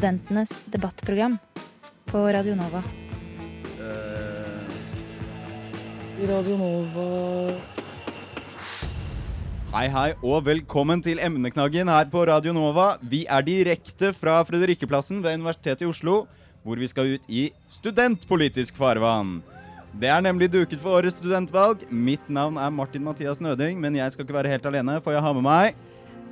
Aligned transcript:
Studentenes 0.00 0.64
debattprogram 0.72 1.34
på 2.08 2.20
Radio 2.32 2.54
Nova. 2.56 2.80
Uh, 3.76 4.64
Radio 6.24 6.56
Nova 6.56 7.04
Hei, 9.74 9.90
hei, 9.92 10.06
og 10.24 10.46
velkommen 10.46 11.04
til 11.04 11.20
Emneknaggen 11.20 11.92
her 11.92 12.08
på 12.08 12.24
Radio 12.30 12.56
Nova. 12.56 12.94
Vi 13.02 13.26
er 13.28 13.44
direkte 13.44 14.14
fra 14.16 14.38
Fredrikkeplassen 14.48 15.20
ved 15.20 15.36
Universitetet 15.36 15.84
i 15.84 15.90
Oslo, 15.92 16.24
hvor 16.64 16.80
vi 16.80 16.88
skal 16.88 17.18
ut 17.18 17.28
i 17.28 17.50
studentpolitisk 17.68 18.80
farvann. 18.80 19.42
Det 20.00 20.08
er 20.08 20.24
nemlig 20.24 20.48
duket 20.48 20.80
for 20.80 20.96
årets 20.96 21.20
studentvalg. 21.20 21.84
Mitt 21.92 22.24
navn 22.32 22.56
er 22.56 22.72
Martin 22.72 23.04
Mathias 23.04 23.44
Nøding, 23.44 23.76
men 23.76 24.00
jeg 24.00 24.16
skal 24.16 24.24
ikke 24.24 24.40
være 24.40 24.56
helt 24.56 24.72
alene, 24.72 24.96
for 25.04 25.12
jeg 25.12 25.20
har 25.28 25.36
med 25.36 25.44
meg 25.44 25.89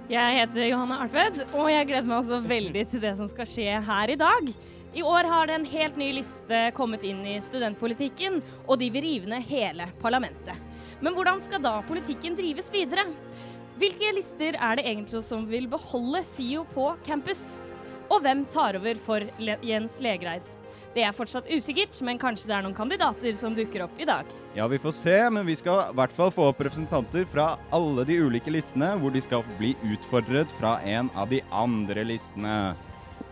Jeg 0.08 0.38
heter 0.38 0.70
Johanne 0.70 0.96
Artved, 1.04 1.42
og 1.52 1.66
jeg 1.68 1.84
gleder 1.90 2.06
meg 2.08 2.22
også 2.22 2.38
veldig 2.40 2.84
til 2.88 3.02
det 3.02 3.10
som 3.18 3.26
skal 3.28 3.44
skje 3.44 3.74
her 3.84 4.08
i 4.08 4.14
dag. 4.16 4.46
I 4.96 5.02
år 5.04 5.26
har 5.28 5.50
det 5.50 5.56
en 5.58 5.66
helt 5.68 5.98
ny 6.00 6.06
liste 6.16 6.60
kommet 6.78 7.02
inn 7.04 7.20
i 7.28 7.34
studentpolitikken, 7.44 8.38
og 8.64 8.80
de 8.80 8.88
vil 8.94 9.04
rive 9.04 9.28
ned 9.28 9.44
hele 9.50 9.90
parlamentet. 10.00 10.56
Men 11.04 11.12
hvordan 11.12 11.42
skal 11.44 11.60
da 11.60 11.74
politikken 11.84 12.38
drives 12.38 12.72
videre? 12.72 13.04
Hvilke 13.76 14.14
lister 14.16 14.56
er 14.56 14.80
det 14.80 14.86
egentlig 14.88 15.20
som 15.28 15.44
vil 15.50 15.68
beholde 15.68 16.24
SIO 16.24 16.64
på 16.72 16.88
campus? 17.04 17.44
Og 18.08 18.24
hvem 18.24 18.46
tar 18.48 18.80
over 18.80 19.04
for 19.04 19.28
Jens 19.36 20.00
Legreid? 20.00 20.48
Det 20.98 21.04
er 21.06 21.14
fortsatt 21.14 21.46
usikkert, 21.46 21.94
men 22.02 22.18
kanskje 22.18 22.48
det 22.50 22.56
er 22.56 22.64
noen 22.66 22.74
kandidater 22.74 23.30
som 23.38 23.54
dukker 23.54 23.84
opp 23.84 24.00
i 24.02 24.06
dag. 24.08 24.26
Ja, 24.56 24.66
vi 24.66 24.80
får 24.82 24.96
se, 24.96 25.14
men 25.30 25.46
vi 25.46 25.54
skal 25.54 25.92
i 25.92 25.94
hvert 25.94 26.16
fall 26.16 26.32
få 26.34 26.48
opp 26.50 26.58
representanter 26.66 27.22
fra 27.30 27.52
alle 27.70 28.02
de 28.08 28.16
ulike 28.26 28.50
listene, 28.50 28.90
hvor 28.98 29.14
de 29.14 29.22
skal 29.22 29.46
bli 29.60 29.76
utfordret 29.92 30.50
fra 30.58 30.80
en 30.82 31.12
av 31.14 31.30
de 31.30 31.38
andre 31.54 32.02
listene. 32.08 32.58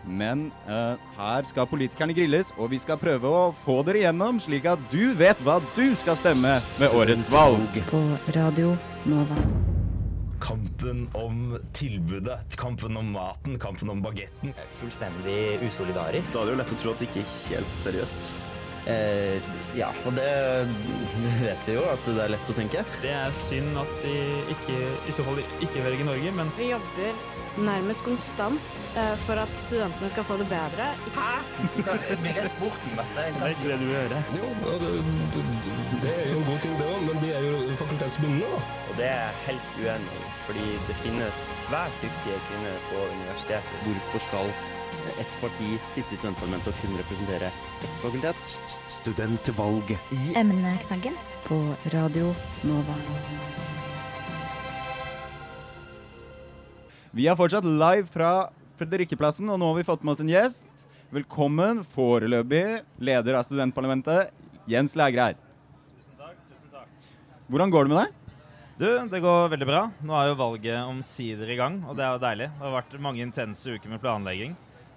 Men 0.07 0.53
eh, 0.71 1.09
her 1.19 1.49
skal 1.51 1.67
politikerne 1.67 2.15
grilles, 2.15 2.55
og 2.55 2.71
vi 2.71 2.79
skal 2.79 3.03
prøve 3.03 3.35
å 3.35 3.49
få 3.65 3.81
dere 3.89 4.05
gjennom, 4.05 4.39
slik 4.39 4.71
at 4.71 4.91
du 4.93 5.11
vet 5.19 5.43
hva 5.43 5.59
du 5.75 5.89
skal 5.99 6.23
stemme 6.23 6.61
ved 6.79 6.95
årets 6.95 7.33
valg. 7.35 7.83
På 7.91 8.05
Radio 8.37 8.77
Nova. 9.11 9.75
Kampen 10.41 11.07
om 11.17 11.57
tilbudet, 11.73 12.57
kampen 12.61 12.97
om 12.97 13.13
maten, 13.15 13.59
kampen 13.59 13.91
om 13.91 14.03
bagetten. 14.05 14.55
fullstendig 14.81 15.63
usolidarisk. 15.65 16.33
Da 16.35 16.43
er 16.43 16.45
det 16.45 16.55
jo 16.55 16.61
lett 16.61 16.77
å 16.77 16.83
tro 16.83 16.93
at 16.93 17.01
det 17.01 17.09
ikke 17.11 17.25
er 17.25 17.57
helt 17.57 17.81
seriøst. 17.81 18.56
Eh, 18.87 19.43
ja, 19.75 19.89
og 20.07 20.15
det 20.15 20.27
vet 21.47 21.65
vi 21.67 21.75
jo 21.75 21.83
at 21.91 22.05
det 22.07 22.21
er 22.23 22.31
lett 22.37 22.53
å 22.53 22.55
tenke. 22.55 22.85
Det 23.03 23.11
er 23.11 23.35
synd 23.35 23.75
at 23.81 23.97
de 24.05 24.15
ikke, 24.55 24.77
i 25.11 25.15
så 25.17 25.27
fall 25.27 25.43
ikke 25.43 25.83
velger 25.83 26.07
Norge, 26.07 26.35
men 26.37 26.53
Vi 26.59 26.71
jobber 26.71 27.19
nærmest 27.67 28.05
konstant 28.05 28.61
eh, 29.01 29.15
for 29.25 29.41
at 29.43 29.53
studentene 29.59 30.11
skal 30.13 30.27
få 30.29 30.37
det 30.39 30.47
bedre. 30.51 30.87
Vil 32.23 32.31
jeg 32.31 32.53
spurt 32.53 32.87
om 32.91 33.01
dette? 33.01 33.27
det 33.27 33.43
er 33.43 33.57
ikke 33.57 33.73
det 33.73 33.81
du 33.81 33.87
vil 33.89 33.97
høre. 33.97 34.23
Jo, 34.39 34.53
det, 34.85 34.93
det 36.05 36.15
er 36.15 36.31
jo 36.31 36.39
en 36.39 36.49
god 36.53 36.63
ting 36.63 36.79
det 36.79 36.89
òg, 36.93 37.05
men 37.09 37.21
de 37.25 37.35
er 37.41 37.49
jo 37.49 37.77
fakultetsbundne, 37.83 38.55
da. 38.55 38.63
Og 38.87 39.01
det 39.01 39.11
er 39.11 39.21
jeg 39.25 39.43
helt 39.49 39.83
uenig 39.83 40.21
i, 40.21 40.33
fordi 40.47 40.71
det 40.87 40.99
finnes 41.03 41.45
svært 41.65 42.01
dyktige 42.05 42.39
kvinner 42.51 42.81
på 42.93 43.03
universitetet. 43.17 43.87
Hvorfor 43.89 44.27
skal 44.29 44.55
ett 45.21 45.41
parti 45.41 45.77
sitte 45.93 46.15
i 46.15 46.19
studentparlamentet 46.21 46.73
og 46.73 46.83
kun 46.83 46.99
representere 46.99 47.51
ett 47.85 47.99
fakultet? 48.03 48.59
Studentvalg. 48.93 49.95
Emneknaggen 50.35 51.17
på 51.47 51.61
Radio 51.95 52.35
Nova. 52.67 52.97
Vi 57.17 57.25
er 57.31 57.39
fortsatt 57.39 57.65
live 57.65 58.05
fra 58.13 58.51
Fredrikkeplassen, 58.77 59.49
og 59.49 59.57
nå 59.61 59.71
har 59.71 59.79
vi 59.79 59.87
fått 59.89 60.03
med 60.05 60.13
oss 60.13 60.21
en 60.21 60.29
gjest. 60.29 60.67
Velkommen, 61.15 61.81
foreløpig 61.95 62.83
leder 63.01 63.39
av 63.39 63.47
studentparlamentet, 63.47 64.35
Jens 64.69 64.93
Lægreir. 64.99 65.39
Tusen 65.97 66.21
takk, 66.21 66.37
tusen 66.51 66.73
takk. 66.75 67.11
Hvordan 67.49 67.73
går 67.73 67.87
det 67.87 67.95
med 67.95 68.03
deg? 68.03 68.23
Du, 68.77 68.89
det 69.09 69.23
går 69.25 69.49
veldig 69.55 69.69
bra. 69.71 69.83
Nå 70.05 70.13
er 70.19 70.29
jo 70.29 70.37
valget 70.43 70.77
omsider 70.85 71.49
i 71.49 71.57
gang, 71.57 71.79
og 71.89 71.97
det 71.97 72.05
er 72.05 72.13
jo 72.19 72.25
deilig. 72.27 72.49
Det 72.53 72.67
har 72.67 72.75
vært 72.75 72.97
mange 73.07 73.25
intense 73.25 73.73
uker 73.73 73.89
med 73.95 74.03
planlegging. 74.03 74.53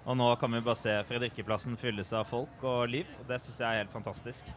Og 0.08 0.16
nå 0.16 0.26
kan 0.40 0.52
vi 0.54 0.62
bare 0.64 0.78
se 0.80 0.92
Fredrikkeplassen 1.08 1.76
fylles 1.80 2.12
av 2.16 2.28
folk 2.28 2.62
og 2.66 2.86
liv, 2.90 3.08
og 3.20 3.26
det 3.28 3.40
syns 3.42 3.60
jeg 3.60 3.68
er 3.68 3.82
helt 3.82 3.92
fantastisk. 3.92 4.48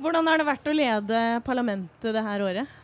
Hvordan 0.00 0.26
har 0.30 0.40
det 0.40 0.46
vært 0.48 0.68
å 0.70 0.74
lede 0.74 1.22
parlamentet 1.46 2.14
det 2.14 2.22
her 2.26 2.42
året? 2.42 2.76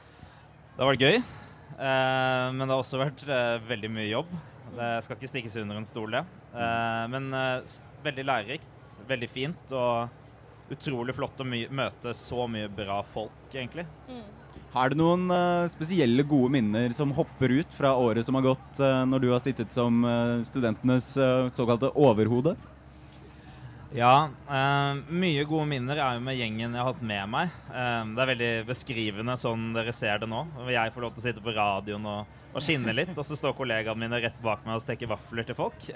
Det 0.75 0.83
har 0.83 0.91
vært 0.91 1.05
gøy, 1.07 1.17
eh, 1.21 2.47
men 2.55 2.65
det 2.65 2.71
har 2.75 2.83
også 2.83 3.01
vært 3.03 3.23
eh, 3.27 3.57
veldig 3.69 3.91
mye 3.95 4.09
jobb. 4.11 4.35
Det 4.75 4.91
skal 5.05 5.19
ikke 5.19 5.31
stikkes 5.33 5.57
under 5.63 5.81
en 5.81 5.89
stol, 5.89 6.15
det. 6.15 6.23
Eh, 6.55 7.05
men 7.15 7.31
eh, 7.35 7.79
veldig 8.05 8.27
lærerikt, 8.27 8.69
veldig 9.11 9.31
fint, 9.31 9.75
og 9.75 10.71
utrolig 10.71 11.15
flott 11.17 11.43
å 11.43 11.47
møte 11.51 12.15
så 12.15 12.47
mye 12.51 12.71
bra 12.71 13.01
folk, 13.15 13.49
egentlig. 13.51 13.87
Har 14.71 14.93
du 14.93 15.01
noen 15.01 15.25
uh, 15.35 15.67
spesielle 15.71 16.23
gode 16.31 16.53
minner 16.55 16.93
som 16.95 17.11
hopper 17.17 17.51
ut 17.59 17.73
fra 17.75 17.91
året 17.99 18.23
som 18.27 18.37
har 18.39 18.45
gått, 18.53 18.79
uh, 18.79 19.03
når 19.09 19.23
du 19.25 19.31
har 19.33 19.43
sittet 19.43 19.73
som 19.75 20.05
uh, 20.07 20.43
studentenes 20.47 21.09
såkalte 21.57 21.91
overhode? 21.99 22.55
Ja, 23.91 24.31
mye 25.11 25.43
gode 25.51 25.67
minner 25.67 25.99
er 25.99 26.15
jo 26.15 26.21
med 26.23 26.37
gjengen 26.39 26.77
jeg 26.77 26.79
har 26.79 26.93
hatt 26.93 27.01
med 27.03 27.25
meg. 27.33 27.57
Det 27.67 28.23
er 28.23 28.29
veldig 28.31 28.51
beskrivende 28.69 29.35
sånn 29.35 29.73
dere 29.75 29.91
ser 29.91 30.21
det 30.23 30.29
nå. 30.31 30.45
Jeg 30.71 30.93
får 30.95 31.03
lov 31.03 31.17
til 31.17 31.19
å 31.19 31.25
sitte 31.25 31.43
på 31.43 31.55
radioen 31.57 32.07
og, 32.07 32.37
og 32.55 32.63
skinne 32.63 32.95
litt, 32.95 33.11
og 33.19 33.27
så 33.27 33.35
står 33.41 33.57
kollegaene 33.59 33.99
mine 33.99 34.21
rett 34.23 34.39
bak 34.45 34.63
meg 34.63 34.79
og 34.79 34.85
steker 34.85 35.11
vafler 35.11 35.49
til 35.49 35.59
folk. 35.59 35.89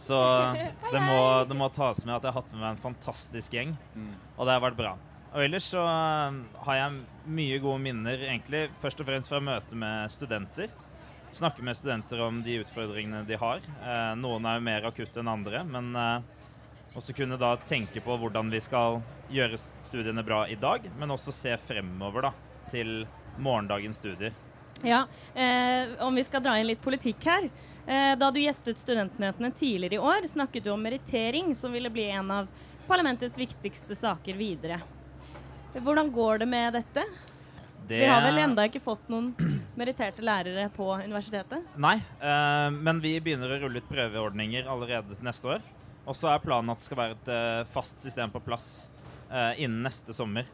Så 0.00 0.22
det 0.94 1.04
må, 1.04 1.20
det 1.44 1.60
må 1.60 1.68
tas 1.76 2.00
med 2.06 2.16
at 2.16 2.24
jeg 2.24 2.32
har 2.32 2.40
hatt 2.40 2.56
med 2.56 2.62
meg 2.62 2.70
en 2.70 2.82
fantastisk 2.86 3.60
gjeng, 3.60 3.76
og 4.38 4.48
det 4.48 4.56
har 4.56 4.64
vært 4.64 4.80
bra. 4.80 4.94
Og 5.36 5.42
ellers 5.44 5.66
så 5.68 5.82
eh, 5.84 6.36
har 6.64 6.78
jeg 6.78 7.00
mye 7.36 7.58
gode 7.60 7.82
minner, 7.84 8.22
egentlig 8.24 8.70
først 8.80 9.02
og 9.02 9.08
fremst 9.10 9.28
fra 9.28 9.42
møte 9.44 9.76
med 9.76 10.08
studenter. 10.08 10.70
Snakke 11.36 11.60
med 11.60 11.76
studenter 11.76 12.22
om 12.24 12.38
de 12.40 12.62
utfordringene 12.62 13.20
de 13.28 13.36
har. 13.36 13.60
Eh, 13.60 14.14
noen 14.16 14.48
er 14.48 14.56
jo 14.56 14.64
mer 14.70 14.88
akutte 14.88 15.20
enn 15.20 15.28
andre, 15.28 15.60
men 15.68 15.92
eh, 15.92 16.32
også 16.96 17.12
kunne 17.18 17.36
da 17.36 17.52
tenke 17.68 18.00
på 18.00 18.16
hvordan 18.16 18.48
vi 18.48 18.62
skal 18.64 19.02
gjøre 19.28 19.60
studiene 19.84 20.24
bra 20.24 20.46
i 20.48 20.56
dag, 20.56 20.88
men 20.96 21.12
også 21.12 21.34
se 21.36 21.52
fremover 21.68 22.30
da, 22.30 22.32
til 22.72 23.02
morgendagens 23.36 24.00
studier. 24.00 24.32
Ja, 24.86 25.04
eh, 25.36 25.92
om 26.00 26.16
vi 26.16 26.24
skal 26.24 26.48
dra 26.48 26.56
inn 26.56 26.70
litt 26.72 26.80
politikk 26.80 27.28
her. 27.28 27.50
Eh, 27.84 28.16
da 28.16 28.32
du 28.32 28.40
gjestet 28.40 28.80
Studentnyhetene 28.80 29.52
tidligere 29.52 30.00
i 30.00 30.04
år, 30.16 30.32
snakket 30.32 30.64
du 30.64 30.72
om 30.72 30.80
merittering, 30.80 31.52
som 31.54 31.76
ville 31.76 31.92
bli 31.92 32.08
en 32.08 32.32
av 32.40 32.52
parlamentets 32.88 33.36
viktigste 33.36 33.96
saker 33.98 34.40
videre. 34.40 34.80
Hvordan 35.84 36.10
går 36.12 36.38
det 36.38 36.46
med 36.48 36.72
dette? 36.72 37.04
Det- 37.86 38.00
Vi 38.00 38.06
har 38.06 38.22
vel 38.22 38.38
enda 38.38 38.64
ikke 38.66 38.80
fått 38.82 39.08
noen 39.08 39.34
meritterte 39.76 40.22
lærere 40.24 40.68
på 40.72 40.88
universitetet? 41.04 41.62
Nei, 41.76 41.96
eh, 42.20 42.70
men 42.70 43.00
vi 43.00 43.20
begynner 43.20 43.52
å 43.52 43.60
rulle 43.60 43.78
ut 43.78 43.88
prøveordninger 43.88 44.66
allerede 44.66 45.14
til 45.14 45.24
neste 45.24 45.44
år. 45.44 45.62
Og 46.06 46.14
så 46.14 46.32
er 46.34 46.38
planen 46.42 46.70
at 46.70 46.78
det 46.78 46.86
skal 46.86 46.96
være 46.96 47.16
et 47.18 47.28
eh, 47.28 47.64
fast 47.72 48.00
system 48.00 48.30
på 48.30 48.42
plass 48.42 48.88
eh, 49.30 49.54
innen 49.62 49.82
neste 49.82 50.14
sommer. 50.14 50.46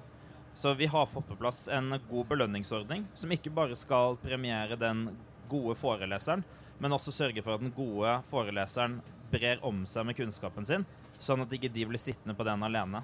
Så 0.55 0.75
vi 0.77 0.87
har 0.87 1.07
fått 1.07 1.29
på 1.29 1.39
plass 1.39 1.69
en 1.69 1.99
god 2.11 2.29
belønningsordning 2.29 3.07
som 3.15 3.31
ikke 3.31 3.53
bare 3.55 3.77
skal 3.77 4.17
premiere 4.21 4.77
den 4.77 5.17
gode 5.49 5.77
foreleseren, 5.77 6.45
men 6.81 6.93
også 6.93 7.13
sørge 7.13 7.43
for 7.45 7.55
at 7.55 7.61
den 7.61 7.73
gode 7.73 8.19
foreleseren 8.31 9.01
brer 9.31 9.63
om 9.65 9.87
seg 9.87 10.05
med 10.05 10.17
kunnskapen 10.17 10.67
sin, 10.67 10.85
sånn 11.19 11.41
at 11.41 11.53
ikke 11.57 11.73
de 11.73 11.87
blir 11.89 12.01
sittende 12.01 12.37
på 12.37 12.45
den 12.45 12.61
alene. 12.63 13.03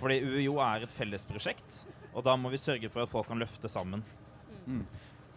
Fordi 0.00 0.18
UiO 0.24 0.58
er 0.64 0.86
et 0.86 0.96
fellesprosjekt, 0.96 1.82
og 2.14 2.24
da 2.26 2.34
må 2.40 2.50
vi 2.52 2.60
sørge 2.60 2.88
for 2.92 3.04
at 3.04 3.12
folk 3.12 3.28
kan 3.28 3.40
løfte 3.40 3.68
sammen. 3.70 4.02
Mm. 4.64 4.84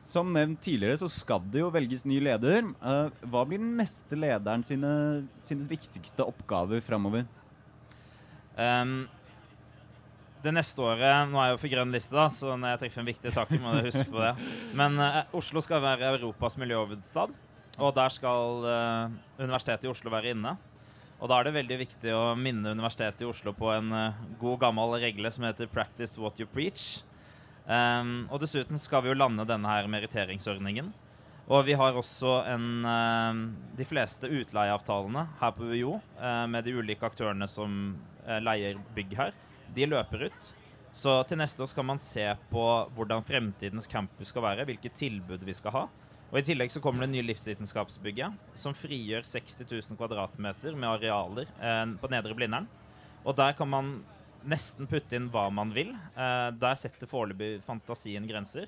Som 0.07 0.33
nevnt 0.36 0.62
tidligere 0.63 1.00
så 1.00 1.07
skal 1.12 1.44
det 1.51 1.62
jo 1.62 1.71
velges 1.71 2.04
ny 2.07 2.19
leder. 2.24 2.65
Uh, 2.83 3.07
hva 3.31 3.44
blir 3.48 3.62
den 3.62 3.75
neste 3.80 4.18
lederen 4.19 4.63
sine, 4.68 4.92
sine 5.48 5.68
viktigste 5.69 6.25
oppgaver 6.27 6.83
framover? 6.83 7.27
Um, 8.57 9.06
det 10.44 10.51
neste 10.54 10.83
året 10.83 11.31
Nå 11.31 11.39
er 11.39 11.48
jeg 11.48 11.56
jo 11.56 11.62
for 11.62 11.71
grønn 11.71 11.94
liste, 11.95 12.13
da, 12.13 12.27
så 12.30 12.57
når 12.60 12.74
jeg 12.74 12.81
trekker 12.81 12.98
frem 12.98 13.07
viktige 13.10 13.33
saker, 13.33 13.62
må 13.63 13.77
dere 13.77 13.89
huske 13.89 14.12
på 14.12 14.19
det. 14.19 14.33
Men 14.80 15.00
uh, 15.00 15.24
Oslo 15.39 15.63
skal 15.63 15.83
være 15.83 16.12
Europas 16.18 16.60
miljøhovedstad, 16.60 17.33
og 17.80 17.95
der 17.95 18.13
skal 18.13 18.68
uh, 18.68 19.15
Universitetet 19.39 19.88
i 19.88 19.94
Oslo 19.94 20.12
være 20.13 20.36
inne. 20.36 20.57
Og 21.21 21.30
da 21.30 21.38
er 21.38 21.48
det 21.48 21.56
veldig 21.56 21.77
viktig 21.86 22.13
å 22.15 22.24
minne 22.36 22.74
Universitetet 22.75 23.24
i 23.24 23.30
Oslo 23.30 23.54
på 23.56 23.69
en 23.71 23.92
eh, 23.95 24.21
god 24.42 24.60
gammel 24.65 24.98
regle 25.04 25.31
som 25.31 25.45
heter 25.48 25.68
'practice 25.68 26.18
what 26.19 26.39
you 26.39 26.48
preach'. 26.48 27.04
Um, 27.63 28.27
og 28.27 28.42
dessuten 28.44 28.80
skal 28.80 29.04
vi 29.04 29.13
jo 29.13 29.15
lande 29.15 29.45
denne 29.48 29.69
her 29.69 29.88
meritteringsordningen. 29.88 30.92
Og 31.51 31.65
vi 31.68 31.75
har 31.75 31.95
også 32.00 32.38
en, 32.48 32.86
eh, 32.88 33.39
de 33.75 33.86
fleste 33.86 34.30
utleieavtalene 34.31 35.25
her 35.42 35.51
på 35.51 35.68
UiO 35.68 35.98
eh, 36.19 36.45
med 36.48 36.63
de 36.63 36.75
ulike 36.77 37.04
aktørene 37.04 37.48
som 37.51 37.98
eh, 38.25 38.39
leier 38.39 38.80
bygg 38.95 39.15
her. 39.18 39.33
De 39.75 39.88
løper 39.89 40.30
ut. 40.30 40.54
Så 40.94 41.18
til 41.27 41.42
neste 41.42 41.60
år 41.65 41.68
skal 41.68 41.88
man 41.89 42.00
se 42.00 42.24
på 42.51 42.63
hvordan 42.95 43.25
fremtidens 43.27 43.89
campus 43.92 44.30
skal 44.31 44.45
være, 44.45 44.68
hvilke 44.69 44.92
tilbud 44.94 45.44
vi 45.44 45.56
skal 45.57 45.75
ha. 45.75 45.83
Og 46.34 46.40
I 46.40 46.46
tillegg 46.48 46.72
så 46.74 46.82
kommer 46.82 47.06
det 47.06 47.12
nye 47.14 47.28
livsvitenskapsbygget, 47.28 48.38
som 48.58 48.74
frigjør 48.74 49.22
60 49.22 49.68
000 49.70 49.98
kvadratmeter 50.00 50.74
med 50.74 50.90
arealer 50.90 51.52
eh, 51.62 51.84
på 52.02 52.10
Nedre 52.10 52.34
Blindern. 52.34 52.66
Og 53.22 53.36
der 53.38 53.54
kan 53.54 53.70
man 53.70 53.92
nesten 54.50 54.90
putte 54.90 55.14
inn 55.14 55.28
hva 55.30 55.44
man 55.54 55.70
vil. 55.76 55.92
Eh, 55.94 56.48
der 56.58 56.80
setter 56.82 57.10
foreløpig 57.12 57.60
fantasien 57.68 58.26
grenser. 58.26 58.66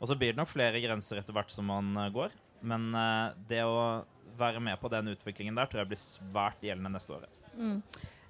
Og 0.00 0.10
så 0.10 0.16
blir 0.18 0.34
det 0.34 0.40
nok 0.42 0.50
flere 0.50 0.82
grenser 0.82 1.20
etter 1.20 1.36
hvert 1.36 1.54
som 1.54 1.70
man 1.70 1.94
eh, 2.02 2.10
går. 2.16 2.34
Men 2.66 2.90
eh, 2.98 3.38
det 3.46 3.62
å 3.62 4.02
være 4.34 4.58
med 4.66 4.80
på 4.82 4.90
den 4.90 5.14
utviklingen 5.14 5.54
der 5.54 5.70
tror 5.70 5.84
jeg 5.84 5.92
blir 5.92 6.02
svært 6.02 6.66
gjeldende 6.66 6.96
neste 6.96 7.14
år. 7.14 7.28
Mm. 7.54 7.76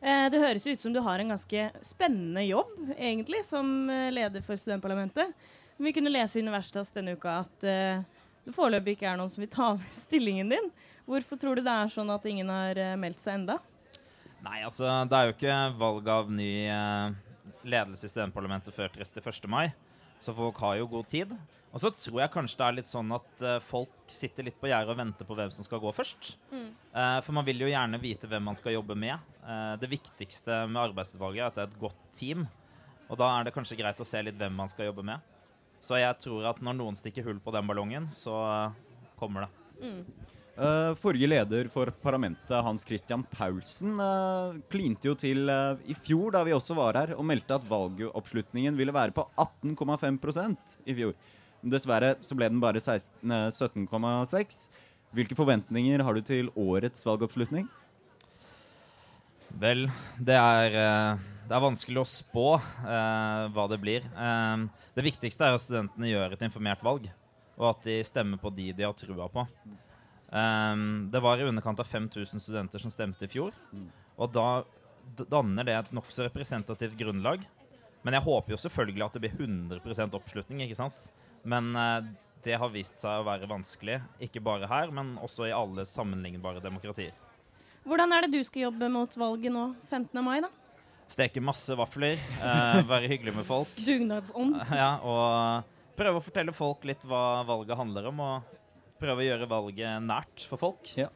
Eh, 0.05 0.27
det 0.29 0.43
høres 0.45 0.69
ut 0.69 0.85
som 0.85 0.93
du 0.93 1.01
har 1.01 1.25
en 1.25 1.33
ganske 1.33 1.71
spennende 1.89 2.45
jobb, 2.45 2.75
egentlig, 2.99 3.47
som 3.49 3.89
eh, 3.89 4.11
leder 4.13 4.45
for 4.45 4.61
studentparlamentet. 4.61 5.33
Vi 5.81 5.97
kunne 5.97 6.13
lese 6.13 6.37
i 6.37 6.45
Universitas 6.45 6.93
denne 6.95 7.17
uka 7.17 7.41
at 7.41 7.65
det 8.45 8.53
foreløpig 8.53 8.97
ikke 8.97 9.09
er 9.09 9.21
noen 9.21 9.33
som 9.33 9.45
vil 9.45 9.53
ta 9.53 9.71
over 9.75 9.95
stillingen 10.05 10.53
din. 10.53 10.71
Hvorfor 11.09 11.41
tror 11.41 11.59
du 11.59 11.65
det 11.65 11.73
er 11.73 11.93
sånn 11.93 12.13
at 12.13 12.25
ingen 12.29 12.53
har 12.53 12.81
eh, 12.81 12.97
meldt 13.01 13.23
seg 13.25 13.41
enda? 13.41 13.59
Nei, 14.45 14.61
altså, 14.65 14.87
det 15.09 15.17
er 15.17 15.27
jo 15.29 15.35
ikke 15.35 15.59
valg 15.81 16.09
av 16.13 16.31
ny 16.33 16.53
eh, 16.69 17.17
ledelse 17.65 18.09
i 18.09 18.13
studentparlamentet 18.13 18.77
før 18.77 18.93
31. 18.93 19.49
mai, 19.49 19.67
så 20.21 20.37
folk 20.37 20.61
har 20.65 20.79
jo 20.81 20.91
god 20.93 21.09
tid. 21.09 21.37
Og 21.75 21.83
så 21.83 21.91
tror 21.91 22.21
jeg 22.21 22.31
kanskje 22.31 22.59
det 22.61 22.67
er 22.67 22.77
litt 22.77 22.89
sånn 22.89 23.13
at 23.17 23.45
eh, 23.45 23.61
folk 23.65 24.13
sitter 24.13 24.47
litt 24.47 24.61
på 24.61 24.69
gjerdet 24.71 24.93
og 24.93 25.01
venter 25.01 25.29
på 25.29 25.37
hvem 25.37 25.53
som 25.53 25.67
skal 25.67 25.81
gå 25.83 25.93
først. 25.97 26.35
Mm. 26.53 26.69
For 27.27 27.35
man 27.35 27.49
vil 27.49 27.65
jo 27.65 27.71
gjerne 27.73 27.99
vite 27.99 28.29
hvem 28.31 28.45
man 28.47 28.55
skal 28.55 28.77
jobbe 28.77 28.95
med. 28.95 29.19
Det 29.83 29.89
viktigste 29.91 30.61
med 30.71 30.79
arbeidsutvalget 30.85 31.41
er 31.43 31.49
at 31.49 31.57
det 31.57 31.65
er 31.65 31.73
et 31.73 31.81
godt 31.81 32.05
team. 32.15 32.45
Og 33.11 33.19
da 33.19 33.33
er 33.35 33.49
det 33.49 33.53
kanskje 33.57 33.81
greit 33.81 33.99
å 34.01 34.07
se 34.07 34.23
litt 34.23 34.39
hvem 34.39 34.55
man 34.55 34.71
skal 34.71 34.93
jobbe 34.93 35.03
med. 35.09 35.34
Så 35.85 35.99
jeg 36.01 36.17
tror 36.23 36.47
at 36.49 36.63
når 36.65 36.79
noen 36.79 36.97
stikker 36.97 37.27
hull 37.27 37.41
på 37.45 37.53
den 37.55 37.67
ballongen, 37.69 38.09
så 38.13 38.39
eh, 38.49 39.05
kommer 39.21 39.47
det. 39.47 39.51
Mm. 39.85 40.01
Uh, 40.55 40.93
forrige 40.95 41.27
leder 41.27 41.67
for 41.67 41.91
parlamentet, 41.99 42.55
Hans 42.63 42.85
Christian 42.87 43.25
Paulsen, 43.27 43.97
uh, 43.99 44.55
klinte 44.71 45.09
jo 45.09 45.17
til 45.19 45.51
uh, 45.51 45.81
i 45.91 45.97
fjor, 45.99 46.31
da 46.37 46.45
vi 46.47 46.55
også 46.55 46.77
var 46.79 46.95
her, 47.01 47.17
og 47.19 47.27
meldte 47.27 47.57
at 47.59 47.67
valgoppslutningen 47.67 48.79
ville 48.79 48.95
være 48.95 49.17
på 49.17 49.27
18,5% 49.35 50.77
i 50.87 50.95
fjor. 50.95 51.17
Dessverre 51.75 52.15
så 52.23 52.37
ble 52.39 52.53
den 52.53 52.63
bare 52.63 52.81
16 52.81 53.35
eh, 53.35 53.49
17,6. 53.51 54.67
Hvilke 55.17 55.37
forventninger 55.39 56.03
har 56.05 56.17
du 56.17 56.21
til 56.27 56.51
årets 56.61 57.07
valgoppslutning? 57.07 57.67
Vel, 59.63 59.87
det 60.21 60.37
er, 60.37 60.77
det 61.45 61.55
er 61.57 61.65
vanskelig 61.65 62.01
å 62.01 62.09
spå 62.09 62.47
eh, 62.57 63.45
hva 63.55 63.67
det 63.71 63.81
blir. 63.83 64.05
Eh, 64.05 64.65
det 64.97 65.07
viktigste 65.07 65.47
er 65.47 65.57
at 65.57 65.65
studentene 65.65 66.11
gjør 66.11 66.37
et 66.37 66.45
informert 66.47 66.85
valg, 66.85 67.09
og 67.59 67.67
at 67.71 67.85
de 67.89 67.99
stemmer 68.07 68.41
på 68.41 68.53
de 68.55 68.71
de 68.77 68.87
har 68.87 68.97
trua 68.97 69.29
på. 69.33 69.45
Eh, 70.33 70.85
det 71.13 71.23
var 71.25 71.41
i 71.41 71.49
underkant 71.49 71.83
av 71.85 71.91
5000 71.91 72.43
studenter 72.43 72.83
som 72.83 72.93
stemte 72.93 73.29
i 73.29 73.33
fjor. 73.35 73.57
Og 74.17 74.33
da 74.33 74.65
danner 75.29 75.67
det 75.69 75.77
et 75.77 75.93
nokså 75.95 76.25
representativt 76.29 76.97
grunnlag. 76.99 77.45
Men 78.05 78.19
jeg 78.19 78.27
håper 78.27 78.53
jo 78.53 78.61
selvfølgelig 78.61 79.05
at 79.07 79.15
det 79.17 79.25
blir 79.25 79.37
100% 79.37 80.17
oppslutning, 80.17 80.65
ikke 80.65 80.81
sant? 80.81 81.09
Men 81.45 81.73
eh, 81.77 82.11
det 82.45 82.59
har 82.61 82.73
vist 82.73 83.01
seg 83.01 83.21
å 83.21 83.29
være 83.29 83.49
vanskelig, 83.49 84.01
ikke 84.27 84.43
bare 84.45 84.69
her, 84.69 84.93
men 84.93 85.15
også 85.25 85.49
i 85.49 85.55
alle 85.57 85.87
sammenlignbare 85.89 86.61
demokratier. 86.65 87.15
Hvordan 87.85 88.13
er 88.17 88.25
det 88.25 88.37
du 88.37 88.45
skal 88.45 88.67
jobbe 88.67 88.89
mot 88.93 89.17
valget 89.21 89.53
nå 89.53 89.65
15. 89.91 90.21
mai, 90.25 90.39
da? 90.45 90.51
Steke 91.11 91.43
masse 91.45 91.75
vafler, 91.77 92.19
eh, 92.41 92.81
være 92.93 93.11
hyggelig 93.13 93.35
med 93.37 93.47
folk. 93.49 93.73
Dugnadsånd. 93.85 94.57
Ja, 94.81 94.97
og 95.05 95.69
prøve 95.99 96.21
å 96.21 96.25
fortelle 96.25 96.55
folk 96.57 96.87
litt 96.89 97.05
hva 97.07 97.45
valget 97.47 97.79
handler 97.79 98.09
om, 98.11 98.23
og 98.25 98.57
prøve 99.01 99.23
å 99.23 99.29
gjøre 99.29 99.51
valget 99.51 100.03
nært 100.03 100.47
for 100.49 100.61
folk. 100.61 100.91
Ja. 100.99 101.11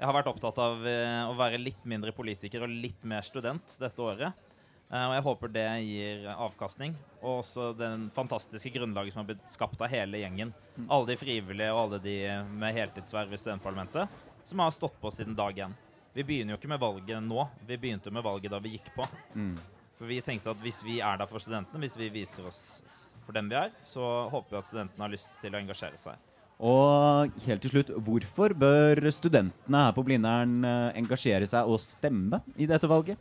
Jeg 0.00 0.08
har 0.08 0.16
vært 0.16 0.30
opptatt 0.32 0.58
av 0.64 0.86
eh, 0.88 1.24
å 1.28 1.34
være 1.36 1.60
litt 1.60 1.82
mindre 1.88 2.12
politiker 2.16 2.64
og 2.64 2.72
litt 2.72 3.02
mer 3.04 3.24
student 3.26 3.76
dette 3.80 4.00
året. 4.00 4.46
Eh, 4.90 5.04
og 5.04 5.12
jeg 5.14 5.24
håper 5.26 5.52
det 5.54 5.66
gir 5.84 6.24
avkastning. 6.32 6.96
Og 7.20 7.42
også 7.42 7.70
den 7.78 8.08
fantastiske 8.16 8.72
grunnlaget 8.74 9.14
som 9.14 9.22
har 9.22 9.28
blitt 9.30 9.52
skapt 9.52 9.84
av 9.84 9.92
hele 9.92 10.22
gjengen. 10.22 10.54
Alle 10.88 11.12
de 11.12 11.18
frivillige 11.20 11.70
og 11.74 11.82
alle 11.84 12.02
de 12.02 12.16
med 12.48 12.80
heltidsverv 12.80 13.36
i 13.36 13.40
studentparlamentet 13.40 14.18
som 14.48 14.64
har 14.64 14.72
stått 14.74 14.96
på 15.00 15.12
siden 15.14 15.36
dag 15.38 15.58
én. 15.68 15.76
Vi 16.16 16.24
begynner 16.26 16.56
jo 16.56 16.58
ikke 16.58 16.72
med 16.72 16.80
valget 16.82 17.22
nå, 17.22 17.44
vi 17.66 17.76
begynte 17.78 18.10
med 18.10 18.24
valget 18.26 18.50
da 18.50 18.58
vi 18.62 18.74
gikk 18.74 18.90
på. 18.96 19.06
Mm. 19.34 19.54
For 19.98 20.10
vi 20.10 20.18
tenkte 20.24 20.50
at 20.50 20.62
hvis 20.64 20.80
vi 20.82 20.98
er 21.04 21.20
der 21.20 21.28
for 21.30 21.42
studentene, 21.42 21.82
hvis 21.84 21.94
vi 22.00 22.08
viser 22.10 22.48
oss 22.48 22.80
for 23.26 23.36
dem 23.36 23.50
vi 23.50 23.58
er, 23.60 23.70
så 23.84 24.26
håper 24.32 24.56
vi 24.56 24.58
at 24.58 24.66
studentene 24.66 25.06
har 25.06 25.12
lyst 25.12 25.34
til 25.42 25.54
å 25.54 25.60
engasjere 25.60 26.00
seg. 26.00 26.26
Og 26.60 27.40
helt 27.46 27.62
til 27.64 27.72
slutt, 27.72 27.92
hvorfor 28.04 28.52
bør 28.58 29.00
studentene 29.14 29.84
her 29.86 29.94
på 29.96 30.04
Blindern 30.04 30.58
eh, 30.66 30.98
engasjere 31.00 31.46
seg 31.48 31.68
og 31.68 31.80
stemme 31.80 32.42
i 32.60 32.68
dette 32.68 32.90
valget? 32.90 33.20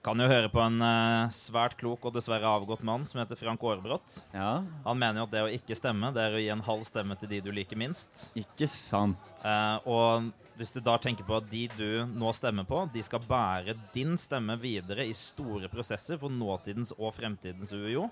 Kan 0.00 0.18
jo 0.18 0.30
høre 0.30 0.48
på 0.50 0.62
en 0.64 0.80
eh, 0.80 1.30
svært 1.36 1.76
klok 1.78 2.08
og 2.08 2.16
dessverre 2.16 2.48
avgått 2.48 2.82
mann 2.86 3.04
som 3.06 3.20
heter 3.20 3.38
Frank 3.38 3.62
Aarebrot. 3.62 4.16
Ja. 4.32 4.62
Han 4.86 4.98
mener 4.98 5.20
jo 5.20 5.28
at 5.28 5.34
det 5.36 5.44
å 5.44 5.52
ikke 5.52 5.76
stemme, 5.78 6.10
det 6.16 6.24
er 6.24 6.38
å 6.38 6.40
gi 6.40 6.48
en 6.54 6.64
halv 6.64 6.86
stemme 6.88 7.18
til 7.20 7.30
de 7.34 7.42
du 7.44 7.52
liker 7.54 7.78
minst. 7.78 8.30
Ikke 8.40 8.66
sant. 8.72 9.20
Eh, 9.44 9.76
og 9.84 10.32
hvis 10.60 10.74
du 10.74 10.80
da 10.84 10.98
tenker 11.00 11.24
på 11.24 11.38
at 11.38 11.46
de 11.48 11.62
du 11.72 12.16
nå 12.20 12.30
stemmer 12.36 12.66
på, 12.68 12.82
de 12.92 13.00
skal 13.04 13.22
bære 13.24 13.72
din 13.94 14.12
stemme 14.20 14.58
videre 14.60 15.06
i 15.08 15.14
store 15.16 15.70
prosesser 15.72 16.20
for 16.20 16.32
nåtidens 16.32 16.92
og 16.98 17.14
fremtidens 17.16 17.72
UiO, 17.72 18.10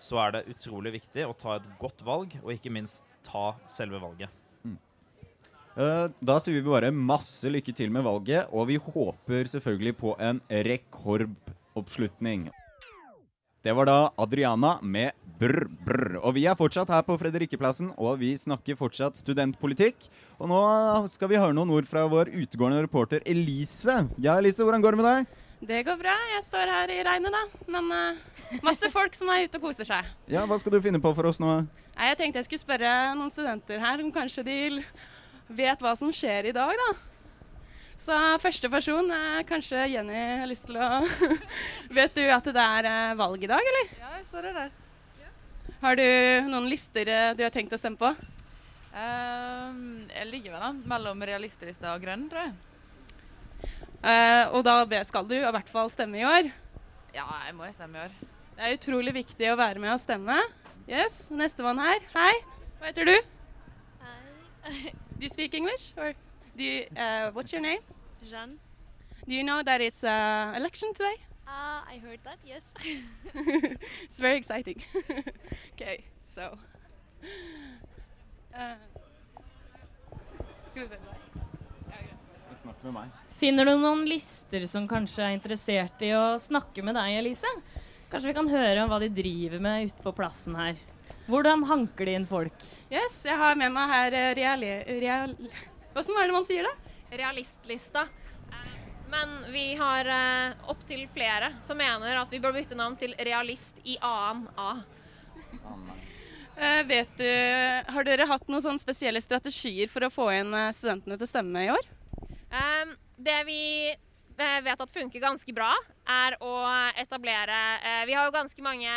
så 0.00 0.20
er 0.20 0.34
det 0.34 0.50
utrolig 0.52 0.92
viktig 0.98 1.24
å 1.24 1.36
ta 1.36 1.56
et 1.56 1.68
godt 1.80 2.04
valg, 2.04 2.36
og 2.42 2.52
ikke 2.52 2.72
minst 2.72 3.04
ta 3.24 3.54
selve 3.68 4.00
valget. 4.00 4.28
Eh, 5.80 6.06
Da 6.20 6.36
sier 6.42 6.58
vi 6.58 6.66
bare 6.66 6.90
masse 6.92 7.48
lykke 7.48 7.72
til 7.76 7.92
med 7.94 8.04
valget, 8.04 8.50
og 8.52 8.66
vi 8.68 8.76
håper 8.76 9.48
selvfølgelig 9.48 9.94
på 10.00 10.16
en 10.20 10.40
rekordoppslutning. 10.50 12.50
Det 13.60 13.72
var 13.76 13.84
da 13.84 13.98
Adriana 14.16 14.78
med 14.80 15.12
brr, 15.40 15.66
brr. 15.84 16.14
Og 16.24 16.32
vi 16.36 16.46
er 16.48 16.56
fortsatt 16.56 16.88
her 16.88 17.02
på 17.04 17.16
Fredrikkeplassen, 17.20 17.90
og 18.00 18.16
vi 18.22 18.30
snakker 18.40 18.78
fortsatt 18.78 19.20
studentpolitikk. 19.20 20.06
Og 20.40 20.48
nå 20.48 20.60
skal 21.12 21.28
vi 21.28 21.36
høre 21.36 21.52
noen 21.56 21.72
ord 21.76 21.88
fra 21.88 22.06
vår 22.08 22.32
utegående 22.32 22.80
reporter 22.86 23.20
Elise. 23.28 23.98
Ja, 24.16 24.38
Elise, 24.40 24.64
hvordan 24.64 24.80
går 24.80 24.96
det 24.96 25.02
med 25.02 25.08
deg? 25.10 25.36
Det 25.68 25.82
går 25.84 26.00
bra. 26.00 26.16
Jeg 26.38 26.46
står 26.46 26.72
her 26.72 26.94
i 26.94 27.02
regnet, 27.04 27.36
da. 27.36 27.64
Men 27.76 27.92
uh, 27.92 28.56
masse 28.64 28.88
folk 28.94 29.12
som 29.16 29.28
er 29.28 29.44
ute 29.44 29.60
og 29.60 29.68
koser 29.68 29.88
seg. 29.88 30.08
Ja, 30.34 30.46
Hva 30.48 30.56
skal 30.62 30.72
du 30.72 30.80
finne 30.80 31.02
på 31.04 31.12
for 31.12 31.28
oss 31.28 31.40
nå? 31.42 31.60
Nei, 31.68 32.08
jeg 32.14 32.20
tenkte 32.22 32.40
jeg 32.40 32.48
skulle 32.48 32.64
spørre 32.64 32.96
noen 33.12 33.32
studenter 33.32 33.84
her 33.84 34.00
om 34.00 34.08
kanskje 34.14 34.46
de 34.48 34.58
vet 35.52 35.84
hva 35.84 35.92
som 36.00 36.08
skjer 36.14 36.48
i 36.48 36.56
dag, 36.56 36.72
da. 36.80 36.90
Så 38.00 38.16
første 38.40 38.70
person 38.72 39.10
er 39.12 39.44
kanskje 39.48 39.82
Jenny 39.92 40.16
har 40.40 40.48
lyst 40.48 40.64
til 40.68 40.78
å 40.80 41.02
Vet 41.98 42.14
du 42.16 42.22
at 42.32 42.46
det 42.48 42.64
er 42.64 42.88
eh, 42.88 43.16
valg 43.18 43.44
i 43.44 43.50
dag, 43.50 43.60
eller? 43.72 43.90
Ja, 44.00 44.12
jeg 44.16 44.26
så 44.28 44.40
det 44.44 44.54
der. 44.56 44.70
Har 45.80 45.96
du 45.96 46.06
noen 46.48 46.68
lister 46.68 47.08
eh, 47.08 47.32
du 47.36 47.44
har 47.44 47.52
tenkt 47.52 47.76
å 47.76 47.80
stemme 47.80 48.00
på? 48.00 48.10
Ehm, 48.96 50.08
jeg 50.10 50.28
ligger 50.30 50.56
vel 50.56 50.64
an 50.70 50.80
mellom 50.88 51.20
realistlista 51.28 51.92
og 51.94 52.02
grønn, 52.04 52.26
tror 52.32 52.48
jeg. 52.48 52.56
Uh, 54.00 54.56
og 54.56 54.64
da 54.64 55.02
skal 55.04 55.28
du 55.28 55.36
i 55.36 55.44
hvert 55.44 55.68
fall 55.68 55.92
stemme 55.92 56.22
i 56.22 56.24
år. 56.24 56.48
Ja, 57.14 57.26
jeg 57.46 57.56
må 57.58 57.68
jo 57.68 57.74
stemme 57.76 58.00
i 58.00 58.04
år. 58.06 58.16
Det 58.56 58.64
er 58.64 58.78
utrolig 58.78 59.14
viktig 59.20 59.52
å 59.52 59.58
være 59.60 59.82
med 59.82 59.92
og 59.92 60.00
stemme. 60.02 60.38
Yes, 60.88 61.26
Nestemann 61.30 61.80
her. 61.84 62.00
Hei, 62.16 62.32
hva 62.80 62.90
heter 62.90 63.12
du? 63.12 63.16
Hei. 64.00 64.96
Do 65.20 65.28
you 65.28 65.32
speak 65.32 65.54
English? 65.54 65.92
Or 66.00 66.14
do 66.60 66.66
you, 66.66 66.84
uh, 66.94 67.30
what's 67.32 67.52
your 67.52 67.62
name? 67.62 67.80
Jeanne. 68.28 68.58
Do 69.26 69.34
you 69.34 69.42
know 69.42 69.62
that 69.62 69.80
it's 69.80 70.04
uh, 70.04 70.52
election 70.54 70.92
today? 70.92 71.16
Uh, 71.48 71.80
I 71.88 71.98
heard 72.04 72.20
that, 72.24 72.38
yes. 72.46 72.62
it's 74.04 74.20
very 74.20 74.36
exciting. 74.36 74.82
okay, 75.72 76.04
so. 76.34 76.52
Uh, 78.54 78.76
snakk 82.60 82.84
med 82.84 82.92
meg. 82.92 83.16
Finner 83.40 83.64
du 83.64 83.72
noen 83.80 84.04
lister 84.04 84.68
som 84.68 84.84
kanskje 84.88 85.24
er 85.24 85.38
interessert 85.38 86.04
i 86.04 86.12
å 86.12 86.36
snakke 86.36 86.84
med 86.84 86.98
deg, 87.00 87.22
Elise? 87.22 87.48
Kanskje 88.12 88.34
vi 88.34 88.36
kan 88.36 88.52
høre 88.52 88.84
om 88.84 88.92
hva 88.92 89.00
de 89.00 89.08
driver 89.08 89.64
med 89.64 89.88
ute 89.88 90.04
på 90.04 90.12
plassen 90.12 90.60
her. 90.60 90.76
Hvordan 91.30 91.64
hanker 91.64 92.04
de 92.04 92.20
inn 92.20 92.28
folk? 92.28 92.68
Yes, 92.92 93.22
jeg 93.24 93.40
har 93.40 93.56
med 93.56 93.72
meg 93.72 93.92
her 93.96 94.20
uh, 94.20 94.30
reali... 94.36 94.72
real 95.00 95.36
Hvordan 95.94 96.18
er 96.20 96.28
det 96.28 96.34
man 96.36 96.46
sier 96.46 96.66
det? 96.68 96.74
Realistlista. 97.18 98.06
Men 99.10 99.52
vi 99.52 99.74
har 99.74 100.06
eh, 100.06 100.52
opptil 100.70 101.08
flere 101.10 101.54
som 101.62 101.78
mener 101.80 102.20
at 102.20 102.30
vi 102.30 102.38
bør 102.42 102.54
bytte 102.54 102.78
navn 102.78 102.94
til 102.98 103.16
Realist 103.18 103.80
i 103.82 103.96
annen 104.06 104.46
A. 104.54 104.70
Uh, 106.60 106.82
vet 106.86 107.10
du, 107.18 107.26
Har 107.90 108.04
dere 108.06 108.28
hatt 108.28 108.46
noen 108.50 108.62
sånne 108.62 108.82
spesielle 108.82 109.22
strategier 109.24 109.88
for 109.90 110.06
å 110.06 110.12
få 110.12 110.28
inn 110.36 110.54
eh, 110.54 110.70
studentene 110.76 111.16
til 111.16 111.26
å 111.26 111.30
stemme 111.30 111.64
i 111.64 111.72
år? 111.72 111.88
Um, 112.52 112.94
det 113.18 113.38
vi 113.48 113.62
vet 114.40 114.82
at 114.82 114.92
funker 114.94 115.22
ganske 115.22 115.52
bra, 115.52 115.72
er 116.08 116.36
å 116.40 116.52
etablere 117.00 117.58
uh, 117.82 118.04
Vi 118.08 118.14
har 118.16 118.28
jo 118.28 118.36
ganske 118.36 118.62
mange 118.64 118.92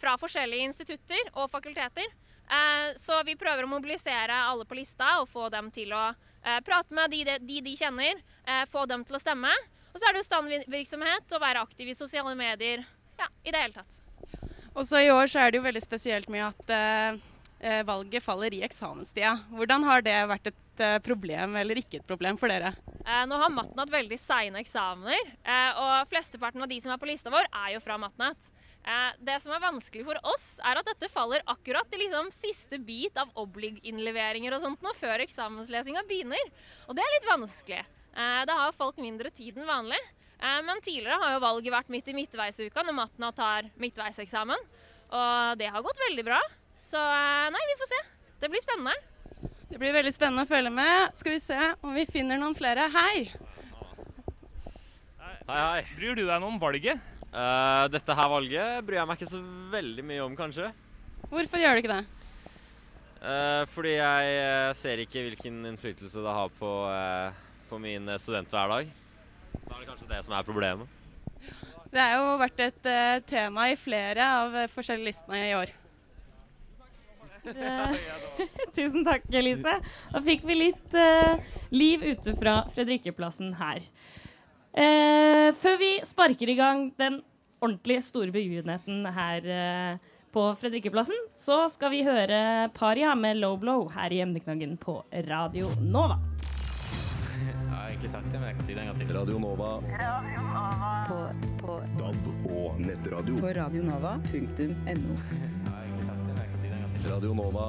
fra 0.00 0.16
forskjellige 0.20 0.70
institutter 0.70 1.28
og 1.34 1.50
fakulteter. 1.52 2.08
Eh, 2.46 2.94
så 3.00 3.18
vi 3.26 3.36
prøver 3.38 3.66
å 3.66 3.70
mobilisere 3.70 4.34
alle 4.50 4.66
på 4.68 4.78
lista 4.78 5.18
og 5.20 5.30
få 5.30 5.48
dem 5.52 5.70
til 5.74 5.94
å 5.96 6.08
eh, 6.10 6.60
prate 6.66 6.94
med 6.94 7.10
de 7.10 7.24
de, 7.26 7.60
de, 7.60 7.76
kjenner. 7.76 8.22
eh, 8.46 8.64
få 8.70 8.86
dem 8.86 9.04
til 9.04 9.18
å 9.18 9.22
stemme. 9.22 9.52
Og 9.92 10.00
så 10.00 10.08
er 10.08 10.14
det 10.14 10.22
jo 10.22 10.28
standvirksomhet 10.28 11.32
å 11.32 11.40
være 11.42 11.62
aktiv 11.64 11.88
i 11.88 11.96
sosiale 11.96 12.34
medier. 12.38 12.84
Ja, 13.18 13.30
i 13.44 13.54
det 13.54 13.62
hele 13.62 13.80
tatt. 13.80 13.96
Også 14.76 15.00
i 15.00 15.10
år 15.10 15.30
så 15.32 15.40
er 15.40 15.50
det 15.50 15.58
jo 15.62 15.64
veldig 15.64 15.80
spesielt 15.80 16.28
med 16.28 16.44
at 16.44 17.22
valget 17.88 18.20
faller 18.20 18.52
i 18.52 18.60
eksamenstida. 18.66 19.30
Hvordan 19.56 19.86
har 19.88 20.04
det 20.04 20.18
vært 20.28 20.50
et 20.50 20.82
problem 21.00 21.56
eller 21.56 21.80
ikke 21.80 22.02
et 22.02 22.06
problem 22.06 22.36
for 22.36 22.52
dere? 22.52 22.74
Eh, 23.06 23.22
nå 23.30 23.38
har 23.38 23.52
Matnat 23.54 23.90
veldig 23.92 24.18
seine 24.18 24.58
eksamener, 24.58 25.28
eh, 25.46 25.78
og 25.78 26.08
flesteparten 26.10 26.62
av 26.62 26.70
de 26.70 26.80
som 26.82 26.90
er 26.90 26.98
på 26.98 27.06
lista 27.06 27.30
vår, 27.30 27.46
er 27.54 27.76
jo 27.76 27.82
fra 27.84 27.98
Matnat. 28.02 28.50
Eh, 28.86 29.14
det 29.18 29.40
som 29.42 29.50
er 29.50 29.62
vanskelig 29.64 30.04
for 30.06 30.18
oss, 30.30 30.44
er 30.62 30.78
at 30.78 30.86
dette 30.86 31.10
faller 31.10 31.42
akkurat 31.50 31.90
i 31.90 31.98
liksom 32.04 32.28
siste 32.30 32.78
bit 32.78 33.16
av 33.18 33.32
oblig-innleveringer 33.42 34.54
og 34.54 34.62
sånt 34.62 34.84
nå, 34.84 34.92
før 34.94 35.24
eksamenslesinga 35.24 36.04
begynner. 36.06 36.52
Og 36.86 36.94
det 36.94 37.02
er 37.02 37.14
litt 37.16 37.26
vanskelig. 37.26 37.80
Eh, 38.14 38.42
da 38.46 38.60
har 38.60 38.76
folk 38.78 39.00
mindre 39.02 39.32
tid 39.34 39.58
enn 39.58 39.66
vanlig. 39.66 39.98
Eh, 40.38 40.60
men 40.62 40.82
tidligere 40.84 41.18
har 41.18 41.34
jo 41.34 41.42
valget 41.42 41.74
vært 41.74 41.90
midt 41.90 42.12
i 42.12 42.14
midtveisuka 42.14 42.86
når 42.86 42.98
Matna 43.00 43.32
tar 43.34 43.72
midtveiseksamen. 43.82 44.62
Og 45.06 45.58
det 45.58 45.72
har 45.74 45.82
gått 45.82 46.04
veldig 46.06 46.26
bra. 46.26 46.38
Så 46.86 47.02
nei, 47.50 47.64
vi 47.72 47.78
får 47.82 47.90
se. 47.90 48.00
Det 48.38 48.52
blir 48.52 48.62
spennende. 48.62 48.94
Det 49.66 49.80
blir 49.82 49.94
veldig 49.96 50.14
spennende 50.14 50.46
å 50.46 50.50
følge 50.50 50.70
med. 50.70 51.10
Skal 51.18 51.34
vi 51.34 51.42
se 51.42 51.58
om 51.82 51.94
vi 51.94 52.06
finner 52.06 52.38
noen 52.38 52.54
flere. 52.58 52.86
Hei! 52.94 53.26
Hei, 55.18 55.34
hei. 55.50 55.84
Bryr 55.98 56.14
du 56.18 56.22
deg 56.22 56.38
noe 56.38 56.54
om 56.54 56.62
valget? 56.62 57.15
Eh, 57.36 57.84
dette 57.92 58.14
her 58.16 58.28
valget 58.32 58.84
bryr 58.86 59.02
jeg 59.02 59.08
meg 59.10 59.18
ikke 59.18 59.28
så 59.28 59.40
veldig 59.72 60.04
mye 60.08 60.22
om, 60.24 60.36
kanskje. 60.38 60.70
Hvorfor 61.28 61.60
gjør 61.60 61.76
du 61.76 61.82
ikke 61.82 61.96
det? 61.98 62.04
Uh, 63.16 63.62
fordi 63.72 63.96
jeg 63.96 64.36
eh, 64.38 64.70
ser 64.76 65.00
ikke 65.02 65.24
hvilken 65.26 65.58
innflytelse 65.72 66.22
det 66.22 66.34
har 66.36 66.52
på, 66.56 66.70
på 67.68 67.80
min 67.82 68.08
studenthverdag. 68.22 68.88
Da 69.56 69.74
er 69.74 69.82
det 69.82 69.88
kanskje 69.88 70.08
det 70.14 70.20
som 70.24 70.36
er 70.36 70.46
problemet. 70.46 70.88
Det 71.92 72.02
har 72.02 72.16
jo 72.16 72.38
vært 72.40 72.62
et 72.64 72.88
tema 73.28 73.68
i 73.70 73.76
flere 73.78 74.24
av 74.40 74.56
forskjellige 74.72 75.10
listene 75.10 75.42
i 75.50 75.52
år. 75.56 75.72
Tusen 78.76 79.04
takk, 79.06 79.28
Elise. 79.30 79.76
Da 80.12 80.24
fikk 80.24 80.44
vi 80.48 80.56
litt 80.58 80.96
liv 81.72 82.04
ute 82.04 82.34
fra 82.40 82.62
Fredrikkeplassen 82.74 83.54
her. 83.60 83.84
Eh, 84.76 85.54
før 85.56 85.78
vi 85.80 85.90
sparker 86.04 86.50
i 86.52 86.58
gang 86.58 86.90
den 87.00 87.22
ordentlig 87.64 88.02
store 88.04 88.32
begivenheten 88.34 89.06
her 89.08 89.46
eh, 89.48 90.12
på 90.36 90.42
Fredrikkeplassen, 90.60 91.16
så 91.32 91.62
skal 91.72 91.94
vi 91.94 92.02
høre 92.04 92.68
Paria 92.76 93.14
med 93.16 93.40
Low 93.40 93.56
Blow 93.56 93.86
her 93.94 94.12
i 94.12 94.20
emneknaggen 94.20 94.76
på 94.76 94.98
Radio 95.30 95.70
Nova. 95.80 96.18
Jeg 97.46 97.56
har 97.72 97.88
egentlig 97.88 98.10
sagt 98.10 98.28
det, 98.32 98.40
men 98.40 98.48
jeg 98.48 98.56
kan 98.56 98.66
si 98.66 98.74
det 98.74 98.82
en 98.82 98.88
gang 98.90 98.98
til. 98.98 99.10
Radio 99.16 99.38
Nova. 99.38 99.70
På, 101.06 101.18
på 101.60 101.76
DAB 102.00 102.28
og 102.50 102.80
nettradio. 102.80 103.36
På 103.40 103.52
radionova.no. 103.60 105.16
Radio 107.06 107.34
Nova. 107.36 107.68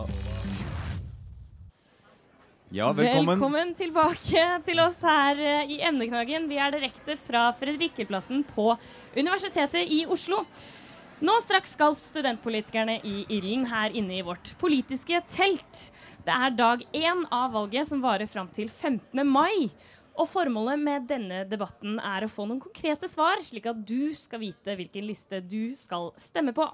Ja, 2.67 2.89
velkommen. 2.91 3.29
Velkommen 3.29 3.69
tilbake 3.79 4.41
til 4.67 4.79
oss 4.83 4.97
her 5.07 5.39
eh, 5.39 5.69
i 5.71 5.77
emneknaggen. 5.87 6.49
Vi 6.51 6.57
er 6.59 6.73
direkte 6.73 7.15
fra 7.15 7.45
Fredrikkeplassen 7.55 8.41
på 8.43 8.73
Universitetet 9.15 9.87
i 9.87 10.01
Oslo. 10.11 10.41
Nå 11.23 11.37
straks 11.45 11.77
skal 11.77 11.95
studentpolitikerne 11.95 12.97
i 13.07 13.21
ilden 13.37 13.63
her 13.71 13.95
inne 13.95 14.17
i 14.17 14.25
vårt 14.25 14.51
politiske 14.59 15.21
telt. 15.31 15.85
Det 16.27 16.35
er 16.35 16.57
dag 16.57 16.83
én 16.91 17.23
av 17.31 17.55
valget 17.55 17.87
som 17.87 18.03
varer 18.03 18.27
fram 18.27 18.51
til 18.51 18.67
15. 18.67 19.23
mai. 19.23 19.69
Og 20.19 20.27
formålet 20.27 20.83
med 20.83 21.07
denne 21.07 21.45
debatten 21.47 22.01
er 22.03 22.25
å 22.25 22.31
få 22.33 22.49
noen 22.49 22.59
konkrete 22.59 23.07
svar, 23.07 23.39
slik 23.47 23.71
at 23.71 23.79
du 23.79 24.11
skal 24.19 24.43
vite 24.43 24.75
hvilken 24.75 25.07
liste 25.07 25.39
du 25.39 25.71
skal 25.79 26.11
stemme 26.19 26.51
på. 26.57 26.67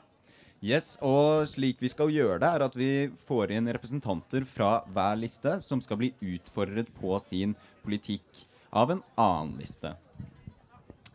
Yes, 0.63 0.93
og 1.03 1.43
slik 1.51 1.81
vi 1.83 1.89
skal 1.91 2.07
gjøre 2.13 2.37
det, 2.39 2.47
er 2.47 2.63
at 2.63 2.75
vi 2.79 2.91
får 3.27 3.51
inn 3.51 3.65
representanter 3.75 4.45
fra 4.47 4.77
hver 4.95 5.17
liste 5.19 5.57
som 5.65 5.81
skal 5.83 5.99
bli 5.99 6.13
utfordret 6.23 6.87
på 7.01 7.17
sin 7.19 7.51
politikk 7.83 8.45
av 8.71 8.93
en 8.95 9.01
annen 9.19 9.57
liste. 9.59 9.91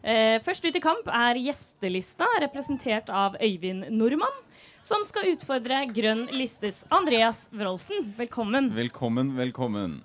Eh, 0.04 0.36
først 0.44 0.68
ut 0.68 0.76
i 0.76 0.84
kamp 0.84 1.08
er 1.08 1.40
gjestelista, 1.40 2.28
representert 2.44 3.08
av 3.08 3.40
Øyvind 3.40 3.88
Nordmann, 3.88 4.36
som 4.84 5.08
skal 5.08 5.32
utfordre 5.32 5.80
Grønn 5.96 6.26
listes 6.36 6.84
Andreas 6.92 7.46
Wroldsen. 7.48 8.12
Velkommen. 8.20 8.68
Velkommen, 8.76 9.32
velkommen. 9.40 10.02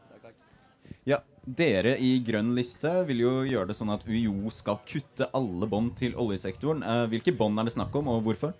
Ja, 1.04 1.20
dere 1.44 1.98
i 2.00 2.16
Grønn 2.24 2.56
liste 2.56 3.02
vil 3.12 3.28
jo 3.28 3.40
gjøre 3.44 3.74
det 3.74 3.76
sånn 3.76 3.92
at 3.92 4.08
UiO 4.08 4.48
skal 4.56 4.80
kutte 4.88 5.28
alle 5.36 5.68
bånd 5.68 5.98
til 6.00 6.16
oljesektoren. 6.16 6.80
Eh, 6.80 7.08
hvilke 7.12 7.36
bånd 7.36 7.60
er 7.60 7.68
det 7.68 7.76
snakk 7.76 8.00
om, 8.00 8.08
og 8.08 8.24
hvorfor? 8.24 8.56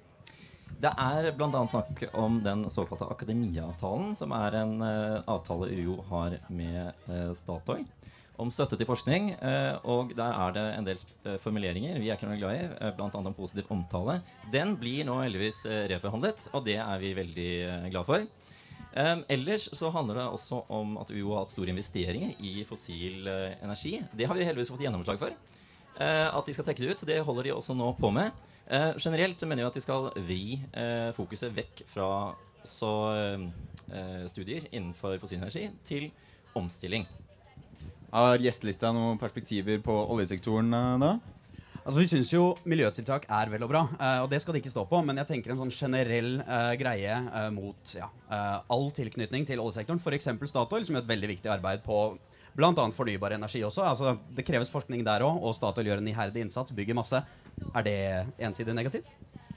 Det 0.82 0.92
er 1.00 1.30
bl.a. 1.38 1.62
snakk 1.70 2.02
om 2.20 2.40
den 2.44 2.66
såkalte 2.72 3.08
Akademia-avtalen, 3.14 4.16
som 4.20 4.34
er 4.36 4.58
en 4.60 4.74
uh, 4.84 5.22
avtale 5.32 5.70
UiO 5.72 6.00
har 6.10 6.38
med 6.52 6.92
uh, 7.08 7.32
Statoil 7.38 7.86
om 8.42 8.50
støtte 8.52 8.80
til 8.80 8.90
forskning. 8.90 9.30
Uh, 9.40 9.78
og 9.88 10.14
der 10.18 10.34
er 10.34 10.56
det 10.56 10.64
en 10.74 10.88
del 10.88 11.04
formuleringer 11.44 12.00
vi 12.02 12.10
er 12.10 12.18
ikke 12.18 12.28
noe 12.28 12.40
glad 12.42 12.60
i, 12.60 12.68
uh, 12.82 12.92
bl.a. 12.98 13.10
om 13.22 13.38
positiv 13.38 13.72
omtale. 13.72 14.20
Den 14.52 14.76
blir 14.80 15.08
nå 15.08 15.22
heldigvis 15.22 15.64
reforhandlet, 15.94 16.50
og 16.52 16.66
det 16.68 16.80
er 16.82 17.04
vi 17.04 17.14
veldig 17.22 17.52
glad 17.94 18.10
for. 18.10 18.26
Um, 18.94 19.24
ellers 19.32 19.70
så 19.74 19.90
handler 19.94 20.20
det 20.20 20.32
også 20.36 20.66
om 20.74 20.98
at 21.02 21.14
UiO 21.14 21.32
har 21.32 21.46
hatt 21.46 21.54
store 21.54 21.72
investeringer 21.72 22.36
i 22.44 22.60
fossil 22.68 23.30
energi. 23.64 24.02
Det 24.12 24.28
har 24.28 24.38
vi 24.38 24.46
heldigvis 24.46 24.74
fått 24.74 24.84
gjennomslag 24.86 25.22
for. 25.22 25.38
At 25.94 26.48
de 26.50 26.54
skal 26.56 26.66
trekke 26.66 26.82
det 26.82 26.92
ut. 26.92 27.06
Det 27.06 27.20
holder 27.22 27.48
de 27.48 27.52
også 27.54 27.76
nå 27.78 27.92
på 28.00 28.10
med. 28.14 28.34
Eh, 28.68 28.94
generelt 28.98 29.40
så 29.40 29.48
mener 29.50 29.64
jeg 29.64 29.72
at 29.74 29.78
vi 29.78 29.84
skal 29.84 30.10
vri 30.16 30.44
eh, 30.72 31.10
fokuset 31.18 31.52
vekk 31.56 31.84
fra 31.92 32.08
så, 32.64 32.94
eh, 33.92 34.24
studier 34.32 34.70
innenfor 34.72 35.20
fossil 35.20 35.42
energi 35.42 35.68
til 35.84 36.10
omstilling. 36.56 37.06
Har 38.14 38.38
gjestelista 38.38 38.94
noen 38.94 39.20
perspektiver 39.20 39.82
på 39.84 39.96
oljesektoren 40.14 40.74
eh, 40.74 40.98
da? 41.02 41.14
Altså 41.84 42.00
Vi 42.00 42.08
syns 42.08 42.30
jo 42.32 42.44
miljøtiltak 42.64 43.26
er 43.28 43.50
vel 43.52 43.66
og 43.66 43.72
bra, 43.74 43.82
eh, 43.98 44.20
og 44.24 44.30
det 44.32 44.40
skal 44.40 44.56
det 44.56 44.62
ikke 44.64 44.72
stå 44.72 44.86
på. 44.88 45.02
Men 45.04 45.20
jeg 45.20 45.34
tenker 45.34 45.52
en 45.52 45.60
sånn 45.66 45.74
generell 45.76 46.38
uh, 46.46 46.72
greie 46.80 47.18
uh, 47.28 47.50
mot 47.52 47.96
ja, 47.98 48.08
uh, 48.30 48.62
all 48.72 48.88
tilknytning 48.96 49.44
til 49.50 49.60
oljesektoren. 49.60 50.00
F.eks. 50.00 50.30
Statoil, 50.48 50.86
som 50.88 50.96
gjør 50.96 51.04
et 51.04 51.12
veldig 51.12 51.32
viktig 51.34 51.52
arbeid 51.52 51.84
på 51.84 51.98
bl.a. 52.58 52.86
fornybar 52.96 53.36
energi 53.38 53.64
også. 53.66 53.86
Altså 53.88 54.18
Det 54.36 54.46
kreves 54.48 54.72
forskning 54.72 55.04
der 55.06 55.26
òg, 55.26 55.42
og 55.42 55.56
Statoil 55.58 55.90
gjør 55.92 56.04
en 56.04 56.12
iherdig 56.12 56.46
innsats, 56.46 56.76
bygger 56.76 56.98
masse. 56.98 57.24
Er 57.74 57.86
det 57.86 57.98
ensidig 58.38 58.76
negativt? 58.78 59.12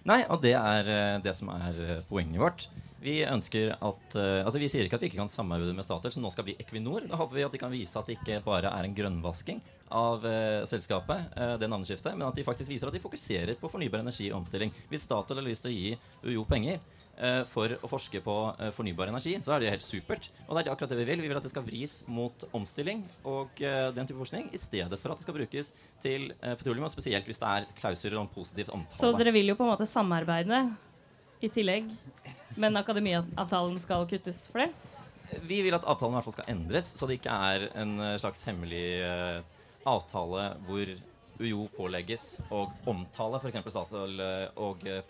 Nei, 0.07 0.23
og 0.31 0.43
det 0.45 0.55
er 0.55 0.91
eh, 0.91 1.21
det 1.23 1.35
som 1.35 1.51
er 1.51 1.81
eh, 1.83 2.03
poenget 2.09 2.39
vårt. 2.41 2.69
Vi 3.07 3.21
ønsker 3.27 3.75
at 3.75 4.17
eh, 4.19 4.43
Altså 4.43 4.61
vi 4.61 4.69
sier 4.73 4.87
ikke 4.87 4.99
at 4.99 5.05
vi 5.05 5.11
ikke 5.11 5.21
kan 5.21 5.31
samarbeide 5.31 5.75
med 5.77 5.87
Statoil, 5.87 6.15
som 6.15 6.25
nå 6.25 6.31
skal 6.35 6.47
bli 6.49 6.57
Equinor. 6.63 7.05
Da 7.11 7.19
håper 7.21 7.39
vi 7.39 7.45
at 7.47 7.55
de 7.55 7.61
kan 7.61 7.75
vise 7.75 7.99
at 7.99 8.09
det 8.09 8.17
ikke 8.19 8.41
bare 8.47 8.73
er 8.73 8.87
en 8.89 8.97
grønnvasking 8.97 9.61
av 9.95 10.25
eh, 10.27 10.65
selskapet, 10.67 11.29
eh, 11.37 11.55
det 11.61 11.69
navneskiftet, 11.71 12.17
men 12.17 12.27
at 12.27 12.39
de 12.39 12.47
faktisk 12.47 12.73
viser 12.73 12.91
at 12.91 12.97
de 12.97 13.03
fokuserer 13.03 13.55
på 13.61 13.71
fornybar 13.71 14.03
energi 14.03 14.31
og 14.33 14.41
omstilling. 14.41 14.73
Hvis 14.91 15.07
Statoil 15.07 15.43
har 15.43 15.47
lyst 15.47 15.67
til 15.67 15.75
å 15.75 15.77
gi 15.77 16.33
UiO 16.33 16.47
penger 16.49 16.81
for 17.51 17.73
å 17.81 17.91
forske 17.91 18.21
på 18.25 18.37
eh, 18.61 18.73
fornybar 18.77 19.13
energi, 19.13 19.35
så 19.45 19.55
er 19.55 19.63
det 19.63 19.75
helt 19.75 19.87
supert. 19.87 20.31
Og 20.47 20.57
det 20.57 20.65
er 20.65 20.73
akkurat 20.73 20.93
det 20.93 20.99
vi 21.01 21.07
vil. 21.09 21.23
Vi 21.25 21.31
vil 21.31 21.39
at 21.39 21.47
det 21.47 21.53
skal 21.53 21.65
vris 21.67 21.99
mot 22.13 22.47
omstilling 22.57 23.05
og 23.25 23.63
eh, 23.65 23.89
den 23.97 24.09
type 24.09 24.21
forskning, 24.21 24.51
i 24.53 24.61
stedet 24.61 25.01
for 25.03 25.15
at 25.15 25.21
det 25.21 25.27
skal 25.29 25.39
brukes 25.39 25.73
til 26.05 26.31
eh, 26.41 26.57
petroleum, 26.59 26.89
og 26.89 26.93
spesielt 26.93 27.29
hvis 27.29 27.41
det 27.43 27.53
er 27.53 27.71
klausuler 27.79 28.21
om 28.21 28.29
positivt 28.33 28.75
omtale. 28.75 29.01
Så 29.01 29.15
dere 29.17 29.35
vil 29.37 29.53
jo 29.53 29.59
på 29.59 29.67
en 29.67 29.73
måte 29.75 29.89
samarbeide 29.89 30.67
i 31.45 31.53
tillegg, 31.53 31.89
men 32.57 32.77
akademiavtalen 32.81 33.81
skal 33.81 34.07
kuttes 34.09 34.47
for 34.53 34.65
det? 34.65 34.71
vi 35.43 35.61
vil 35.65 35.75
at 35.75 35.87
avtalen 35.89 36.15
i 36.15 36.19
hvert 36.19 36.29
fall 36.29 36.37
skal 36.39 36.51
endres, 36.53 36.93
så 36.99 37.09
det 37.09 37.19
ikke 37.19 37.35
er 37.51 37.69
en 37.83 37.99
eh, 37.99 38.17
slags 38.23 38.45
hemmelig 38.47 38.87
eh, 39.03 39.41
avtale 39.87 40.49
hvor 40.67 40.93
UiO 41.37 41.67
pålegges 41.77 42.39
å 42.55 42.65
omtale 42.89 43.41
f.eks. 43.43 43.61
Statoil 43.73 44.23
eh, 44.23 44.47
og 44.63 44.87
eh, 44.89 45.03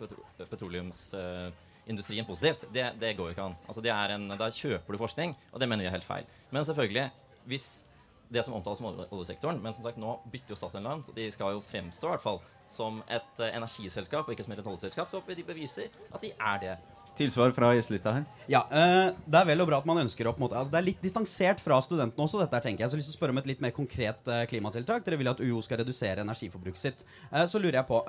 petroleumsindustrien 1.87 2.27
positivt. 2.27 2.67
Det, 2.73 2.95
det 3.01 3.17
går 3.17 3.31
jo 3.31 3.35
ikke 3.35 3.43
an. 3.43 3.57
Altså, 3.69 3.83
det 3.83 3.91
er 3.91 4.15
en, 4.15 4.29
da 4.39 4.51
kjøper 4.51 4.93
du 4.93 4.99
forskning, 4.99 5.37
og 5.53 5.61
det 5.61 5.69
mener 5.69 5.85
vi 5.85 5.89
er 5.89 5.95
helt 5.95 6.05
feil. 6.05 6.27
Men 6.51 6.65
selvfølgelig, 6.65 7.11
hvis 7.47 7.85
det 8.29 8.45
som 8.45 8.55
omtales 8.55 8.79
som 8.79 8.89
oljesektoren, 9.11 9.63
men 9.63 9.75
som 9.75 9.85
sagt 9.85 9.99
nå 9.99 10.19
bytter 10.33 10.55
jo 10.55 10.57
Statoil 10.57 10.83
land. 10.83 11.05
de 11.15 11.31
skal 11.31 11.55
jo 11.55 11.63
fremstå 11.63 12.09
i 12.09 12.11
hvert 12.17 12.23
fall 12.23 12.41
som 12.69 13.03
et 13.07 13.41
eh, 13.41 13.55
energiselskap 13.55 14.27
og 14.27 14.33
ikke 14.35 14.43
som 14.43 14.53
et 14.53 14.67
oljeselskap, 14.67 15.11
så 15.11 15.21
håper 15.21 15.35
vi 15.35 15.43
de 15.43 15.47
beviser 15.47 15.93
at 16.13 16.23
de 16.23 16.33
er 16.35 16.59
det. 16.59 16.77
Tilsvar 17.17 17.53
fra 17.57 17.73
gjestelista 17.77 18.13
her. 18.13 18.25
Ja, 18.47 18.63
eh, 18.71 19.13
Det 19.27 19.41
er 19.41 19.47
vel 19.49 19.61
og 19.65 19.69
bra 19.69 19.79
at 19.79 19.87
man 19.89 19.99
ønsker 19.99 20.29
å 20.29 20.35
på 20.37 20.45
en 20.45 20.57
altså 20.57 20.71
Det 20.71 20.79
er 20.79 20.87
litt 20.87 21.03
distansert 21.03 21.61
fra 21.61 21.81
studentene 21.81 22.23
også, 22.23 22.39
dette 22.41 22.55
her, 22.55 22.63
tenker 22.63 22.85
jeg. 22.85 22.91
Så 22.91 22.97
jeg 22.97 23.01
har 23.01 23.03
lyst 23.03 23.11
til 23.11 23.17
å 23.17 23.21
spørre 23.21 23.35
om 23.35 23.39
et 23.39 23.47
litt 23.51 23.61
mer 23.61 23.73
konkret 23.73 24.29
eh, 24.29 24.47
klimatiltak. 24.47 25.05
Dere 25.05 25.19
vil 25.19 25.29
at 25.29 25.41
UiO 25.41 25.63
skal 25.63 25.81
redusere 25.83 26.23
energiforbruket 26.23 26.79
sitt. 26.79 27.05
Eh, 27.33 27.47
så 27.47 27.61
lurer 27.61 27.81
jeg 27.81 27.89
på 27.91 28.03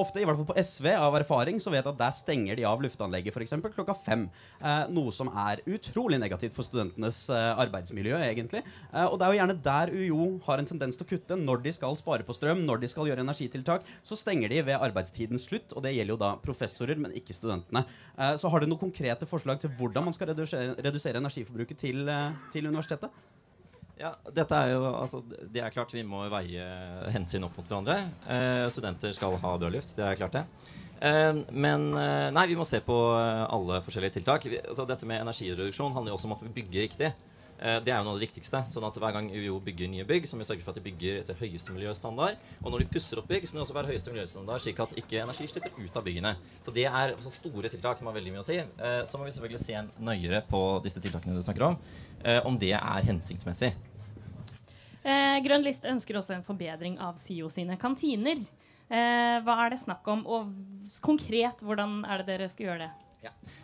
Ofte, 0.00 0.22
i 0.22 0.24
hvert 0.24 0.38
fall 0.38 0.48
på 0.48 0.56
SV, 0.56 0.86
av 0.96 1.12
erfaring, 1.18 1.58
så 1.60 1.68
vet 1.68 1.84
jeg 1.84 1.92
at 1.92 1.98
der 1.98 2.12
stenger 2.16 2.56
de 2.56 2.64
av 2.64 2.80
luftanlegget 2.80 3.34
f.eks. 3.36 3.52
klokka 3.74 3.92
fem. 3.92 4.22
Noe 4.88 5.12
som 5.12 5.28
er 5.28 5.60
utrolig 5.68 6.16
negativt 6.16 6.54
for 6.56 6.64
studentenes 6.64 7.26
arbeidsmiljø, 7.28 8.16
egentlig. 8.24 8.62
Og 8.96 9.18
det 9.20 9.26
er 9.26 9.34
jo 9.34 9.38
gjerne 9.42 9.58
der 9.66 9.92
UiO 9.92 10.30
har 10.46 10.62
en 10.62 10.70
tendens 10.70 10.96
til 10.96 11.04
å 11.04 11.10
kutte. 11.10 11.36
Når 11.36 11.60
de 11.66 11.74
skal 11.76 11.98
spare 12.00 12.24
på 12.24 12.32
strøm, 12.32 12.62
når 12.64 12.80
de 12.80 12.88
skal 12.88 13.10
gjøre 13.10 13.26
energitiltak, 13.26 13.84
så 14.00 14.16
stenger 14.16 14.48
de 14.54 14.62
ved 14.70 14.80
arbeidstidens 14.80 15.44
slutt. 15.50 15.74
Og 15.76 15.84
det 15.84 15.92
gjelder 15.98 16.14
jo 16.14 16.20
da 16.22 16.30
professorer, 16.40 16.96
men 16.96 17.12
ikke 17.18 17.36
studentene. 17.36 17.84
Eh, 18.16 18.34
har 18.52 18.62
dere 18.62 18.70
noen 18.70 18.82
konkrete 18.82 19.28
forslag 19.28 19.60
til 19.62 19.72
hvordan 19.78 20.06
man 20.08 20.16
skal 20.16 20.32
redusere, 20.32 20.74
redusere 20.78 21.22
energiforbruket 21.22 21.78
til, 21.86 22.02
eh, 22.08 22.32
til 22.52 22.68
universitetet? 22.70 23.10
Ja, 24.00 24.14
dette 24.32 24.56
er 24.56 24.70
jo, 24.72 24.84
altså, 24.96 25.20
det 25.28 25.60
er 25.60 25.72
klart 25.74 25.92
vi 25.92 26.02
må 26.08 26.22
veie 26.32 26.66
hensyn 27.12 27.44
opp 27.44 27.58
mot 27.60 27.66
hverandre. 27.68 27.98
Eh, 28.32 28.66
studenter 28.72 29.12
skal 29.12 29.36
ha 29.36 29.56
bra 29.60 29.72
luft, 29.72 29.92
det 29.98 30.06
er 30.06 30.16
klart 30.16 30.38
det. 30.38 30.44
Eh, 31.00 31.34
men 31.52 31.90
eh, 31.96 32.28
nei, 32.32 32.46
vi 32.48 32.56
må 32.56 32.66
se 32.68 32.82
på 32.84 32.96
eh, 33.16 33.44
alle 33.48 33.80
forskjellige 33.84 34.18
tiltak. 34.18 34.46
Vi, 34.48 34.60
altså, 34.60 34.86
dette 34.88 35.08
med 35.08 35.22
energireduksjon 35.24 35.92
handler 35.96 36.12
jo 36.12 36.18
også 36.18 36.30
om 36.30 36.36
at 36.36 36.46
vi 36.46 36.54
bygger 36.60 36.86
riktig. 36.86 37.12
Eh, 37.60 37.76
det 37.84 37.92
er 37.92 37.98
jo 38.00 38.06
noe 38.06 38.14
av 38.14 38.20
det 38.20 38.28
viktigste. 38.28 38.62
sånn 38.72 38.86
at 38.88 38.96
Hver 38.96 39.12
gang 39.12 39.28
UiO 39.28 39.58
bygger 39.60 39.90
nye 39.92 40.06
bygg, 40.08 40.26
så 40.26 40.36
må 40.36 40.44
vi 40.44 40.48
sørge 40.48 40.64
for 40.64 40.72
at 40.72 40.80
de 40.80 40.84
bygger 40.86 41.20
etter 41.20 41.36
høyeste 41.36 41.74
miljøstandard. 41.74 42.38
Og 42.64 42.72
når 42.72 42.84
de 42.84 42.88
pusser 42.94 43.20
opp 43.20 43.28
bygg, 43.28 43.44
så 43.44 43.52
må 43.52 43.60
det 43.60 43.66
også 43.66 43.76
være 43.76 43.92
høyeste 43.92 44.14
miljøstandard, 44.14 44.62
slik 44.64 44.80
at 44.80 44.96
ikke 44.96 45.20
energi 45.20 45.48
slipper 45.50 45.76
ut 45.76 45.96
av 45.96 46.06
byggene. 46.06 46.34
Så 46.64 46.72
det 46.72 46.86
er 46.88 47.14
også 47.16 47.34
store 47.34 47.68
tiltak 47.68 48.00
som 48.00 48.08
har 48.08 48.16
veldig 48.16 48.32
mye 48.32 48.44
å 48.44 48.48
si. 48.48 48.56
Eh, 48.56 49.02
så 49.04 49.20
må 49.20 49.28
vi 49.28 49.34
selvfølgelig 49.36 49.64
se 49.64 49.84
nøyere 50.00 50.42
på 50.48 50.62
disse 50.84 51.02
tiltakene 51.04 51.36
du 51.36 51.44
snakker 51.44 51.68
om, 51.68 51.76
eh, 52.24 52.40
om 52.46 52.56
det 52.56 52.72
er 52.72 53.08
hensiktsmessig. 53.10 53.74
Grønn 55.00 55.62
liste 55.64 55.88
ønsker 55.88 56.18
også 56.18 56.34
en 56.34 56.44
forbedring 56.44 56.98
av 57.00 57.16
SIO 57.16 57.48
sine 57.48 57.78
kantiner. 57.80 58.36
Hva 58.90 59.54
er 59.64 59.70
det 59.70 59.78
snakk 59.80 60.06
om, 60.12 60.26
og 60.26 60.50
konkret, 61.00 61.62
hvordan 61.64 62.04
er 62.04 62.20
det 62.20 62.26
dere 62.26 62.48
skal 62.52 62.66
gjøre 62.66 62.84
det? 62.84 62.90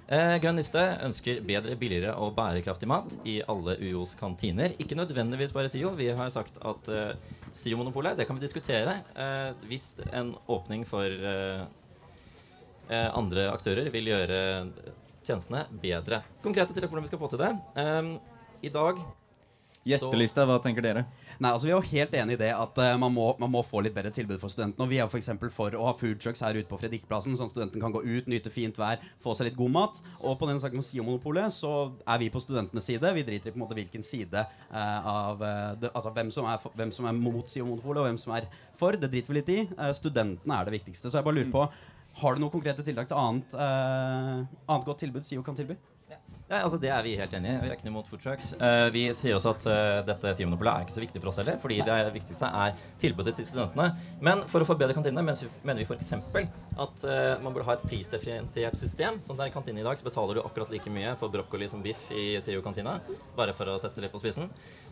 Eh, 0.06 0.36
Grønn 0.38 0.60
liste 0.60 0.82
ønsker 1.02 1.40
bedre, 1.46 1.74
billigere 1.80 2.12
og 2.22 2.36
bærekraftig 2.36 2.86
mat 2.90 3.16
i 3.26 3.40
alle 3.50 3.74
UiOs 3.80 4.14
kantiner. 4.18 4.76
Ikke 4.78 4.98
nødvendigvis 4.98 5.54
bare 5.54 5.70
SIO. 5.72 5.90
Vi 5.98 6.06
har 6.14 6.30
sagt 6.30 6.60
at 6.62 6.90
eh, 6.92 7.34
SIO-monopolet 7.50 8.18
det 8.20 8.28
kan 8.28 8.38
vi 8.38 8.44
diskutere 8.44 9.00
eh, 9.16 9.50
hvis 9.66 9.94
en 10.12 10.34
åpning 10.46 10.86
for 10.86 11.10
eh, 11.10 11.66
eh, 12.86 13.10
andre 13.18 13.48
aktører 13.50 13.90
vil 13.94 14.12
gjøre 14.12 14.40
tjenestene 15.26 15.66
bedre. 15.82 16.22
Konkrete 16.44 16.76
til 16.76 16.86
hvordan 16.86 17.08
vi 17.08 17.10
skal 17.10 17.22
få 17.24 17.32
til 17.32 17.42
det. 17.42 17.54
Eh, 17.82 18.12
I 18.70 18.74
dag 18.74 19.02
Gjestelista, 19.86 20.42
hva 20.48 20.56
tenker 20.62 20.82
dere? 20.82 21.04
Nei, 21.36 21.50
altså 21.52 21.66
Vi 21.66 21.72
er 21.72 21.76
jo 21.76 21.90
helt 21.90 22.14
enig 22.16 22.36
i 22.36 22.40
det 22.40 22.50
at 22.56 22.78
uh, 22.80 22.94
man, 23.00 23.12
må, 23.12 23.26
man 23.40 23.52
må 23.52 23.62
få 23.66 23.82
litt 23.84 23.94
bedre 23.96 24.12
tilbud 24.14 24.38
for 24.40 24.52
studentene. 24.52 24.86
Og 24.86 24.92
Vi 24.92 24.98
er 24.98 25.04
jo 25.04 25.10
for, 25.12 25.20
eksempel 25.20 25.50
for 25.52 25.74
å 25.76 25.88
ha 25.88 25.94
food 25.98 26.20
trucks 26.22 26.42
her 26.44 26.56
ute 26.56 26.68
på 26.70 26.78
Fredrikplassen, 26.80 27.36
sånn 27.36 27.50
at 27.50 27.54
studenten 27.54 27.82
kan 27.82 27.94
gå 27.94 28.02
ut, 28.04 28.30
nyte 28.30 28.52
fint 28.52 28.78
vær, 28.80 29.02
få 29.22 29.34
seg 29.36 29.50
litt 29.50 29.58
god 29.58 29.74
mat. 29.74 30.00
Og 30.22 30.38
på 30.40 30.48
denne 30.48 30.62
saken 30.62 30.80
om 30.80 30.86
SIO-monopolet 30.86 31.52
så 31.54 31.72
er 32.06 32.22
vi 32.22 32.30
på 32.32 32.40
studentenes 32.42 32.88
side. 32.88 33.12
Vi 33.18 33.26
driter 33.26 33.50
i 33.50 33.54
på 33.54 33.60
en 33.60 33.66
måte 33.66 33.76
hvilken 33.78 34.06
side 34.06 34.46
uh, 34.46 35.10
av 35.16 35.42
eh, 35.44 35.74
det, 35.82 35.90
Altså 35.96 36.12
hvem 36.16 36.30
som, 36.34 36.48
er 36.48 36.62
for, 36.62 36.72
hvem 36.76 36.92
som 36.94 37.08
er 37.08 37.18
mot 37.18 37.52
SIO-monopolet, 37.52 38.00
og 38.00 38.08
hvem 38.08 38.20
som 38.20 38.36
er 38.36 38.48
for. 38.78 38.96
Det 38.96 39.10
driter 39.12 39.32
vi 39.32 39.40
litt 39.40 39.52
i. 39.52 39.60
Studentene 39.96 40.56
er 40.56 40.68
det 40.68 40.78
viktigste. 40.78 41.10
Så 41.10 41.20
jeg 41.20 41.26
bare 41.26 41.40
lurer 41.40 41.52
på 41.52 41.66
har 42.16 42.32
du 42.32 42.40
noen 42.40 42.52
konkrete 42.52 42.80
tiltak 42.80 43.10
til 43.10 43.18
annet, 43.20 43.52
annet 43.60 44.86
godt 44.88 45.02
tilbud 45.04 45.26
SIO 45.28 45.42
kan 45.44 45.58
tilby? 45.58 45.76
Ja, 46.46 46.60
altså 46.62 46.78
Det 46.78 46.90
er 46.94 47.02
vi 47.02 47.16
helt 47.18 47.32
enig 47.34 47.50
i. 47.50 47.54
Vi 47.58 47.66
er 47.66 47.74
ikke 47.74 47.88
noe 47.88 47.92
imot 47.96 48.06
food 48.06 48.20
trucks. 48.22 48.52
Uh, 48.60 48.86
vi 48.94 49.08
sier 49.18 49.34
også 49.34 49.50
at 49.56 49.64
uh, 49.66 50.02
dette 50.06 50.30
SIO-monopolet 50.38 50.70
er 50.70 50.84
ikke 50.84 50.94
så 50.94 51.02
viktig 51.02 51.22
for 51.22 51.32
oss 51.32 51.40
heller, 51.40 51.56
fordi 51.58 51.80
det 51.82 51.96
viktigste 52.14 52.50
er 52.62 52.76
tilbudet 53.02 53.34
til 53.34 53.48
studentene. 53.48 53.88
Men 54.22 54.44
for 54.52 54.62
å 54.62 54.68
forbedre 54.68 54.94
kantinene 54.94 55.24
mener 55.26 55.80
vi 55.82 55.86
f.eks. 55.88 56.12
at 56.14 57.06
uh, 57.08 57.42
man 57.42 57.50
burde 57.50 57.66
ha 57.66 57.74
et 57.74 57.82
prisdifferensiert 57.88 58.78
system. 58.78 59.18
Sånn 59.26 59.34
at 59.34 59.42
det 59.42 59.48
er 59.48 59.50
en 59.50 59.56
kantine 59.56 59.82
i 59.82 59.86
dag, 59.88 59.98
så 59.98 60.06
betaler 60.06 60.38
du 60.38 60.44
akkurat 60.44 60.70
like 60.70 60.92
mye 60.94 61.16
for 61.18 61.34
brokkoli 61.34 61.66
som 61.72 61.82
biff 61.82 62.12
i 62.14 62.36
CEO-kantina. 62.38 63.00
Bare 63.34 63.56
for 63.58 63.72
å 63.72 63.80
sette 63.82 63.98
det 63.98 64.06
litt 64.06 64.14
på 64.14 64.22
spissen. 64.22 64.46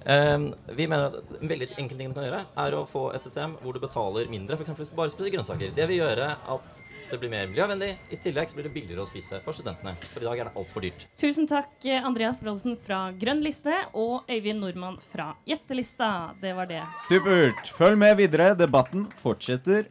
Vi 0.04 0.88
mener 0.90 1.06
at 1.06 1.38
en 1.38 1.48
veldig 1.48 1.70
enkel 1.78 2.00
ting 2.00 2.10
du 2.10 2.18
kan 2.18 2.26
gjøre, 2.26 2.42
er 2.64 2.74
å 2.76 2.82
få 2.90 3.06
et 3.14 3.24
system 3.24 3.54
hvor 3.62 3.78
du 3.78 3.80
betaler 3.80 4.26
mindre, 4.32 4.58
f.eks. 4.58 4.74
hvis 4.82 4.90
du 4.90 4.98
bare 4.98 5.14
spiser 5.14 5.30
grønnsaker. 5.38 5.70
Det 5.78 5.86
vil 5.88 6.02
gjøre 6.02 6.34
at 6.34 6.82
det 7.10 7.20
blir 7.22 7.30
mer 7.30 7.46
miljøvennlig. 7.50 7.92
I 8.10 8.18
tillegg 8.20 8.50
så 8.50 8.58
blir 8.58 8.66
det 8.68 8.74
billigere 8.74 9.04
å 9.04 9.08
spise 9.08 9.38
for 9.44 9.56
studentene. 9.56 9.94
For 10.10 10.24
i 10.24 10.26
dag 10.26 10.40
er 10.40 10.50
det 10.50 10.56
altfor 10.58 10.84
dyrt. 10.84 11.06
Tusen 11.20 11.43
takk, 11.48 11.84
eh, 11.84 12.04
Andreas 12.06 12.42
Wroldsen 12.42 12.76
fra 12.80 13.10
Grønn 13.18 13.42
liste 13.42 13.72
og 13.92 14.28
Øyvind 14.30 14.60
Nordmann 14.62 14.98
fra 15.12 15.32
Gjestelista. 15.48 16.34
Det 16.40 16.52
var 16.56 16.68
det. 16.70 16.82
Supert. 17.08 17.72
Følg 17.76 17.98
med 17.98 18.16
videre. 18.16 18.52
Debatten 18.56 19.06
fortsetter 19.20 19.88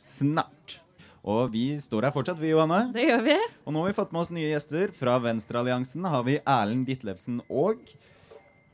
snart. 0.00 0.78
Og 1.20 1.52
vi 1.52 1.64
står 1.82 2.08
her 2.08 2.14
fortsatt, 2.14 2.40
vi, 2.40 2.54
Johanne. 2.54 2.92
Det 2.94 3.04
gjør 3.04 3.22
vi. 3.26 3.36
Og 3.66 3.74
nå 3.74 3.82
har 3.82 3.90
vi 3.90 3.98
fått 3.98 4.14
med 4.14 4.22
oss 4.22 4.32
nye 4.32 4.48
gjester. 4.48 4.94
Fra 4.96 5.18
Venstrealliansen 5.20 6.08
har 6.08 6.24
vi 6.24 6.38
Erlend 6.40 6.88
Ditlevsen 6.88 7.42
og 7.48 7.84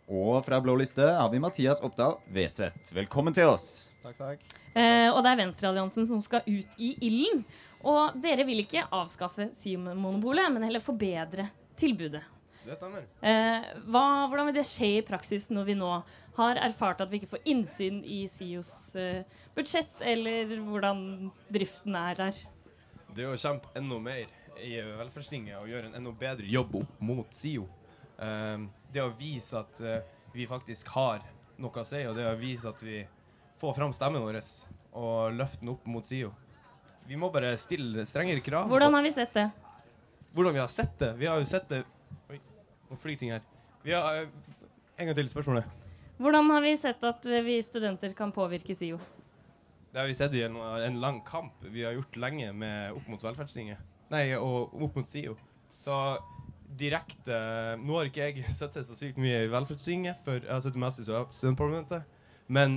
Og 0.07 0.38
fra 0.46 0.61
Blå 0.62 0.76
liste 0.79 1.02
har 1.02 1.26
vi 1.33 1.40
Mathias 1.42 1.81
Oppdal 1.83 2.20
Weseth. 2.31 2.94
Velkommen 2.94 3.35
til 3.35 3.50
oss. 3.50 3.90
Takk, 4.05 4.14
takk. 4.20 4.44
Eh, 4.70 5.11
og 5.11 5.18
det 5.26 5.33
er 5.33 5.40
Venstrealliansen 5.40 6.07
som 6.07 6.20
skal 6.22 6.46
ut 6.46 6.79
i 6.79 6.92
ilden. 7.09 7.42
Og 7.83 8.14
dere 8.22 8.46
vil 8.46 8.62
ikke 8.62 8.87
avskaffe 8.94 9.48
SIO-monopolet, 9.59 10.52
men 10.55 10.62
heller 10.68 10.85
forbedre 10.85 11.48
tilbudet. 11.78 12.24
Det 12.66 12.74
stemmer. 12.74 13.04
Eh, 13.22 13.66
hva, 13.86 14.04
hvordan 14.26 14.48
vil 14.48 14.56
det 14.58 14.66
skje 14.66 14.88
i 14.98 15.04
praksis 15.06 15.46
når 15.54 15.68
vi 15.68 15.76
nå 15.78 15.90
har 16.36 16.58
erfart 16.58 17.02
at 17.04 17.12
vi 17.12 17.20
ikke 17.20 17.36
får 17.36 17.46
innsyn 17.52 18.00
i 18.02 18.24
SIOs 18.30 18.72
eh, 18.98 19.22
budsjett, 19.54 20.02
eller 20.02 20.50
hvordan 20.66 21.30
driften 21.52 21.94
er 22.00 22.18
der? 22.18 22.40
Det 23.14 23.24
er 23.24 23.30
å 23.32 23.38
kjempe 23.38 23.70
enda 23.78 24.00
mer 24.02 24.26
i 24.58 24.74
velferdstinget 24.80 25.60
og 25.60 25.70
gjøre 25.70 25.90
en 25.90 25.98
enda 26.00 26.12
bedre 26.18 26.48
jobb 26.50 26.74
opp 26.80 27.04
mot 27.06 27.36
SIO. 27.36 27.68
Eh, 28.18 28.66
det 28.92 29.04
å 29.04 29.12
vise 29.14 29.60
at 29.62 29.80
eh, 29.84 30.00
vi 30.34 30.48
faktisk 30.50 30.90
har 30.96 31.22
noe 31.62 31.84
å 31.84 31.86
si, 31.86 32.02
og 32.08 32.18
det 32.18 32.26
å 32.28 32.34
vise 32.40 32.68
at 32.68 32.82
vi 32.84 33.04
får 33.60 33.78
fram 33.78 33.94
stemmen 33.96 34.24
vår 34.24 34.40
og 34.96 35.36
løfte 35.36 35.62
den 35.62 35.72
opp 35.72 35.86
mot 35.88 36.04
SIO. 36.04 36.32
Vi 37.06 37.16
må 37.20 37.30
bare 37.30 37.54
stille 37.60 38.02
strengere 38.08 38.42
krav. 38.42 38.66
Hvordan 38.68 38.98
har 38.98 39.06
vi 39.06 39.14
sett 39.14 39.36
det? 39.36 39.46
Hvordan 40.37 40.53
vi 40.53 40.61
har 40.61 40.68
sett 40.68 40.99
det? 40.99 41.14
Vi 41.16 41.27
har 41.27 41.38
jo 41.40 41.46
sett 41.49 41.68
det 41.70 41.79
Oi, 42.29 42.37
nå 42.90 42.96
flyr 43.01 43.16
ting 43.16 43.31
her. 43.33 43.44
Vi 43.83 43.92
har, 43.96 44.18
eh, 44.20 44.29
en 45.01 45.07
gang 45.09 45.16
til 45.16 45.29
spørsmålet. 45.31 45.64
Hvordan 46.18 46.51
har 46.51 46.61
vi 46.61 46.72
sett 46.77 47.05
at 47.09 47.27
eh, 47.27 47.44
vi 47.44 47.62
studenter 47.64 48.12
kan 48.12 48.33
påvirke 48.33 48.75
SIO? 48.77 48.99
Det 49.92 50.01
har 50.03 50.07
vi 50.07 50.14
sett 50.14 50.35
i 50.37 50.42
en, 50.44 50.57
en 50.57 51.01
lang 51.01 51.22
kamp 51.25 51.64
vi 51.64 51.87
har 51.87 51.96
gjort 51.96 52.18
lenge 52.20 52.51
med 52.53 52.92
opp 52.92 53.07
mot 53.09 53.25
velferdstinget. 53.25 53.81
Nei, 54.12 54.35
og 54.37 54.75
opp 54.77 54.99
mot 55.01 55.09
SIO. 55.09 55.38
Så 55.81 55.96
direkte 56.77 57.38
Nå 57.81 57.96
har 57.96 58.11
ikke 58.11 58.29
jeg 58.29 58.44
sittet 58.59 58.85
så 58.85 58.99
sykt 58.99 59.16
mye 59.16 59.46
i 59.46 59.49
velferdstinget, 59.49 60.20
for 60.27 60.37
jeg 60.37 60.53
har 60.53 60.61
sittet 60.61 60.83
mest 60.85 61.01
i 61.01 61.07
studentparlamentet. 61.07 62.05
Men 62.53 62.77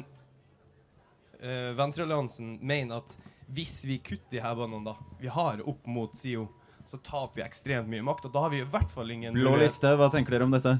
uh, 1.43 1.75
Venstrealliansen 1.75 2.55
mener 2.63 3.03
at 3.03 3.17
hvis 3.51 3.81
vi 3.83 3.99
kutter 3.99 4.37
de 4.37 4.41
her 4.45 4.55
båndene 4.55 4.93
da, 4.93 4.95
vi 5.19 5.27
har 5.27 5.59
opp 5.67 5.91
mot 5.91 6.15
SIO, 6.15 6.47
så 6.89 6.97
taper 7.05 7.41
vi 7.41 7.45
ekstremt 7.45 7.89
mye 7.89 8.05
makt. 8.05 8.25
Og 8.25 8.33
da 8.33 8.47
har 8.47 8.53
vi 8.53 8.63
i 8.63 8.69
hvert 8.69 8.89
fall 8.89 9.13
ingen 9.13 9.37
Blå 9.37 9.53
liste, 9.61 9.93
hva 9.99 10.09
tenker 10.13 10.35
dere 10.35 10.47
om 10.49 10.55
dette? 10.55 10.79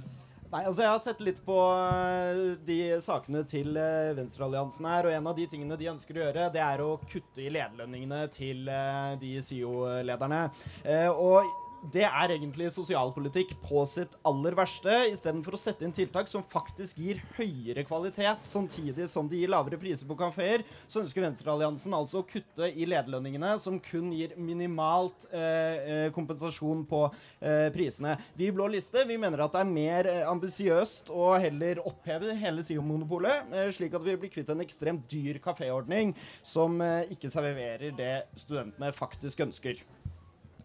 Nei, 0.49 0.63
altså 0.65 0.81
Jeg 0.81 0.89
har 0.89 1.01
sett 1.03 1.19
litt 1.21 1.39
på 1.45 1.55
eh, 1.77 2.39
de 2.65 2.79
sakene 3.05 3.43
til 3.45 3.75
eh, 3.77 4.15
Venstrealliansen 4.17 4.87
her, 4.89 5.05
og 5.05 5.13
en 5.13 5.29
av 5.29 5.35
de 5.37 5.45
tingene 5.51 5.77
de 5.77 5.91
ønsker 5.91 6.17
å 6.17 6.23
gjøre, 6.23 6.47
det 6.55 6.63
er 6.65 6.81
å 6.81 6.95
kutte 7.03 7.43
i 7.43 7.51
lederlønningene 7.53 8.23
til 8.33 8.65
eh, 8.73 9.13
de 9.21 9.35
SIO-lederne. 9.45 10.47
Eh, 10.81 11.05
og 11.13 11.45
det 11.93 12.03
er 12.05 12.33
egentlig 12.35 12.67
sosialpolitikk 12.73 13.53
på 13.63 13.81
sitt 13.89 14.15
aller 14.27 14.55
verste. 14.57 14.91
Istedenfor 15.13 15.55
å 15.55 15.59
sette 15.59 15.85
inn 15.85 15.93
tiltak 15.95 16.29
som 16.31 16.43
faktisk 16.51 16.99
gir 16.99 17.21
høyere 17.37 17.85
kvalitet, 17.87 18.43
samtidig 18.47 19.07
som 19.11 19.29
de 19.29 19.39
gir 19.41 19.51
lavere 19.51 19.79
priser 19.79 20.09
på 20.09 20.17
kafeer, 20.19 20.65
så 20.91 21.03
ønsker 21.03 21.23
Venstrealliansen 21.23 21.95
altså 21.95 22.21
å 22.21 22.27
kutte 22.27 22.69
i 22.69 22.87
lederlønningene, 22.89 23.55
som 23.63 23.79
kun 23.83 24.11
gir 24.15 24.35
minimalt 24.39 25.27
eh, 25.31 25.39
eh, 25.39 26.05
kompensasjon 26.15 26.85
på 26.89 27.05
eh, 27.07 27.69
prisene. 27.75 28.17
Vi 28.35 28.49
i 28.49 28.55
Blå 28.55 28.67
liste 28.71 29.05
vi 29.07 29.19
mener 29.21 29.45
at 29.45 29.55
det 29.55 29.63
er 29.63 29.73
mer 29.73 30.11
eh, 30.11 30.23
ambisiøst 30.29 31.13
å 31.15 31.31
heller 31.39 31.83
oppheve 31.87 32.35
hele 32.39 32.65
SIO-monopolet, 32.65 33.53
eh, 33.55 33.71
slik 33.75 33.95
at 33.97 34.05
vi 34.05 34.17
blir 34.19 34.33
kvitt 34.33 34.51
en 34.51 34.65
ekstremt 34.65 35.07
dyr 35.11 35.39
kaféordning 35.43 36.15
som 36.43 36.79
eh, 36.83 37.13
ikke 37.15 37.31
serverer 37.31 37.95
det 37.95 38.15
studentene 38.39 38.91
faktisk 38.95 39.47
ønsker. 39.47 39.79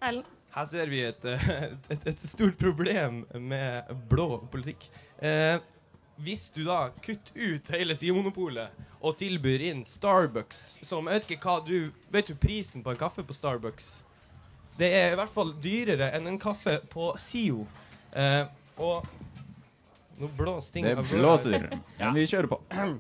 Erlend? 0.05 0.27
Her 0.55 0.67
ser 0.71 0.87
vi 0.91 1.01
et, 1.11 1.25
et, 1.91 2.05
et 2.13 2.27
stort 2.31 2.59
problem 2.61 3.25
med 3.43 3.91
blå 4.11 4.39
politikk. 4.53 4.87
Eh, 5.19 5.57
hvis 6.23 6.47
du 6.55 6.61
da 6.69 6.93
kutter 7.03 7.35
ut 7.57 7.71
hele 7.75 7.97
SIO-monopolet 7.99 8.77
og 9.03 9.17
tilbyr 9.19 9.65
inn 9.73 9.81
Starbucks, 9.89 10.61
som 10.87 11.09
jeg 11.11 11.19
vet 11.25 11.33
ikke 11.35 11.49
hva 11.49 11.57
du 11.67 11.79
Vet 12.15 12.31
du 12.31 12.37
prisen 12.39 12.85
på 12.87 12.93
en 12.95 13.01
kaffe 13.01 13.25
på 13.27 13.35
Starbucks? 13.35 13.97
Det 14.79 14.93
er 14.95 15.13
i 15.15 15.19
hvert 15.19 15.35
fall 15.35 15.51
dyrere 15.63 16.13
enn 16.15 16.31
en 16.31 16.39
kaffe 16.43 16.77
på 16.91 17.11
SIO. 17.19 17.65
Eh, 18.15 18.45
og 18.79 19.07
Nå 20.15 20.29
blåser 20.39 20.77
ting 20.77 20.87
Det 20.87 21.03
blåser. 21.11 21.67
Men 21.99 22.15
vi 22.15 22.29
kjører 22.31 22.53
på. 22.55 22.61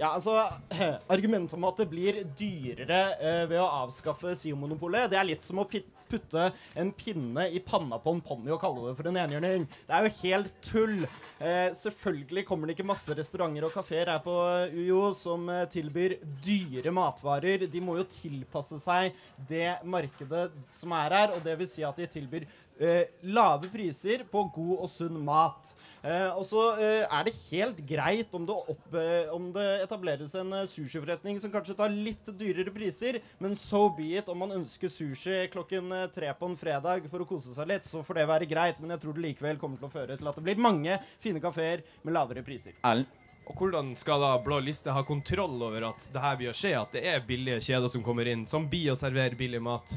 Ja, 0.00 0.14
altså, 0.16 0.32
Argumentet 1.12 1.58
om 1.58 1.64
at 1.68 1.76
det 1.82 1.90
blir 1.90 2.22
dyrere 2.38 3.00
eh, 3.20 3.42
ved 3.50 3.58
å 3.60 3.66
avskaffe 3.82 4.32
SIO-monopolet, 4.38 5.10
det 5.12 5.18
er 5.20 5.26
litt 5.28 5.44
som 5.44 5.60
å 5.60 5.66
pi- 5.68 5.82
putte 6.10 6.48
en 6.78 6.92
pinne 6.96 7.46
i 7.50 7.62
panna 7.64 8.00
på 8.02 8.14
en 8.14 8.22
ponni 8.24 8.52
og 8.52 8.60
kalle 8.62 8.88
det 8.88 8.96
for 8.98 9.10
en 9.10 9.20
enhjørning. 9.22 9.66
Det 9.88 9.96
er 9.96 10.06
jo 10.06 10.14
helt 10.20 10.52
tull. 10.66 10.96
Eh, 11.38 11.68
selvfølgelig 11.78 12.46
kommer 12.48 12.68
det 12.68 12.76
ikke 12.76 12.88
masse 12.90 13.16
restauranter 13.16 13.68
og 13.68 13.74
kafeer 13.74 14.12
her 14.12 14.22
på 14.24 14.36
UiO 14.74 15.10
som 15.16 15.48
eh, 15.52 15.66
tilbyr 15.70 16.18
dyre 16.44 16.94
matvarer. 16.94 17.66
De 17.70 17.84
må 17.84 17.98
jo 18.00 18.08
tilpasse 18.10 18.80
seg 18.82 19.14
det 19.50 19.78
markedet 19.84 20.48
som 20.76 20.96
er 20.98 21.16
her, 21.18 21.36
og 21.36 21.46
det 21.46 21.56
vil 21.60 21.70
si 21.70 21.86
at 21.86 21.98
de 21.98 22.08
tilbyr 22.10 22.48
eh, 22.80 23.12
lave 23.22 23.68
priser 23.72 24.24
på 24.30 24.42
god 24.54 24.74
og 24.80 24.90
sunn 24.90 25.20
mat. 25.24 25.70
Eh, 26.00 26.30
og 26.32 26.46
så 26.48 26.62
eh, 26.80 27.02
er 27.04 27.26
det 27.26 27.34
helt 27.50 27.80
greit 27.84 28.32
om 28.36 28.46
det, 28.48 28.56
opp, 28.72 28.86
eh, 28.96 29.28
om 29.36 29.50
det 29.52 29.66
etableres 29.84 30.32
en 30.40 30.54
eh, 30.56 30.68
sushiforretning 30.72 31.36
som 31.42 31.52
kanskje 31.52 31.76
tar 31.76 31.92
litt 31.92 32.30
dyrere 32.40 32.72
priser, 32.72 33.20
men 33.38 33.56
so 33.60 33.90
be 33.92 34.14
it. 34.16 34.30
Om 34.32 34.40
man 34.46 34.56
ønsker 34.62 34.88
sushi 34.92 35.42
klokken 35.52 35.92
eh, 35.92 36.06
tre 36.14 36.32
på 36.32 36.48
en 36.48 36.56
fredag 36.56 37.04
for 37.12 37.20
å 37.20 37.28
kose 37.28 37.52
seg 37.52 37.68
litt, 37.68 37.88
så 37.88 38.00
får 38.06 38.22
det 38.22 38.28
være 38.32 38.48
greit, 38.48 38.80
men 38.80 38.96
jeg 38.96 39.04
tror 39.04 39.18
det 39.18 39.26
likevel 39.28 39.60
kommer 39.60 39.80
til 39.80 39.90
å 39.90 39.92
føre 39.92 40.16
til 40.16 40.32
at 40.32 40.40
det 40.40 40.46
blir 40.48 40.62
mange 40.70 40.96
fine 41.20 41.42
kafeer 41.44 41.84
med 42.00 42.16
lavere 42.16 42.44
priser. 42.46 42.78
Og 43.50 43.56
hvordan 43.58 43.92
skal 43.98 44.22
da 44.22 44.34
Blå 44.40 44.60
liste 44.62 44.92
ha 44.94 45.02
kontroll 45.04 45.58
over 45.66 45.88
at 45.90 46.04
det 46.14 46.22
her 46.22 46.36
vil 46.38 46.54
skje, 46.54 46.72
at 46.78 46.92
det 46.94 47.02
er 47.12 47.24
billige 47.26 47.60
kjeder 47.66 47.90
som 47.90 48.04
kommer 48.06 48.28
inn, 48.30 48.44
som 48.46 48.68
blir 48.70 48.92
å 48.92 48.98
servere 48.98 49.36
billig 49.36 49.60
mat? 49.64 49.96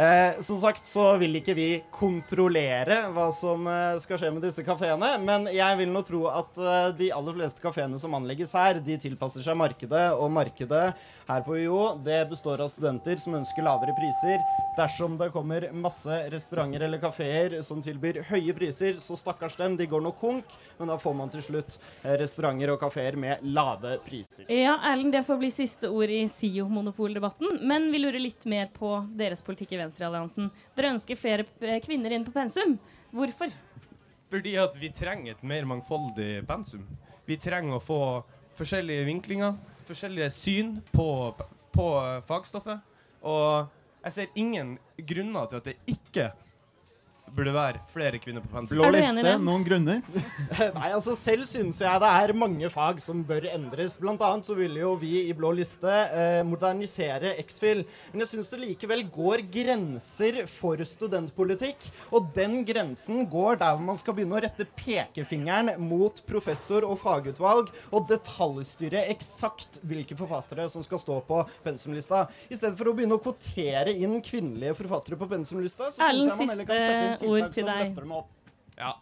Eh, 0.00 0.40
som 0.40 0.56
sagt 0.60 0.86
så 0.86 1.02
vil 1.20 1.34
ikke 1.36 1.52
vi 1.52 1.64
kontrollere 1.92 3.02
hva 3.12 3.26
som 3.36 3.66
eh, 3.68 3.98
skal 4.00 4.16
skje 4.16 4.30
med 4.32 4.46
disse 4.46 4.62
kafeene, 4.64 5.10
men 5.20 5.44
jeg 5.52 5.76
vil 5.76 5.90
nå 5.92 6.00
tro 6.08 6.22
at 6.30 6.56
eh, 6.56 6.86
de 6.96 7.10
aller 7.12 7.36
fleste 7.36 7.60
kafeene 7.60 8.00
som 8.00 8.16
anlegges 8.16 8.54
her, 8.56 8.80
de 8.80 8.96
tilpasser 9.02 9.44
seg 9.44 9.58
markedet, 9.60 10.06
og 10.16 10.32
markedet 10.32 10.86
her 11.28 11.44
på 11.44 11.58
UiO 11.58 11.82
det 12.00 12.22
består 12.30 12.62
av 12.64 12.70
studenter 12.72 13.20
som 13.20 13.36
ønsker 13.42 13.66
lavere 13.66 13.92
priser. 13.98 14.40
Dersom 14.78 15.18
det 15.20 15.28
kommer 15.34 15.66
masse 15.76 16.22
restauranter 16.32 16.86
eller 16.86 17.02
kafeer 17.02 17.58
som 17.66 17.84
tilbyr 17.84 18.22
høye 18.30 18.56
priser, 18.56 18.96
så 19.04 19.18
stakkars 19.20 19.58
dem, 19.60 19.76
de 19.76 19.84
går 19.90 20.00
nå 20.00 20.14
konk, 20.22 20.56
men 20.78 20.88
da 20.88 20.96
får 21.02 21.18
man 21.20 21.34
til 21.36 21.44
slutt 21.44 21.76
eh, 21.76 22.16
restauranter 22.22 22.72
og 22.72 22.80
kafeer 22.86 23.20
med 23.20 23.44
lave 23.44 23.98
priser. 24.08 24.48
Ja, 24.48 24.78
Erlend, 24.94 25.12
det 25.12 25.26
får 25.28 25.42
bli 25.44 25.52
siste 25.60 25.92
ord 25.92 26.08
i 26.08 26.22
SIO-monopoldebatten. 26.24 27.60
Men 27.68 27.92
vi 27.92 28.00
lurer 28.00 28.22
litt 28.30 28.48
mer 28.48 28.72
på 28.72 28.96
deres 29.20 29.44
politikk 29.44 29.76
i 29.76 29.84
Venstrealliansen. 29.90 30.50
Dere 30.76 30.94
ønsker 30.94 31.18
flere 31.18 31.46
eh, 31.60 31.80
kvinner 31.82 32.14
inn 32.14 32.24
på 32.26 32.34
pensum. 32.34 32.76
Hvorfor? 33.14 33.50
Fordi 34.30 34.54
at 34.62 34.76
vi 34.78 34.92
trenger 34.94 35.34
et 35.34 35.42
mer 35.42 35.66
mangfoldig 35.66 36.44
pensum. 36.46 36.86
Vi 37.26 37.38
trenger 37.40 37.76
å 37.76 37.82
få 37.82 38.00
forskjellige 38.58 39.06
vinklinger, 39.08 39.56
forskjellige 39.88 40.30
syn 40.34 40.76
på, 40.94 41.08
på 41.74 41.88
fagstoffet. 42.28 42.86
Og 43.26 43.66
jeg 44.04 44.14
ser 44.14 44.38
ingen 44.38 44.76
grunner 44.96 45.50
til 45.50 45.60
at 45.60 45.66
det 45.66 45.76
ikke 45.90 46.30
burde 47.34 47.52
være 47.54 47.80
flere 47.92 48.18
kvinner 48.22 48.44
på 48.44 48.50
pensum. 48.52 48.78
Blå 48.78 48.90
liste, 48.94 49.34
noen 49.42 49.64
grunner? 49.66 50.00
Nei, 50.78 50.90
altså 50.90 51.14
Selv 51.18 51.46
syns 51.48 51.80
jeg 51.82 52.02
det 52.02 52.10
er 52.24 52.34
mange 52.36 52.70
fag 52.72 53.00
som 53.02 53.22
bør 53.26 53.46
endres. 53.50 53.96
Blant 54.00 54.22
annet 54.26 54.48
så 54.48 54.56
ville 54.58 54.82
jo 54.82 54.94
vi 55.00 55.26
i 55.28 55.34
Blå 55.36 55.52
liste 55.56 55.90
eh, 55.90 56.40
modernisere 56.46 57.34
X-Fill. 57.44 57.84
Men 58.12 58.24
jeg 58.24 58.32
syns 58.34 58.50
det 58.52 58.60
likevel 58.62 59.04
går 59.12 59.44
grenser 59.52 60.42
for 60.50 60.80
studentpolitikk. 60.86 61.86
Og 62.16 62.30
den 62.36 62.60
grensen 62.68 63.24
går 63.30 63.60
der 63.62 63.76
hvor 63.76 63.86
man 63.90 64.00
skal 64.00 64.16
begynne 64.16 64.38
å 64.38 64.42
rette 64.44 64.66
pekefingeren 64.78 65.74
mot 65.82 66.22
professor 66.28 66.86
og 66.88 66.98
fagutvalg 67.02 67.70
og 67.90 68.08
detaljstyre 68.10 69.06
eksakt 69.14 69.80
hvilke 69.86 70.18
forfattere 70.18 70.68
som 70.72 70.84
skal 70.86 71.02
stå 71.02 71.20
på 71.28 71.42
pensumlista. 71.64 72.26
I 72.48 72.58
stedet 72.58 72.76
for 72.78 72.90
å 72.90 72.96
begynne 72.96 73.16
å 73.18 73.22
kvotere 73.22 73.94
inn 73.94 74.18
kvinnelige 74.24 74.76
forfattere 74.80 75.18
på 75.20 75.28
pensumlista, 75.30 75.90
så 75.92 75.98
syns 76.00 76.30
jeg 76.30 76.38
man 76.40 76.54
heller 76.54 76.68
kan 76.68 76.80
sette 76.80 77.06
inn 77.08 77.19
ord 77.26 77.50
til 77.54 77.68
deg. 77.68 77.98
Ja, 78.78 78.94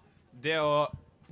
det 0.42 0.56
å 0.62 0.88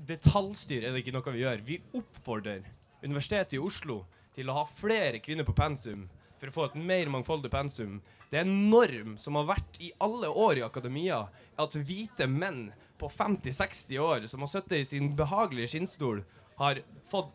detaljstyre 0.07 0.88
er 0.88 0.94
det 0.94 1.05
ikke 1.05 1.14
noe 1.16 1.35
vi 1.35 1.44
gjør. 1.44 1.64
Vi 1.66 1.81
oppfordrer 1.96 2.66
Universitetet 3.05 3.57
i 3.57 3.62
Oslo 3.62 4.03
til 4.37 4.51
å 4.51 4.59
ha 4.59 4.64
flere 4.68 5.20
kvinner 5.25 5.46
på 5.46 5.57
pensum 5.57 6.07
for 6.37 6.51
å 6.51 6.55
få 6.55 6.64
et 6.68 6.79
mer 6.88 7.09
mangfoldig 7.12 7.51
pensum. 7.53 8.01
Det 8.29 8.40
er 8.40 8.44
en 8.44 8.68
norm 8.70 9.14
som 9.20 9.38
har 9.38 9.49
vært 9.55 9.79
i 9.81 9.92
alle 10.05 10.29
år 10.29 10.61
i 10.61 10.66
akademia, 10.66 11.22
at 11.57 11.77
hvite 11.79 12.27
menn 12.29 12.66
på 13.01 13.09
50-60 13.12 14.03
år 14.03 14.27
som 14.29 14.44
har 14.44 14.51
sittet 14.53 14.83
i 14.83 14.88
sin 14.88 15.12
behagelige 15.16 15.72
skinnstol, 15.72 16.22
har 16.61 16.83
fått 17.11 17.33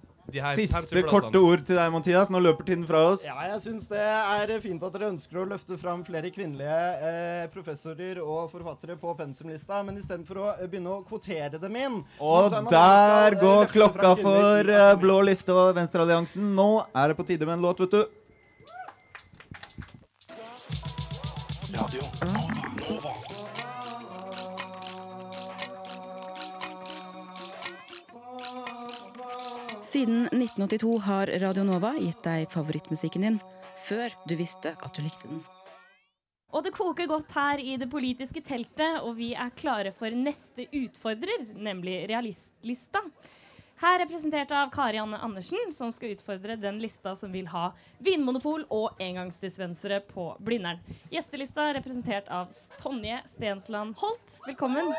Siste 0.58 1.04
korte 1.08 1.42
ord 1.42 1.64
til 1.68 1.78
deg, 1.80 1.92
Mathias. 1.94 2.32
Nå 2.32 2.42
løper 2.44 2.68
tiden 2.68 2.86
fra 2.88 3.02
oss. 3.12 3.26
Ja, 3.26 3.36
jeg 3.50 3.60
syns 3.66 3.88
det 3.92 4.02
er 4.02 4.54
fint 4.64 4.84
at 4.84 4.96
dere 4.96 5.12
ønsker 5.12 5.42
å 5.42 5.48
løfte 5.50 5.78
fram 5.82 6.04
flere 6.08 6.32
kvinnelige 6.34 6.80
eh, 7.10 7.44
professorer 7.54 8.22
og 8.24 8.48
forfattere 8.54 8.98
på 9.02 9.16
pensumlista, 9.20 9.82
men 9.88 10.00
istedenfor 10.00 10.42
å 10.42 10.48
eh, 10.56 10.68
begynne 10.72 10.96
å 10.96 11.02
kvotere 11.08 11.60
dem 11.62 11.78
inn 11.80 12.00
Og 12.20 12.52
der 12.72 13.36
skal, 13.36 13.40
går 13.42 13.72
klokka 13.76 14.16
for 14.22 14.74
eh, 14.78 14.96
Blå 15.02 15.22
liste 15.28 15.56
og 15.56 15.76
Venstrealliansen. 15.78 16.52
Nå 16.56 16.72
er 16.92 17.12
det 17.12 17.20
på 17.20 17.28
tide 17.28 17.48
med 17.48 17.60
en 17.60 17.70
låt, 17.70 17.84
vet 17.84 18.00
du. 18.00 18.21
Siden 29.92 30.22
1982 30.26 31.00
har 31.04 31.28
Radio 31.28 31.64
Nova 31.68 31.90
gitt 32.00 32.22
deg 32.24 32.46
favorittmusikken 32.54 33.26
din 33.26 33.40
før 33.84 34.14
du 34.24 34.38
visste 34.40 34.72
at 34.72 34.96
du 34.96 35.02
likte 35.04 35.28
den. 35.28 35.42
Og 36.56 36.64
det 36.64 36.72
koker 36.78 37.10
godt 37.12 37.34
her 37.36 37.60
i 37.60 37.74
det 37.80 37.90
politiske 37.92 38.40
teltet, 38.40 39.02
og 39.04 39.18
vi 39.18 39.34
er 39.36 39.52
klare 39.60 39.92
for 39.98 40.16
neste 40.16 40.70
utfordrer, 40.72 41.44
nemlig 41.60 42.06
Realistlista. 42.08 43.04
Her 43.82 44.00
representert 44.06 44.54
av 44.56 44.72
Kari 44.72 45.02
Anne 45.02 45.20
Andersen, 45.28 45.74
som 45.76 45.92
skal 45.92 46.16
utfordre 46.16 46.56
den 46.56 46.80
lista 46.80 47.18
som 47.20 47.36
vil 47.36 47.52
ha 47.52 47.74
vinmonopol 48.00 48.64
og 48.72 48.96
engangsdispensere 49.04 50.00
på 50.08 50.30
Blindern. 50.40 50.80
Gjestelista 51.12 51.68
representert 51.76 52.32
av 52.32 52.56
Tonje 52.80 53.20
Stensland 53.36 54.00
Holt. 54.00 54.40
Velkommen. 54.48 54.96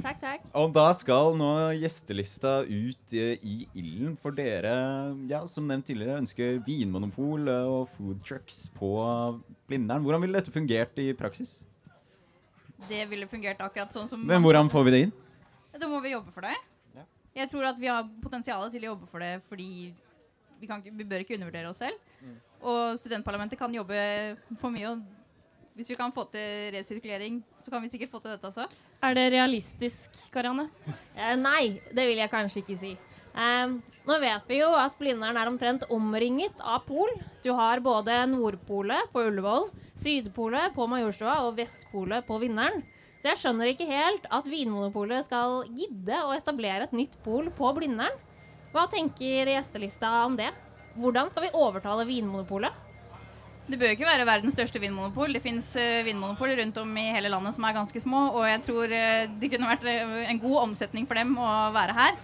Takk, 0.00 0.20
takk. 0.22 0.44
Og 0.56 0.70
da 0.72 0.86
skal 0.96 1.34
nå 1.36 1.50
gjestelista 1.76 2.60
ut 2.64 3.14
eh, 3.16 3.42
i 3.44 3.56
ilden 3.76 4.14
for 4.20 4.34
dere, 4.36 4.72
ja, 5.28 5.42
som 5.50 5.66
nevnt 5.68 5.88
tidligere, 5.90 6.20
ønsker 6.22 6.60
vinmonopol 6.64 7.50
eh, 7.52 7.68
og 7.68 7.90
food 7.96 8.22
trucks 8.24 8.62
på 8.78 8.90
Blindern. 9.68 10.04
Hvordan 10.06 10.24
ville 10.24 10.40
dette 10.40 10.54
fungert 10.54 10.96
i 11.02 11.10
praksis? 11.16 11.58
Det 12.88 13.04
ville 13.10 13.28
fungert 13.28 13.60
akkurat 13.60 13.92
sånn 13.92 14.08
som 14.08 14.24
Men 14.24 14.40
hvordan 14.44 14.72
får 14.72 14.88
vi 14.88 14.94
det 14.94 15.02
inn? 15.06 15.16
Da 15.76 15.88
må 15.88 16.00
vi 16.02 16.14
jobbe 16.14 16.32
for 16.34 16.48
det. 16.48 16.56
Jeg 17.36 17.46
tror 17.52 17.68
at 17.68 17.76
vi 17.78 17.86
har 17.86 18.08
potensial 18.24 18.64
til 18.72 18.82
å 18.84 18.92
jobbe 18.94 19.06
for 19.10 19.22
det 19.22 19.36
fordi 19.46 19.68
vi, 20.58 20.66
kan, 20.66 20.80
vi 20.82 21.06
bør 21.06 21.22
ikke 21.22 21.36
undervurdere 21.36 21.70
oss 21.70 21.78
selv. 21.84 22.00
Og 22.60 22.98
studentparlamentet 23.00 23.60
kan 23.60 23.72
jobbe 23.72 24.00
for 24.60 24.72
mye. 24.74 24.90
Og 24.90 25.19
hvis 25.80 25.88
vi 25.88 25.96
kan 25.96 26.12
få 26.12 26.26
til 26.28 26.74
resirkulering, 26.74 27.40
så 27.58 27.72
kan 27.72 27.80
vi 27.80 27.88
sikkert 27.88 28.12
få 28.12 28.20
til 28.20 28.34
dette 28.34 28.48
også. 28.50 28.66
Er 29.00 29.16
det 29.16 29.30
realistisk, 29.32 30.18
Karianne? 30.34 30.68
Eh, 31.16 31.36
nei, 31.40 31.80
det 31.88 32.04
vil 32.04 32.20
jeg 32.20 32.32
kanskje 32.32 32.60
ikke 32.60 32.76
si. 32.82 32.90
Eh, 33.32 33.72
nå 34.10 34.16
vet 34.20 34.48
vi 34.50 34.58
jo 34.60 34.68
at 34.76 34.96
Blindern 35.00 35.38
er 35.40 35.48
omtrent 35.48 35.86
omringet 35.88 36.60
av 36.60 36.84
pol. 36.84 37.12
Du 37.44 37.52
har 37.56 37.80
både 37.80 38.18
Nordpolet 38.28 39.08
på 39.14 39.24
Ullevål, 39.30 39.70
Sydpolet 40.00 40.76
på 40.76 40.88
Majorstua 40.90 41.38
og 41.46 41.56
Vestpolet 41.56 42.28
på 42.28 42.40
Vinneren. 42.42 42.84
Så 43.20 43.32
jeg 43.32 43.40
skjønner 43.40 43.72
ikke 43.72 43.88
helt 43.88 44.24
at 44.32 44.46
Vinmonopolet 44.48 45.26
skal 45.26 45.62
gidde 45.76 46.20
å 46.24 46.32
etablere 46.32 46.88
et 46.88 46.96
nytt 46.96 47.16
pol 47.24 47.48
på 47.56 47.72
Blindern. 47.76 48.16
Hva 48.72 48.86
tenker 48.88 49.48
gjestelista 49.48 50.12
om 50.24 50.36
det? 50.40 50.52
Hvordan 51.00 51.28
skal 51.32 51.48
vi 51.48 51.56
overtale 51.56 52.08
Vinmonopolet? 52.08 52.89
Det 53.70 53.78
bør 53.78 53.92
ikke 53.94 54.08
være 54.08 54.26
verdens 54.26 54.56
største 54.56 54.80
vinmonopol. 54.82 55.30
Det 55.36 55.42
fins 55.44 55.68
vinmonopol 56.06 56.56
rundt 56.58 56.78
om 56.82 56.96
i 56.98 57.06
hele 57.14 57.30
landet 57.30 57.54
som 57.54 57.66
er 57.68 57.76
ganske 57.76 58.02
små, 58.02 58.24
og 58.34 58.46
jeg 58.48 58.62
tror 58.66 58.94
eh, 58.96 59.28
det 59.38 59.50
kunne 59.52 59.70
vært 59.70 59.86
eh, 59.86 60.14
en 60.32 60.40
god 60.42 60.56
omsetning 60.64 61.06
for 61.06 61.20
dem 61.20 61.36
å 61.38 61.50
være 61.76 61.94
her. 61.94 62.16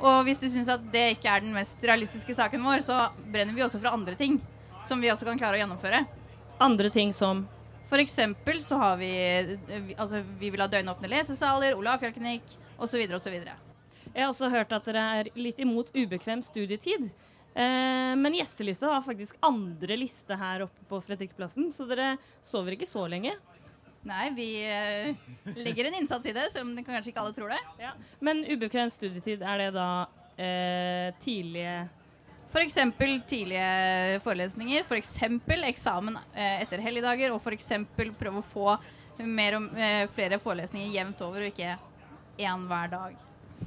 Og 0.00 0.26
hvis 0.26 0.40
du 0.40 0.48
syns 0.52 0.68
at 0.72 0.84
det 0.92 1.06
ikke 1.14 1.32
er 1.32 1.44
den 1.44 1.56
mest 1.56 1.80
realistiske 1.84 2.36
saken 2.36 2.64
vår, 2.64 2.84
så 2.84 3.06
brenner 3.32 3.56
vi 3.56 3.64
også 3.64 3.80
for 3.80 3.92
andre 3.92 4.16
ting 4.16 4.36
som 4.84 5.00
vi 5.00 5.08
også 5.12 5.28
kan 5.28 5.40
klare 5.40 5.56
å 5.56 5.62
gjennomføre. 5.62 6.04
Andre 6.60 6.92
ting 6.92 7.14
som 7.16 7.46
eksempel 8.00 8.60
så 8.62 8.76
har 8.76 9.00
vi 9.00 9.10
eh, 9.10 9.96
Altså, 9.96 10.20
vi 10.38 10.52
vil 10.52 10.60
ha 10.60 10.68
døgnåpne 10.70 11.08
lesesaler, 11.10 11.74
Olafjellklinikk 11.80 12.56
osv. 12.78 13.00
osv. 13.16 13.40
Jeg 13.40 14.22
har 14.22 14.28
også 14.28 14.50
hørt 14.52 14.72
at 14.76 14.84
dere 14.84 15.08
er 15.20 15.32
litt 15.38 15.58
imot 15.62 15.90
ubekvem 15.96 16.42
studietid. 16.42 17.08
Eh, 17.60 18.16
men 18.16 18.36
gjestelista 18.38 18.94
har 18.94 19.04
faktisk 19.04 19.36
andre 19.44 19.98
liste 20.00 20.36
her 20.40 20.64
oppe 20.64 20.86
på 20.88 21.00
Fredrikkeplassen, 21.04 21.68
så 21.74 21.86
dere 21.90 22.14
sover 22.46 22.76
ikke 22.76 22.88
så 22.88 23.04
lenge. 23.10 23.34
Nei, 24.08 24.30
vi 24.32 24.48
eh, 24.64 25.12
legger 25.60 25.90
en 25.90 25.98
innsats 26.00 26.30
i 26.30 26.32
det, 26.32 26.48
som 26.54 26.72
kanskje 26.80 27.12
ikke 27.12 27.20
alle 27.20 27.36
tror 27.36 27.52
det. 27.52 27.90
Men 28.24 28.40
ubekvem 28.48 28.88
studietid, 28.92 29.44
er 29.44 29.66
det 29.66 29.72
da 29.76 29.88
eh, 30.40 31.10
tidlige 31.20 31.82
F.eks. 32.50 32.74
tidlige 33.30 34.20
forelesninger, 34.24 34.82
f.eks. 34.82 35.12
eksamen 35.68 36.16
eh, 36.34 36.62
etter 36.64 36.82
helligdager, 36.82 37.30
og 37.30 37.38
f.eks. 37.38 37.68
prøve 37.94 38.40
å 38.40 38.42
få 38.42 38.72
mer 39.22 39.58
og, 39.60 39.68
eh, 39.78 40.08
flere 40.10 40.40
forelesninger 40.42 40.90
jevnt 40.90 41.22
over, 41.22 41.44
og 41.44 41.52
ikke 41.52 41.76
én 42.42 42.64
hver 42.66 42.90
dag. 42.90 43.14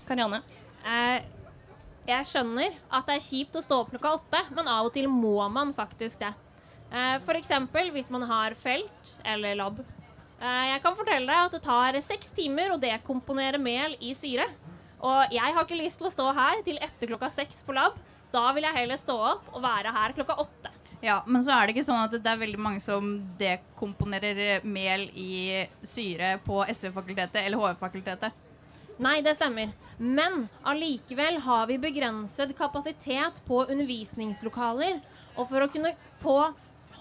Karianne? 0.10 0.42
Eh, 0.84 1.24
jeg 2.08 2.28
skjønner 2.28 2.76
at 2.92 3.08
det 3.08 3.18
er 3.18 3.26
kjipt 3.26 3.56
å 3.56 3.64
stå 3.64 3.80
opp 3.84 3.92
klokka 3.94 4.16
åtte, 4.18 4.42
men 4.56 4.68
av 4.68 4.90
og 4.90 4.94
til 4.96 5.08
må 5.12 5.38
man 5.52 5.74
faktisk 5.76 6.20
det. 6.24 6.34
Eh, 6.92 7.16
F.eks. 7.22 7.52
hvis 7.96 8.12
man 8.14 8.26
har 8.30 8.56
felt 8.60 9.14
eller 9.24 9.56
lab. 9.58 9.80
Eh, 10.44 10.66
jeg 10.74 10.84
kan 10.84 10.98
fortelle 11.00 11.30
deg 11.30 11.48
at 11.48 11.56
det 11.56 11.64
tar 11.64 12.00
seks 12.04 12.34
timer 12.36 12.74
å 12.74 12.80
dekomponere 12.82 13.62
mel 13.62 13.96
i 14.04 14.14
syre. 14.18 14.50
Og 15.04 15.34
jeg 15.36 15.56
har 15.56 15.66
ikke 15.66 15.80
lyst 15.80 16.00
til 16.00 16.08
å 16.08 16.14
stå 16.14 16.30
her 16.36 16.62
til 16.64 16.80
etter 16.84 17.10
klokka 17.12 17.32
seks 17.32 17.64
på 17.66 17.76
lab. 17.76 17.98
Da 18.34 18.46
vil 18.56 18.66
jeg 18.66 18.78
heller 18.78 19.00
stå 19.00 19.18
opp 19.34 19.52
og 19.54 19.64
være 19.64 19.92
her 19.94 20.16
klokka 20.16 20.38
åtte. 20.44 20.72
Ja, 21.04 21.22
Men 21.28 21.44
så 21.44 21.52
er 21.52 21.68
det 21.68 21.74
ikke 21.76 21.90
sånn 21.90 22.06
at 22.06 22.14
det 22.16 22.30
er 22.32 22.40
veldig 22.40 22.60
mange 22.64 22.80
som 22.80 23.18
dekomponerer 23.40 24.64
mel 24.64 25.10
i 25.20 25.66
syre 25.84 26.38
på 26.46 26.62
SV-fakultetet 26.72 27.42
eller 27.44 27.60
HF-fakultetet. 27.60 28.32
Nei, 29.04 29.20
det 29.26 29.36
stemmer. 29.36 29.74
Men 29.98 30.46
allikevel 30.64 31.40
har 31.44 31.68
vi 31.68 31.80
begrenset 31.82 32.54
kapasitet 32.58 33.42
på 33.48 33.64
undervisningslokaler. 33.66 35.02
Og 35.36 35.50
for 35.50 35.66
å 35.66 35.72
kunne 35.72 35.96
få 36.22 36.38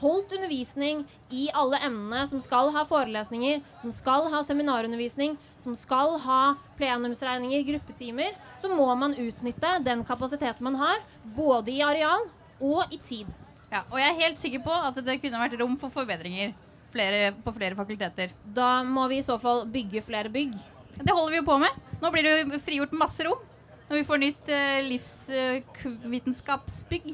holdt 0.02 0.32
undervisning 0.34 1.04
i 1.30 1.44
alle 1.54 1.78
emnene 1.86 2.24
som 2.30 2.40
skal 2.42 2.72
ha 2.74 2.82
forelesninger, 2.88 3.60
som 3.82 3.92
skal 3.94 4.26
ha 4.32 4.40
seminarundervisning, 4.46 5.36
som 5.62 5.76
skal 5.78 6.16
ha 6.24 6.40
plenumsregninger, 6.80 7.62
gruppetimer, 7.68 8.34
så 8.58 8.72
må 8.72 8.88
man 8.98 9.14
utnytte 9.14 9.76
den 9.86 10.02
kapasiteten 10.08 10.66
man 10.66 10.80
har, 10.80 11.04
både 11.36 11.76
i 11.76 11.84
areal 11.86 12.26
og 12.58 12.90
i 12.90 12.98
tid. 12.98 13.30
Ja, 13.72 13.86
og 13.86 13.96
jeg 14.00 14.10
er 14.10 14.20
helt 14.24 14.42
sikker 14.42 14.66
på 14.66 14.74
at 14.90 14.98
det 15.04 15.20
kunne 15.22 15.40
vært 15.40 15.60
rom 15.60 15.78
for 15.80 15.92
forbedringer 15.94 16.52
flere, 16.92 17.32
på 17.44 17.54
flere 17.56 17.78
fakulteter. 17.78 18.34
Da 18.44 18.82
må 18.84 19.06
vi 19.12 19.22
i 19.22 19.26
så 19.26 19.38
fall 19.40 19.64
bygge 19.70 20.04
flere 20.04 20.32
bygg. 20.32 20.58
Det 20.98 21.12
holder 21.12 21.30
vi 21.30 21.36
jo 21.40 21.44
på 21.46 21.58
med. 21.62 21.70
Nå 22.02 22.06
blir 22.14 22.22
det 22.26 22.32
jo 22.40 22.58
frigjort 22.64 22.92
masse 22.98 23.22
rom 23.26 23.40
når 23.88 23.96
vi 23.98 24.08
får 24.08 24.18
nytt 24.22 24.46
uh, 24.48 24.80
livsvitenskapsbygg. 24.88 27.06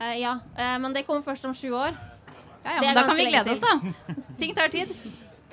Uh, 0.00 0.16
ja, 0.16 0.32
uh, 0.56 0.78
men 0.80 0.90
det 0.96 1.06
kommer 1.08 1.22
først 1.26 1.44
om 1.44 1.54
sju 1.54 1.70
år. 1.76 1.92
Ja, 2.62 2.70
ja, 2.78 2.80
men 2.80 2.94
da 2.96 3.02
kan 3.08 3.16
vi 3.18 3.26
glede 3.26 3.50
oss, 3.52 3.60
da. 3.60 3.80
Ting 4.40 4.54
tar 4.56 4.68
tid. 4.72 4.88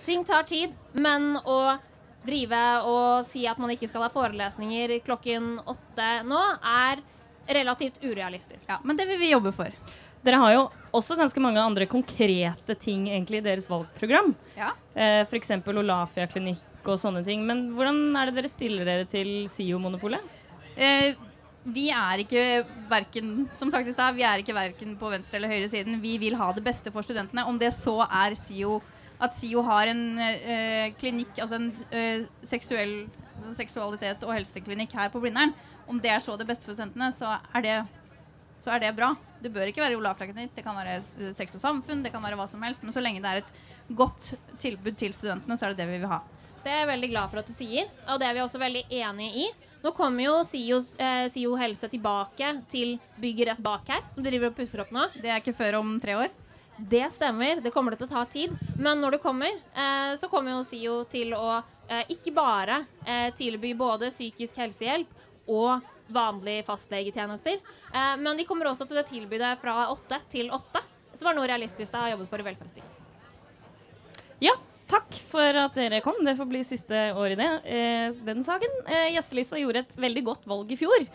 Ting 0.05 0.25
tar 0.25 0.43
tid, 0.47 0.69
men 0.93 1.37
å 1.43 1.77
drive 2.25 2.59
og 2.87 3.27
si 3.29 3.45
at 3.49 3.59
man 3.61 3.71
ikke 3.73 3.89
skal 3.89 4.05
ha 4.05 4.11
forelesninger 4.13 4.97
klokken 5.05 5.57
åtte 5.67 6.09
nå, 6.27 6.41
er 6.61 7.01
relativt 7.49 8.03
urealistisk. 8.03 8.63
Ja, 8.67 8.79
Men 8.83 8.97
det 8.97 9.07
vil 9.09 9.19
vi 9.19 9.31
jobbe 9.31 9.51
for. 9.55 9.73
Dere 10.21 10.41
har 10.41 10.53
jo 10.53 10.63
også 10.95 11.15
ganske 11.17 11.41
mange 11.41 11.61
andre 11.63 11.87
konkrete 11.89 12.75
ting 12.77 13.07
egentlig 13.09 13.39
i 13.39 13.45
deres 13.45 13.69
valgprogram. 13.71 14.33
Ja. 14.57 14.73
Eh, 14.93 15.21
F.eks. 15.23 15.49
Olafia-klinikk 15.65 16.68
og 16.87 16.99
sånne 17.01 17.23
ting. 17.25 17.43
Men 17.47 17.71
hvordan 17.75 18.15
er 18.19 18.29
det 18.29 18.37
dere 18.39 18.51
stiller 18.51 18.87
dere 18.87 19.07
til 19.09 19.49
SIO-monopolet? 19.51 20.37
Eh, 20.79 21.17
vi 21.69 21.89
er 21.91 22.23
ikke 22.23 22.43
verken 22.89 23.49
som 23.59 23.71
sagt 23.73 23.89
i 23.89 23.93
sted, 23.93 24.15
vi 24.15 24.23
er 24.23 24.41
ikke 24.41 24.55
verken 24.55 24.95
på 24.99 25.11
venstre 25.11 25.37
eller 25.37 25.51
høyre 25.51 25.69
siden. 25.71 25.99
Vi 26.01 26.15
vil 26.21 26.37
ha 26.39 26.51
det 26.55 26.63
beste 26.65 26.93
for 26.93 27.05
studentene. 27.05 27.45
Om 27.45 27.59
det 27.59 27.73
så 27.75 27.99
er 28.07 28.37
SIO 28.39 28.79
at 29.19 29.35
SIO 29.35 29.61
har 29.67 29.91
en 29.91 30.03
eh, 30.23 30.93
klinikk, 30.95 31.33
altså 31.43 31.59
en 31.59 31.71
eh, 31.91 32.23
seksuell 32.47 33.01
seksualitet 33.55 34.23
og 34.27 34.33
helseklinikk 34.35 34.93
her 34.95 35.11
på 35.11 35.21
Blindern, 35.23 35.53
om 35.89 35.99
det 36.01 36.11
er 36.13 36.23
så 36.23 36.35
det 36.39 36.47
beste 36.47 36.67
for 36.67 36.75
studentene, 36.75 37.09
så 37.15 37.37
er 37.55 37.65
det, 37.65 37.77
så 38.63 38.73
er 38.75 38.83
det 38.83 38.95
bra. 38.97 39.13
Det 39.39 39.51
bør 39.53 39.71
ikke 39.71 39.83
være 39.83 39.97
Olafia-klinikk, 39.97 40.51
det 40.55 40.65
kan 40.65 40.75
være 40.77 40.99
sex 41.35 41.55
og 41.55 41.63
samfunn, 41.63 42.03
det 42.03 42.11
kan 42.13 42.23
være 42.23 42.37
hva 42.39 42.47
som 42.51 42.63
helst. 42.65 42.83
Men 42.83 42.95
så 42.95 43.03
lenge 43.03 43.23
det 43.23 43.31
er 43.31 43.41
et 43.41 43.95
godt 43.95 44.33
tilbud 44.59 44.99
til 44.99 45.15
studentene, 45.15 45.57
så 45.57 45.67
er 45.67 45.73
det 45.73 45.85
det 45.85 45.89
vi 45.93 46.01
vil 46.03 46.11
ha. 46.11 46.19
Det 46.63 46.71
er 46.71 46.81
jeg 46.83 46.89
veldig 46.91 47.09
glad 47.13 47.31
for 47.31 47.41
at 47.41 47.49
du 47.49 47.55
sier, 47.55 47.89
og 48.09 48.19
det 48.19 48.27
er 48.27 48.35
vi 48.35 48.43
også 48.43 48.59
veldig 48.61 48.83
enige 48.99 49.45
i. 49.45 49.47
Nå 49.79 49.93
kommer 49.95 50.25
jo 50.25 50.35
SIO, 50.43 50.81
eh, 50.99 51.29
SIO 51.31 51.55
helse 51.59 51.87
tilbake 51.87 52.51
til 52.71 52.97
bygget 53.19 53.53
rett 53.53 53.63
bak 53.63 53.87
her, 53.87 54.01
som 54.11 54.25
driver 54.25 54.51
og 54.51 54.57
pusser 54.57 54.83
opp 54.83 54.91
nå. 54.91 55.07
Det 55.15 55.31
er 55.31 55.39
ikke 55.39 55.55
før 55.55 55.79
om 55.79 55.93
tre 56.03 56.17
år? 56.19 56.33
Det 56.79 57.05
stemmer. 57.11 57.61
Det 57.63 57.71
kommer 57.75 57.95
til 57.95 58.07
å 58.07 58.11
ta 58.11 58.25
tid. 58.27 58.51
Men 58.79 58.99
når 58.99 59.17
det 59.17 59.21
kommer, 59.23 59.51
eh, 59.75 60.15
så 60.19 60.27
kommer 60.31 60.57
jo 60.57 60.65
SIO 60.67 60.97
til 61.11 61.33
å 61.35 61.61
eh, 61.87 62.03
ikke 62.11 62.35
bare 62.35 62.83
eh, 63.05 63.29
tilby 63.35 63.73
både 63.75 64.11
psykisk 64.11 64.59
helsehjelp 64.59 65.15
og 65.49 65.81
vanlige 66.09 66.65
fastlegetjenester, 66.65 67.59
eh, 67.93 68.15
men 68.17 68.37
de 68.37 68.45
kommer 68.45 68.69
også 68.69 68.87
til 68.89 68.99
å 68.99 69.05
tilby 69.05 69.39
det 69.41 69.55
fra 69.61 69.87
åtte 69.93 70.19
til 70.31 70.49
åtte, 70.53 70.81
som 71.13 71.29
er 71.29 71.37
noe 71.37 71.47
Realistlista 71.49 72.01
har 72.03 72.15
jobbet 72.15 72.31
for 72.31 72.41
i 72.41 72.47
velferdstiden. 72.47 72.95
Ja, 74.39 74.55
takk 74.89 75.19
for 75.31 75.59
at 75.63 75.75
dere 75.77 76.01
kom. 76.05 76.17
Det 76.25 76.35
får 76.39 76.49
bli 76.49 76.63
siste 76.67 77.09
år 77.13 77.35
i 77.35 77.39
det, 77.39 77.49
eh, 77.65 78.23
den 78.25 78.43
saken. 78.45 78.79
Eh, 78.87 79.11
Gjestelista 79.15 79.59
gjorde 79.59 79.85
et 79.85 79.93
veldig 79.95 80.23
godt 80.31 80.49
valg 80.49 80.71
i 80.71 80.79
fjor. 80.79 81.05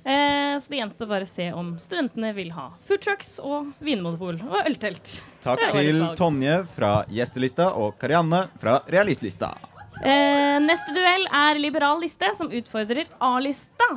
Eh, 0.00 0.58
så 0.58 0.72
det 0.72 0.78
gjenstår 0.80 1.08
bare 1.10 1.26
å 1.26 1.28
se 1.28 1.50
om 1.52 1.74
studentene 1.78 2.32
vil 2.32 2.54
ha 2.56 2.70
food 2.88 3.02
trucks 3.04 3.34
og 3.44 3.74
vinmonopol 3.84 4.38
og 4.48 4.62
øltelt. 4.64 5.18
Takk 5.44 5.66
til. 5.74 6.00
Tonje 6.16 6.62
fra 6.76 7.04
Gjestelista 7.08 7.74
og 7.76 7.98
Karianne 8.00 8.46
fra 8.60 8.80
Realistlista. 8.88 9.52
Eh, 10.00 10.56
neste 10.64 10.94
duell 10.96 11.26
er 11.28 11.58
Liberal 11.60 11.98
liste, 12.00 12.30
som 12.36 12.48
utfordrer 12.56 13.04
A-lista. 13.20 13.88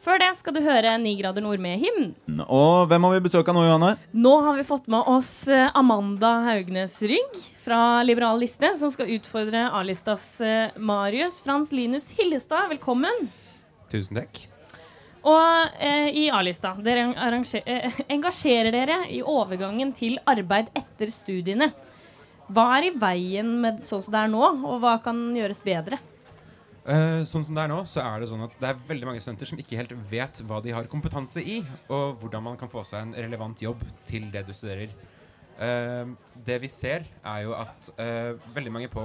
Før 0.00 0.20
det 0.22 0.30
skal 0.38 0.54
du 0.56 0.60
høre 0.64 0.94
Ni 1.02 1.12
grader 1.18 1.44
nord 1.44 1.60
med 1.60 1.82
hymn. 1.82 2.06
Og 2.46 2.86
hvem 2.88 3.04
har 3.04 3.12
vi 3.18 3.20
besøk 3.26 3.50
av 3.52 3.58
nå, 3.58 3.66
Johanne? 3.66 3.90
Nå 4.16 4.32
har 4.46 4.56
vi 4.56 4.64
fått 4.64 4.88
med 4.88 5.04
oss 5.12 5.32
eh, 5.52 5.66
Amanda 5.76 6.30
Haugnes 6.46 6.96
Rygg 7.04 7.36
fra 7.60 8.00
Liberal 8.08 8.40
liste, 8.40 8.72
som 8.80 8.88
skal 8.94 9.12
utfordre 9.18 9.66
A-listas 9.76 10.24
eh, 10.40 10.72
Marius 10.80 11.42
Frans 11.44 11.74
Linus 11.76 12.08
Hillestad. 12.16 12.70
Velkommen. 12.72 13.28
Tusen 13.92 14.16
takk. 14.22 14.46
Og 15.28 15.76
eh, 15.84 16.08
i 16.16 16.28
A-lista, 16.32 16.72
dere 16.80 17.10
arranger- 17.20 17.68
eh, 17.68 18.00
engasjerer 18.08 18.72
dere 18.72 19.02
i 19.12 19.20
overgangen 19.20 19.92
til 19.92 20.16
arbeid 20.24 20.72
etter 20.72 21.12
studiene. 21.12 21.68
Hva 22.50 22.64
er 22.76 22.88
i 22.88 22.94
veien 22.98 23.50
med 23.62 23.84
sånn 23.86 24.02
som 24.02 24.14
det 24.14 24.24
er 24.24 24.32
nå, 24.32 24.42
og 24.42 24.80
hva 24.82 24.96
kan 25.04 25.18
gjøres 25.36 25.60
bedre? 25.62 26.00
Uh, 26.80 27.20
sånn 27.28 27.44
som 27.44 27.54
det 27.54 27.62
er 27.62 27.70
nå, 27.70 27.82
så 27.86 28.00
er 28.02 28.22
det 28.22 28.30
sånn 28.30 28.42
at 28.46 28.54
det 28.58 28.70
er 28.70 28.80
veldig 28.88 29.06
mange 29.06 29.20
studenter 29.22 29.46
som 29.46 29.60
ikke 29.60 29.78
helt 29.78 29.92
vet 30.10 30.40
hva 30.48 30.58
de 30.64 30.72
har 30.74 30.88
kompetanse 30.90 31.42
i, 31.44 31.60
og 31.92 32.16
hvordan 32.22 32.46
man 32.48 32.56
kan 32.58 32.70
få 32.72 32.82
seg 32.88 33.04
en 33.04 33.12
relevant 33.18 33.60
jobb 33.62 33.84
til 34.08 34.30
det 34.32 34.46
du 34.48 34.54
studerer. 34.56 34.94
Uh, 35.60 36.16
det 36.46 36.56
vi 36.62 36.70
ser, 36.72 37.04
er 37.20 37.44
jo 37.44 37.54
at 37.58 37.92
uh, 38.00 38.32
veldig 38.56 38.72
mange 38.78 38.90
på 38.90 39.04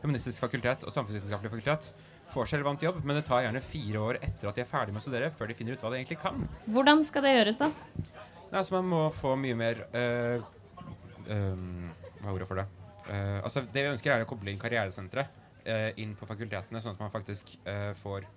humanistisk 0.00 0.40
fakultet 0.40 0.86
og 0.86 0.94
samfunnsvitenskapelig 0.94 1.52
fakultet 1.52 1.90
får 2.30 2.46
seg 2.46 2.60
relevant 2.60 2.86
jobb, 2.86 3.02
men 3.04 3.18
det 3.18 3.26
tar 3.28 3.42
gjerne 3.44 3.64
fire 3.66 4.06
år 4.06 4.20
etter 4.22 4.48
at 4.48 4.56
de 4.56 4.64
er 4.64 4.70
ferdig 4.70 4.94
med 4.94 5.02
å 5.02 5.04
studere, 5.04 5.32
før 5.36 5.50
de 5.50 5.58
finner 5.58 5.74
ut 5.74 5.82
hva 5.82 5.90
de 5.92 5.98
egentlig 5.98 6.20
kan. 6.22 6.38
Hvordan 6.70 7.02
skal 7.04 7.26
det 7.26 7.34
gjøres, 7.34 7.60
da? 7.60 7.72
Nei, 7.98 8.62
altså 8.62 8.78
Man 8.78 8.88
må 8.94 9.02
få 9.14 9.34
mye 9.38 9.58
mer 9.58 9.82
ehm, 9.90 11.90
Hva 12.20 12.30
er 12.30 12.36
ordet 12.36 12.48
for 12.48 12.60
det? 12.60 12.66
Uh, 13.08 13.40
altså 13.40 13.64
Det 13.64 13.84
vi 13.84 13.92
ønsker, 13.94 14.12
er 14.12 14.24
å 14.24 14.28
koble 14.28 14.52
inn 14.52 14.60
karrieresentre 14.60 15.24
uh, 15.24 15.90
inn 16.00 16.14
på 16.18 16.28
fakultetene, 16.28 16.82
sånn 16.82 16.96
at 16.96 17.02
man 17.02 17.12
faktisk 17.12 17.54
uh, 17.64 17.90
får 17.98 18.28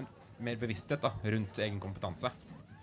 en 0.00 0.08
mer 0.46 0.58
bevissthet 0.60 1.04
da, 1.04 1.14
rundt 1.24 1.62
egen 1.64 1.80
kompetanse. 1.82 2.32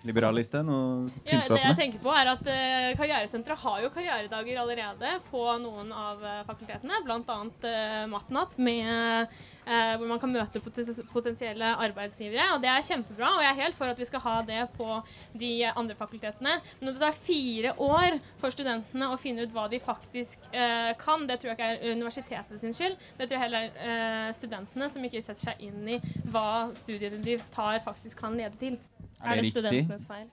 Liberalliste? 0.03 0.59
Noe 0.67 1.07
Ja, 1.29 1.39
det 1.47 1.61
jeg 1.61 1.77
tenker 1.79 2.01
på 2.03 2.11
er 2.11 2.33
at 2.33 2.43
uh, 2.43 2.89
Karrieresenteret 2.99 3.63
har 3.63 3.79
jo 3.85 3.91
karrieredager 3.93 4.59
allerede 4.59 5.15
på 5.29 5.43
noen 5.63 5.93
av 5.95 6.19
uh, 6.23 6.41
fakultetene, 6.47 6.99
bl.a. 7.05 7.37
Uh, 7.63 8.03
Matnatt, 8.11 8.57
med, 8.59 9.31
uh, 9.63 9.93
hvor 9.95 10.09
man 10.11 10.19
kan 10.19 10.33
møte 10.33 10.61
poten- 10.63 11.07
potensielle 11.13 11.71
arbeidsgivere. 11.85 12.49
og 12.55 12.61
Det 12.63 12.71
er 12.73 12.87
kjempebra, 12.89 13.31
og 13.37 13.45
jeg 13.45 13.51
er 13.53 13.61
helt 13.61 13.79
for 13.79 13.93
at 13.93 13.99
vi 13.99 14.09
skal 14.09 14.23
ha 14.25 14.35
det 14.47 14.61
på 14.75 14.99
de 15.39 15.53
andre 15.71 15.95
fakultetene. 15.99 16.57
Men 16.79 16.89
når 16.89 16.97
det 16.97 17.03
tar 17.05 17.19
fire 17.23 17.75
år 17.79 18.19
for 18.41 18.53
studentene 18.53 19.11
å 19.11 19.19
finne 19.21 19.47
ut 19.47 19.55
hva 19.55 19.69
de 19.71 19.79
faktisk 19.83 20.43
eh, 20.51 20.91
kan, 20.99 21.27
det 21.29 21.39
tror 21.39 21.53
jeg 21.53 21.57
ikke 21.57 21.69
er 21.77 21.95
universitetet 21.95 22.61
sin 22.61 22.75
skyld. 22.75 22.97
Det 23.17 23.27
tror 23.27 23.37
jeg 23.37 23.45
heller 23.45 23.69
er 23.71 24.29
eh, 24.29 24.33
studentene 24.35 24.89
som 24.91 25.05
ikke 25.07 25.23
setter 25.23 25.53
seg 25.53 25.63
inn 25.63 25.95
i 25.95 26.01
hva 26.33 26.73
studiet 26.83 27.15
de 27.23 27.37
tar, 27.53 27.79
faktisk 27.85 28.19
kan 28.19 28.35
lede 28.37 28.59
til. 28.59 28.79
Er 29.23 29.39
det 29.39 29.47
riktig? 29.47 29.63
studentenes 29.63 30.07
feil? 30.09 30.27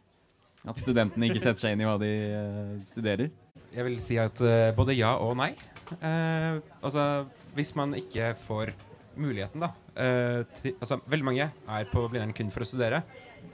At 0.68 0.80
studentene 0.82 1.30
ikke 1.30 1.40
setter 1.40 1.62
seg 1.62 1.74
inn 1.74 1.82
i 1.84 1.88
hva 1.88 1.96
de 2.00 2.10
uh, 2.34 2.74
studerer? 2.84 3.30
Jeg 3.70 3.86
vil 3.86 3.96
si 4.02 4.18
at 4.20 4.42
uh, 4.44 4.68
både 4.76 4.98
ja 4.98 5.14
og 5.22 5.36
nei. 5.40 5.54
Uh, 6.02 6.60
altså, 6.82 7.06
hvis 7.56 7.72
man 7.78 7.94
ikke 7.96 8.34
får 8.38 8.74
muligheten, 9.20 9.62
da 9.62 9.72
eh, 9.98 10.44
til, 10.60 10.76
Altså, 10.80 11.00
veldig 11.10 11.26
mange 11.26 11.46
er 11.50 11.88
på 11.90 12.04
Blindern 12.08 12.34
kun 12.36 12.52
for 12.52 12.64
å 12.64 12.68
studere. 12.68 13.02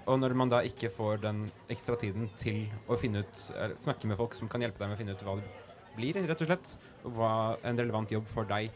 Og 0.07 0.19
når 0.21 0.35
man 0.39 0.51
da 0.51 0.63
ikke 0.67 0.91
får 0.93 1.23
den 1.25 1.47
ekstra 1.73 1.97
tiden 1.99 2.29
til 2.39 2.67
å 2.91 2.99
finne 3.01 3.23
ut 3.25 3.45
eller 3.55 3.77
snakke 3.83 4.11
med 4.11 4.19
folk 4.19 4.35
som 4.39 4.51
kan 4.51 4.63
hjelpe 4.63 4.83
deg 4.83 4.91
med 4.91 4.99
å 4.99 5.01
finne 5.01 5.17
ut 5.17 5.25
hva 5.27 5.37
det 5.41 5.47
blir, 5.97 6.19
rett 6.29 6.43
og 6.43 6.51
slett, 6.51 6.75
og 7.07 7.17
hva 7.17 7.33
en 7.65 7.79
relevant 7.79 8.13
jobb 8.13 8.27
for 8.31 8.49
deg 8.51 8.69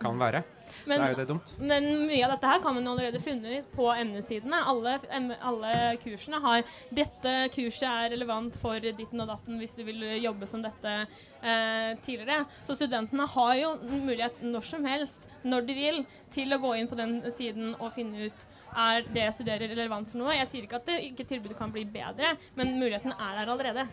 kan 0.00 0.18
være, 0.18 0.42
Men- 0.86 0.98
så 0.98 1.04
er 1.04 1.10
jo 1.10 1.16
det 1.16 1.28
dumt. 1.28 1.52
Men 1.60 1.84
mye 2.08 2.24
av 2.24 2.30
dette 2.34 2.46
her 2.50 2.60
kan 2.60 2.74
man 2.74 2.86
allerede 2.88 3.20
funne 3.22 3.62
på 3.74 3.86
emnesidene. 3.94 4.60
Alle, 4.66 5.00
em, 5.10 5.30
alle 5.40 5.96
kursene 6.02 6.40
har 6.40 6.62
'dette 6.92 7.34
kurset 7.54 7.88
er 7.88 8.10
relevant 8.10 8.54
for 8.56 8.78
ditten 8.80 9.20
og 9.20 9.28
datten' 9.28 9.58
hvis 9.58 9.76
du 9.76 9.84
vil 9.84 10.00
jobbe 10.22 10.46
som 10.48 10.62
dette 10.62 11.06
eh, 11.42 11.94
tidligere. 12.04 12.46
Så 12.66 12.76
studentene 12.76 13.26
har 13.26 13.54
jo 13.54 13.76
mulighet 13.76 14.42
når 14.42 14.64
som 14.64 14.84
helst, 14.84 15.28
når 15.44 15.66
de 15.66 15.74
vil, 15.74 16.06
til 16.30 16.48
å 16.52 16.60
gå 16.60 16.76
inn 16.78 16.88
på 16.88 16.96
den 16.96 17.22
siden 17.32 17.76
og 17.80 17.92
finne 17.92 18.26
ut 18.26 18.46
er 18.76 19.02
det 19.02 19.22
jeg 19.22 19.34
studerer 19.34 19.68
relevant 19.68 20.10
for 20.10 20.18
noe. 20.18 20.34
Jeg 20.34 20.48
sier 20.50 20.62
ikke 20.66 20.80
at 20.80 20.86
det 20.86 21.02
ikke 21.12 21.28
tilbudet 21.28 21.56
kan 21.56 21.70
bli 21.70 21.84
bedre, 21.84 22.36
men 22.56 22.78
muligheten 22.80 23.12
er 23.12 23.44
der 23.44 23.52
allerede. 23.52 23.88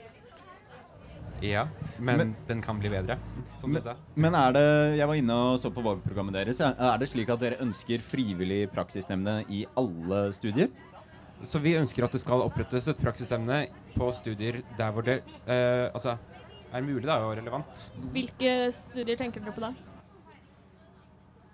Ja, 1.42 1.66
men, 1.98 2.36
den 2.48 2.62
kan 2.62 2.78
bli 2.80 2.90
bedre, 2.94 3.18
som 3.58 3.74
du 3.74 3.82
sa. 3.82 3.96
Men 4.14 4.36
er 4.38 4.54
det 4.54 4.66
Jeg 5.00 5.08
var 5.10 5.18
inne 5.18 5.38
og 5.48 5.60
så 5.62 5.72
på 5.74 5.82
valgprogrammet 5.82 6.38
deres. 6.38 6.62
Er 6.62 7.00
det 7.02 7.10
slik 7.10 7.32
at 7.34 7.42
dere 7.42 7.62
ønsker 7.64 8.04
frivillig 8.06 8.68
praksisnemnde 8.74 9.42
i 9.50 9.64
alle 9.78 10.28
studier? 10.38 10.70
Så 11.42 11.58
vi 11.64 11.74
ønsker 11.74 12.06
at 12.06 12.14
det 12.14 12.22
skal 12.22 12.44
opprettes 12.46 12.86
et 12.92 13.00
praksisemne 13.02 13.64
på 13.96 14.12
studier 14.14 14.62
der 14.78 14.94
hvor 14.94 15.06
det 15.06 15.22
eh, 15.50 15.90
altså, 15.90 16.18
er 16.70 16.86
mulig 16.86 17.08
da, 17.08 17.18
og 17.26 17.34
relevant. 17.40 17.88
Hvilke 18.14 18.54
studier 18.76 19.18
tenker 19.18 19.42
dere 19.42 19.56
på 19.56 19.66
da? 19.66 19.74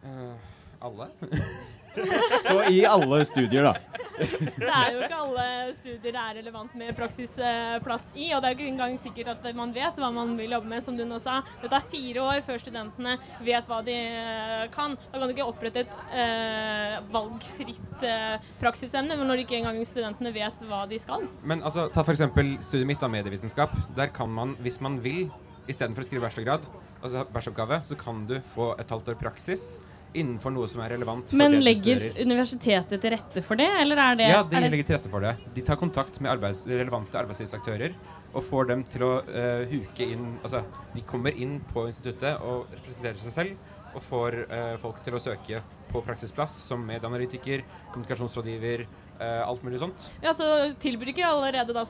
Eh, 0.03 0.51
alle. 0.83 1.09
Så 2.49 2.59
i 2.69 2.83
alle 2.85 3.23
studier, 3.25 3.71
da. 3.71 4.03
Det 4.17 4.67
er 4.67 4.93
jo 4.95 5.01
ikke 5.05 5.19
alle 5.19 5.45
studier 5.77 6.13
det 6.15 6.21
er 6.21 6.37
relevant 6.39 6.75
med 6.79 6.95
praksisplass 6.97 8.05
i, 8.15 8.29
og 8.33 8.41
det 8.41 8.49
er 8.49 8.53
jo 8.53 8.57
ikke 8.57 8.71
engang 8.71 8.97
sikkert 9.01 9.31
at 9.35 9.47
man 9.57 9.73
vet 9.75 9.99
hva 9.99 10.09
man 10.13 10.35
vil 10.39 10.55
jobbe 10.55 10.71
med, 10.71 10.83
som 10.85 10.97
du 10.97 11.03
nå 11.07 11.19
sa. 11.21 11.39
Det 11.61 11.71
tar 11.71 11.85
fire 11.91 12.23
år 12.23 12.43
før 12.47 12.61
studentene 12.61 13.17
vet 13.45 13.69
hva 13.69 13.81
de 13.85 13.95
eh, 13.95 14.65
kan. 14.73 14.95
Da 15.11 15.19
kan 15.19 15.27
du 15.27 15.35
ikke 15.35 15.47
opprette 15.47 15.83
et 15.85 15.97
eh, 16.15 16.97
valgfritt 17.13 18.05
eh, 18.07 18.47
praksisemne 18.61 19.17
når 19.17 19.43
ikke 19.43 19.59
engang 19.59 19.79
studentene 19.87 20.33
vet 20.35 20.63
hva 20.69 20.85
de 20.89 20.99
skal. 21.01 21.27
Men 21.47 21.63
altså, 21.65 21.87
ta 21.93 22.05
f.eks. 22.05 22.23
studiet 22.67 22.87
mitt 22.89 23.03
av 23.03 23.13
medievitenskap. 23.13 23.75
Der 23.97 24.13
kan 24.13 24.31
man, 24.33 24.55
hvis 24.63 24.81
man 24.83 25.01
vil, 25.03 25.27
istedenfor 25.67 26.05
å 26.05 26.07
skrive 26.07 26.23
bachelorgrad, 26.23 26.67
altså 27.01 27.27
bacheloroppgave, 27.27 27.81
så 27.85 27.99
kan 27.99 28.25
du 28.29 28.37
få 28.55 28.71
et 28.79 28.91
halvt 28.93 29.13
år 29.13 29.21
praksis 29.21 29.75
innenfor 30.21 30.53
noe 30.53 30.67
som 30.71 30.81
er 30.83 30.93
relevant 30.95 31.31
for 31.31 31.39
Men 31.39 31.59
legger 31.63 32.03
universitetet 32.19 33.01
til 33.03 33.13
rette 33.13 33.43
for 33.45 33.59
det, 33.59 33.69
eller 33.81 34.01
er 34.03 34.19
det 34.19 34.29
Ja, 34.31 34.43
de 34.43 34.59
er 34.59 34.69
legger 34.71 34.89
til 34.89 34.97
rette 34.97 35.13
for 35.13 35.23
det. 35.23 35.33
De 35.55 35.63
tar 35.65 35.79
kontakt 35.79 36.19
med 36.21 36.33
arbeids 36.33 36.63
relevante 36.67 37.19
arbeidslivsaktører 37.19 37.95
og 38.33 38.43
får 38.45 38.69
dem 38.71 38.83
til 38.91 39.05
å 39.07 39.13
uh, 39.23 39.63
huke 39.71 40.05
inn 40.05 40.27
Altså, 40.43 40.61
de 40.93 41.03
kommer 41.07 41.35
inn 41.37 41.57
på 41.71 41.87
instituttet 41.89 42.43
og 42.45 42.67
representerer 42.75 43.23
seg 43.23 43.35
selv 43.35 43.73
og 43.97 44.03
får 44.03 44.35
uh, 44.51 44.75
folk 44.81 44.99
til 45.05 45.15
å 45.17 45.21
søke 45.21 45.61
på 45.87 46.01
praksisplass 46.03 46.53
som 46.67 46.81
medieanalytiker, 46.85 47.63
kommunikasjonsrådgiver, 47.93 48.83
uh, 49.21 49.47
alt 49.47 49.63
mulig 49.65 49.79
sånt. 49.81 50.09
Ja, 50.21 50.35
så 50.37 50.49
tilbyr 50.81 51.13
ikke 51.13 51.25
allerede 51.25 51.73
da 51.73 51.85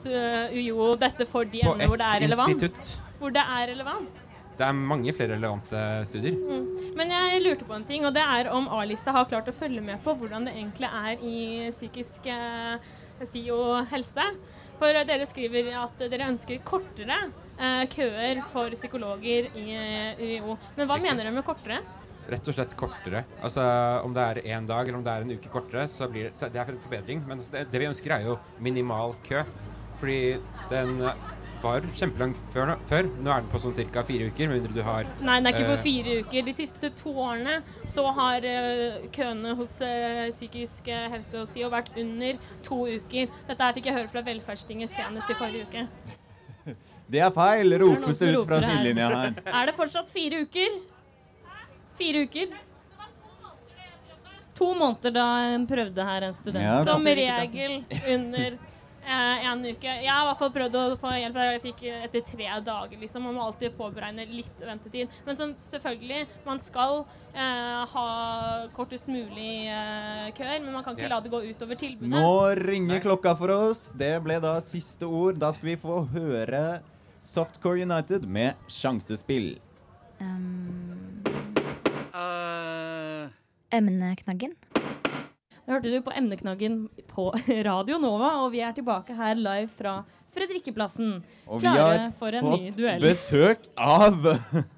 UiO 0.54 0.94
dette 1.00 1.26
for 1.28 1.48
de 1.50 1.64
emnene 1.66 1.90
hvor 1.90 2.00
det 2.00 2.08
er 2.08 2.24
relevant? 2.28 2.54
institutt. 2.54 2.94
Hvor 3.18 3.34
det 3.34 3.42
er 3.42 3.70
relevant. 3.74 4.24
Det 4.58 4.66
er 4.66 4.74
mange 4.74 5.12
flere 5.14 5.36
relevante 5.36 5.80
studier. 6.08 6.34
Mm. 6.34 6.94
Men 6.98 7.12
jeg 7.14 7.42
lurte 7.44 7.66
på 7.66 7.76
en 7.76 7.84
ting, 7.86 8.06
og 8.08 8.14
det 8.16 8.24
er 8.24 8.48
om 8.50 8.66
A-lista 8.74 9.14
har 9.14 9.28
klart 9.30 9.50
å 9.50 9.54
følge 9.54 9.84
med 9.84 10.00
på 10.02 10.16
hvordan 10.18 10.48
det 10.48 10.56
egentlig 10.56 10.88
er 10.88 11.22
i 11.22 11.36
psykisk 11.70 12.26
eh, 12.32 12.88
og 13.54 13.86
helse. 13.92 14.24
For 14.78 14.98
dere 15.06 15.26
skriver 15.30 15.70
at 15.78 16.02
dere 16.10 16.30
ønsker 16.32 16.58
kortere 16.66 17.20
eh, 17.58 17.84
køer 17.90 18.42
for 18.50 18.74
psykologer 18.74 19.48
i 19.54 19.68
UiO. 20.18 20.58
Men 20.74 20.90
hva 20.90 20.98
mener 20.98 21.22
dere 21.22 21.34
med 21.38 21.46
kortere? 21.46 21.78
Rett 22.28 22.50
og 22.50 22.58
slett 22.58 22.74
kortere. 22.76 23.24
Altså 23.40 23.62
Om 24.04 24.12
det 24.14 24.26
er 24.26 24.42
én 24.58 24.66
dag 24.68 24.82
eller 24.82 24.98
om 24.98 25.06
det 25.06 25.14
er 25.14 25.24
en 25.24 25.34
uke 25.38 25.54
kortere, 25.54 25.86
så 25.88 26.10
blir 26.10 26.28
det, 26.28 26.36
så 26.36 26.50
det 26.50 26.60
er 26.60 26.74
en 26.74 26.82
forbedring. 26.82 27.22
Men 27.30 27.46
det, 27.46 27.68
det 27.70 27.80
vi 27.80 27.88
ønsker, 27.88 28.18
er 28.18 28.26
jo 28.26 28.38
minimal 28.58 29.14
kø. 29.26 29.46
Fordi 29.98 30.38
den 30.70 30.98
var 31.62 31.86
kjempelangt 31.96 32.38
før. 32.54 32.74
før. 32.90 33.08
Nå 33.18 33.32
er 33.32 33.42
den 33.42 33.50
på 33.52 33.60
sånn 33.62 33.76
ca. 33.92 34.04
fire 34.08 34.28
uker, 34.30 34.50
med 34.50 34.60
mindre 34.60 34.74
du 34.76 34.82
har 34.86 35.08
Nei, 35.20 35.38
den 35.38 35.48
er 35.50 35.56
ikke 35.56 35.70
på 35.70 35.76
eh, 35.76 35.82
fire 35.84 36.18
uker. 36.22 36.46
De 36.46 36.54
siste 36.56 36.92
to 36.98 37.14
årene 37.24 37.58
så 37.88 38.06
har 38.18 38.46
eh, 38.48 39.08
køene 39.14 39.56
hos 39.58 39.80
eh, 39.84 40.28
psykisk 40.36 40.88
helse 40.88 41.42
og 41.42 41.50
SIO 41.50 41.72
vært 41.72 41.90
under 41.98 42.38
to 42.66 42.84
uker. 42.86 43.32
Dette 43.48 43.58
her 43.58 43.76
fikk 43.76 43.90
jeg 43.90 43.98
høre 43.98 44.12
fra 44.12 44.24
Velferdstinget 44.28 44.94
senest 44.94 45.30
i 45.30 45.38
forrige 45.38 45.68
uke. 45.68 45.86
Det 47.08 47.22
er 47.24 47.32
feil, 47.32 47.72
ropes 47.80 48.18
det 48.20 48.34
ut 48.36 48.44
fra 48.44 48.60
sidelinja 48.60 49.08
her. 49.08 49.36
Er 49.58 49.70
det 49.70 49.76
fortsatt 49.78 50.10
fire 50.12 50.42
uker? 50.44 50.74
Fire 51.96 52.26
uker? 52.28 52.50
To 54.58 54.72
måneder 54.74 55.14
da 55.14 55.26
en 55.54 55.64
prøvde 55.70 56.04
her, 56.04 56.26
en 56.26 56.34
student. 56.34 56.64
Ja, 56.64 56.82
Som 56.84 57.06
regel 57.06 57.78
under 58.12 58.58
en 59.08 59.62
uke. 59.64 59.92
Jeg 60.02 60.10
har 60.12 60.22
i 60.24 60.28
hvert 60.28 60.40
fall 60.42 60.52
prøvd 60.54 60.76
å 60.78 60.96
få 61.00 61.12
hjelp. 61.16 61.38
Jeg 61.48 61.62
fikk 61.62 61.82
etter 61.90 62.24
tre 62.26 62.48
dager, 62.66 62.98
liksom. 63.00 63.24
Man 63.28 63.34
må 63.38 63.46
alltid 63.46 63.76
påberegne 63.78 64.26
litt 64.30 64.60
ventetid. 64.64 65.08
Men 65.26 65.38
som 65.38 65.54
selvfølgelig, 65.62 66.26
man 66.46 66.60
skal 66.64 67.00
eh, 67.34 67.84
ha 67.94 68.06
kortest 68.76 69.08
mulig 69.08 69.68
eh, 69.72 70.28
køer, 70.36 70.60
men 70.64 70.72
man 70.76 70.84
kan 70.84 70.96
ikke 70.96 71.08
Ja. 71.08 71.14
la 71.16 71.20
det 71.24 71.32
gå 71.32 71.40
utover 71.48 71.78
tilbudet. 71.80 72.10
Nå 72.12 72.54
ringer 72.60 73.00
klokka 73.00 73.36
for 73.38 73.50
oss. 73.54 73.92
Det 73.96 74.12
ble 74.24 74.40
da 74.44 74.58
siste 74.60 75.06
ord. 75.08 75.38
Da 75.40 75.52
skal 75.56 75.72
vi 75.72 75.76
få 75.76 76.02
høre 76.12 76.80
Softcore 77.18 77.82
United 77.82 78.24
med 78.28 78.54
sjansespill. 78.68 79.56
Emneknaggen. 83.70 84.54
Da 85.68 85.74
hørte 85.76 85.90
du 85.92 85.98
på 86.00 86.12
emneknaggen 86.16 86.76
på 87.10 87.26
Radio 87.66 87.98
Nova, 88.00 88.30
og 88.40 88.54
vi 88.54 88.62
er 88.64 88.72
tilbake 88.72 89.12
her 89.12 89.36
live 89.36 89.68
fra 89.68 89.98
Fredrikkeplassen. 90.32 91.18
Og 91.44 91.58
vi 91.60 91.66
Klare 91.66 91.88
har 92.06 92.12
for 92.16 92.32
en 92.38 92.46
ny 92.54 92.70
fått 92.72 93.02
besøk 93.02 93.66
av 93.76 94.30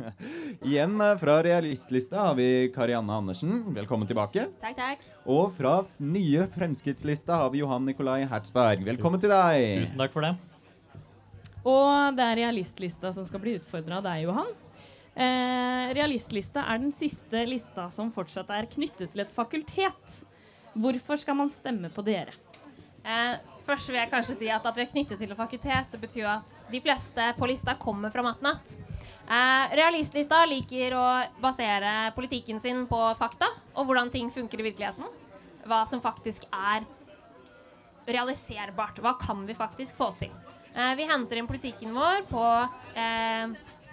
Igjen 0.66 0.96
eh, 0.98 1.12
fra 1.20 1.36
realistlista 1.46 2.24
har 2.24 2.34
vi 2.34 2.46
Karianne 2.74 3.18
Andersen. 3.22 3.52
Velkommen 3.76 4.10
tilbake. 4.10 4.48
Takk, 4.58 4.74
takk. 4.80 5.04
Og 5.30 5.52
fra 5.54 5.76
nye 6.02 6.48
Fremskrittslista 6.56 7.38
har 7.44 7.52
vi 7.54 7.60
Johan 7.62 7.86
Nikolai 7.86 8.24
Hertzberg. 8.32 8.82
Velkommen 8.88 9.22
til 9.22 9.30
deg. 9.30 9.84
Tusen 9.84 10.02
takk 10.02 10.16
for 10.16 10.26
det. 10.26 10.32
Og 11.70 12.18
det 12.18 12.26
er 12.32 12.40
realistlista 12.40 13.12
som 13.14 13.28
skal 13.28 13.44
bli 13.44 13.54
utfordra 13.60 14.00
av 14.00 14.08
deg, 14.08 14.24
Johan. 14.26 14.50
Eh, 15.14 15.94
realistlista 16.00 16.66
er 16.66 16.82
den 16.82 16.90
siste 16.98 17.44
lista 17.46 17.86
som 17.94 18.10
fortsatt 18.10 18.50
er 18.58 18.66
knyttet 18.74 19.14
til 19.14 19.22
et 19.22 19.38
fakultet. 19.38 20.18
Hvorfor 20.74 21.18
skal 21.18 21.36
man 21.38 21.50
stemme 21.50 21.90
på 21.92 22.04
dere? 22.06 22.36
Eh, 23.00 23.38
først 23.66 23.88
vil 23.88 23.98
jeg 23.98 24.10
kanskje 24.12 24.36
si 24.38 24.50
at 24.52 24.66
at 24.66 24.76
vi 24.76 24.84
er 24.84 24.90
knyttet 24.90 25.18
til 25.18 25.30
et 25.32 25.38
fakultet, 25.38 25.88
det 25.92 26.00
betyr 26.00 26.28
at 26.36 26.60
de 26.70 26.80
fleste 26.84 27.30
på 27.38 27.48
lista 27.48 27.74
kommer 27.80 28.12
fra 28.12 28.22
Matnat. 28.22 28.76
Eh, 29.30 29.74
realistlista 29.78 30.44
liker 30.46 30.94
å 30.98 31.06
basere 31.40 32.12
politikken 32.16 32.60
sin 32.60 32.86
på 32.90 33.00
fakta 33.18 33.48
og 33.74 33.86
hvordan 33.86 34.10
ting 34.12 34.30
funker 34.30 34.60
i 34.60 34.68
virkeligheten. 34.70 35.06
Hva 35.66 35.84
som 35.88 36.02
faktisk 36.02 36.46
er 36.50 36.86
realiserbart. 38.10 38.98
Hva 39.02 39.14
kan 39.20 39.44
vi 39.46 39.54
faktisk 39.54 39.96
få 39.96 40.12
til? 40.18 40.32
Eh, 40.74 40.94
vi 40.98 41.06
henter 41.06 41.38
inn 41.38 41.48
politikken 41.50 41.94
vår 41.94 42.26
på, 42.30 42.44
eh, 42.94 43.48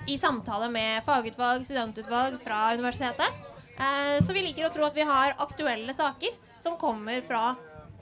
i 0.08 0.18
samtale 0.18 0.70
med 0.72 1.04
fagutvalg, 1.04 1.66
studentutvalg 1.66 2.40
fra 2.42 2.74
universitetet. 2.74 3.34
Eh, 3.78 4.18
så 4.22 4.34
vi 4.34 4.42
liker 4.42 4.66
å 4.66 4.74
tro 4.74 4.86
at 4.86 4.96
vi 4.96 5.06
har 5.06 5.36
aktuelle 5.38 5.94
saker 5.94 6.30
som 6.68 6.78
kommer 6.80 7.22
fra 7.24 7.56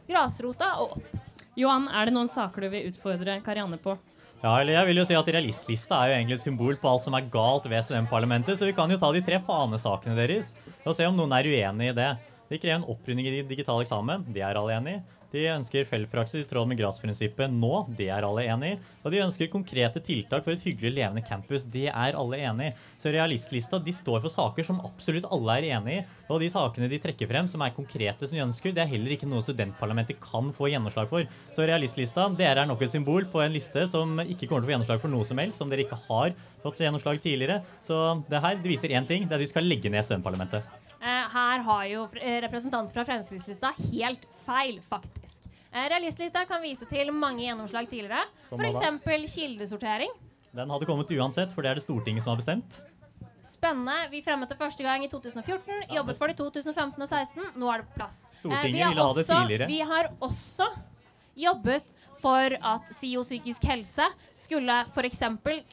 grasrota 0.09 0.73
og 0.81 0.97
opp. 0.97 1.15
Johan, 1.55 1.85
er 1.87 2.09
det 2.09 2.15
noen 2.15 2.29
saker 2.31 2.65
du 2.65 2.71
vil 2.73 2.89
utfordre 2.89 3.37
Karianne 3.45 3.77
på? 3.81 3.93
Ja, 4.41 4.57
eller 4.59 4.75
jeg 4.75 4.89
vil 4.89 4.99
jo 4.99 5.05
si 5.07 5.15
at 5.17 5.29
Realistlista 5.31 5.99
er 6.01 6.09
jo 6.09 6.15
egentlig 6.17 6.37
et 6.39 6.43
symbol 6.43 6.77
på 6.81 6.89
alt 6.89 7.05
som 7.05 7.15
er 7.17 7.27
galt 7.33 7.67
ved 7.69 7.85
studentparlamentet, 7.85 8.57
så 8.57 8.67
vi 8.67 8.75
kan 8.77 8.91
jo 8.91 8.97
ta 9.01 9.11
de 9.13 9.21
tre 9.25 9.39
fanesakene 9.45 10.17
deres 10.17 10.51
og 10.83 10.97
se 10.97 11.05
om 11.07 11.15
noen 11.17 11.33
er 11.37 11.49
uenig 11.49 11.91
i 11.91 11.95
det. 11.97 12.09
De 12.49 12.59
krever 12.61 12.79
en 12.79 12.89
opprydning 12.93 13.29
i 13.29 13.45
digital 13.47 13.81
eksamen. 13.81 14.25
Det 14.33 14.43
er 14.45 14.57
alle 14.59 14.75
enig 14.75 14.97
i. 14.97 15.03
De 15.35 15.43
ønsker 15.51 15.87
feltpraksis 15.89 16.45
i 16.45 16.47
tråd 16.47 16.69
med 16.69 16.79
gradsprinsippet 16.79 17.51
nå. 17.51 17.71
Det 17.97 18.07
er 18.13 18.23
alle 18.23 18.45
enig 18.47 18.69
i. 18.71 18.77
Og 19.03 19.11
de 19.11 19.19
ønsker 19.25 19.49
konkrete 19.51 19.99
tiltak 20.03 20.45
for 20.45 20.55
et 20.55 20.63
hyggelig 20.63 20.93
levende 20.95 21.23
campus. 21.27 21.65
Det 21.67 21.89
er 21.91 22.15
alle 22.15 22.39
enig 22.39 22.69
i. 22.69 22.75
Så 23.01 23.11
realistlista 23.11 23.81
de 23.83 23.93
står 23.95 24.21
for 24.23 24.31
saker 24.31 24.67
som 24.67 24.79
absolutt 24.87 25.27
alle 25.35 25.57
er 25.59 25.67
enig 25.75 25.97
i. 25.97 26.05
Og 26.29 26.39
de 26.39 26.49
sakene 26.53 26.87
de 26.91 27.01
trekker 27.03 27.27
frem 27.29 27.49
som 27.51 27.65
er 27.65 27.75
konkrete 27.75 28.29
som 28.29 28.37
de 28.37 28.45
ønsker, 28.45 28.71
det 28.75 28.85
er 28.85 28.93
heller 28.93 29.17
ikke 29.17 29.27
noe 29.29 29.43
studentparlamentet 29.43 30.21
kan 30.23 30.53
få 30.55 30.71
gjennomslag 30.71 31.11
for. 31.11 31.27
Så 31.55 31.67
realistlista 31.67 32.29
dere 32.39 32.63
er 32.63 32.71
nok 32.71 32.85
et 32.85 32.95
symbol 32.95 33.27
på 33.31 33.43
en 33.43 33.53
liste 33.55 33.85
som 33.91 34.15
ikke 34.23 34.47
kommer 34.47 34.63
til 34.63 34.69
å 34.69 34.71
få 34.71 34.75
gjennomslag 34.77 35.03
for 35.03 35.15
noe 35.17 35.27
som 35.27 35.43
helst, 35.43 35.59
som 35.59 35.71
dere 35.71 35.83
ikke 35.83 35.99
har 36.07 36.31
fått 36.63 36.79
gjennomslag 36.85 37.19
tidligere. 37.21 37.59
Så 37.83 37.99
det 38.31 38.39
her 38.39 38.55
det 38.61 38.71
viser 38.71 38.95
én 38.95 39.07
ting, 39.09 39.27
det 39.27 39.35
er 39.35 39.41
at 39.41 39.47
vi 39.49 39.51
skal 39.51 39.67
legge 39.67 39.91
ned 39.91 40.07
studentparlamentet. 40.07 40.63
Eh, 41.05 41.25
her 41.35 41.61
har 41.67 41.85
jo 41.91 42.07
eh, 42.17 42.39
representanten 42.47 42.93
fra 42.95 43.05
Fremskrittslista 43.05 43.75
helt 43.91 44.25
feil, 44.47 44.79
faktisk. 44.89 45.24
Eh, 45.75 45.89
Realistlista 45.91 46.45
kan 46.47 46.61
vise 46.63 46.87
til 46.87 47.09
mange 47.11 47.43
gjennomslag 47.43 47.89
tidligere. 47.91 48.23
F.eks. 48.47 49.33
kildesortering. 49.35 50.11
Den 50.55 50.69
hadde 50.71 50.87
kommet 50.87 51.09
uansett, 51.11 51.51
for 51.51 51.65
det 51.65 51.73
er 51.73 51.81
det 51.81 51.83
Stortinget 51.83 52.23
som 52.23 52.31
har 52.31 52.39
bestemt. 52.39 52.77
Spennende. 53.51 53.97
Vi 54.11 54.21
fremmet 54.23 54.51
det 54.51 54.55
første 54.59 54.83
gang 54.85 55.03
i 55.03 55.09
2014. 55.11 55.89
Jobbet 55.91 56.17
for 56.19 56.31
det 56.31 56.37
i 56.37 56.39
2015 56.39 57.03
og 57.03 57.09
2016. 57.11 57.59
Nå 57.59 57.73
er 57.73 57.83
det 57.83 57.89
plass. 57.97 58.21
Stortinget 58.39 58.71
vi 58.71 58.85
har 58.85 58.95
ville 58.95 59.09
ha 59.09 59.17
det 59.17 59.27
tidligere. 59.27 59.67
Vi 59.67 59.81
har 59.91 60.09
også 60.23 60.69
jobbet 61.35 61.91
for 62.23 62.55
at 62.55 62.87
SIO 62.95 63.25
psykisk 63.27 63.67
helse 63.67 64.07
skulle 64.39 64.77
f.eks. 64.95 65.19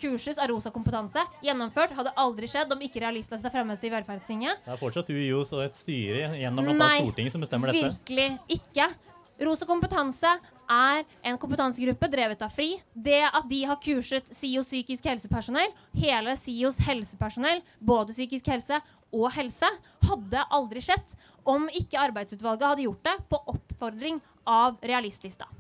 kurses 0.03 0.43
av 0.43 0.51
Rosa 0.51 0.75
kompetanse. 0.75 1.23
Gjennomført. 1.47 1.95
Hadde 1.95 2.15
aldri 2.19 2.51
skjedd 2.51 2.75
om 2.75 2.83
ikke 2.83 3.05
realistlista 3.07 3.55
fremmes 3.55 3.87
i 3.87 3.95
Velferdstinget. 3.95 4.67
Det 4.67 4.75
er 4.75 4.83
fortsatt 4.83 5.15
UiOs 5.15 5.55
og 5.55 5.63
et 5.69 5.79
styre 5.79 6.35
gjennom 6.43 6.75
annet 6.75 7.07
Stortinget 7.07 7.39
som 7.39 7.47
bestemmer 7.47 7.71
dette. 7.71 7.95
virkelig 7.95 8.59
ikke. 8.59 8.91
Rosa 9.43 9.66
kompetanse 9.66 10.30
er 10.70 11.03
en 11.26 11.38
kompetansegruppe 11.40 12.09
drevet 12.12 12.43
av 12.45 12.53
FRI. 12.55 12.76
Det 12.95 13.22
at 13.26 13.49
de 13.51 13.62
har 13.66 13.80
kurset 13.82 14.28
SIO 14.34 14.62
psykisk 14.62 15.09
helsepersonell, 15.11 15.72
hele 15.99 16.36
SIOs 16.38 16.78
helsepersonell, 16.86 17.62
både 17.80 18.14
psykisk 18.14 18.53
helse 18.53 18.78
og 19.12 19.28
helse, 19.34 19.68
hadde 20.07 20.47
aldri 20.55 20.84
skjedd 20.84 21.16
om 21.49 21.66
ikke 21.74 22.01
arbeidsutvalget 22.01 22.68
hadde 22.70 22.86
gjort 22.86 23.11
det 23.11 23.16
på 23.32 23.43
oppfordring 23.57 24.22
av 24.49 24.78
realistlista. 24.86 25.51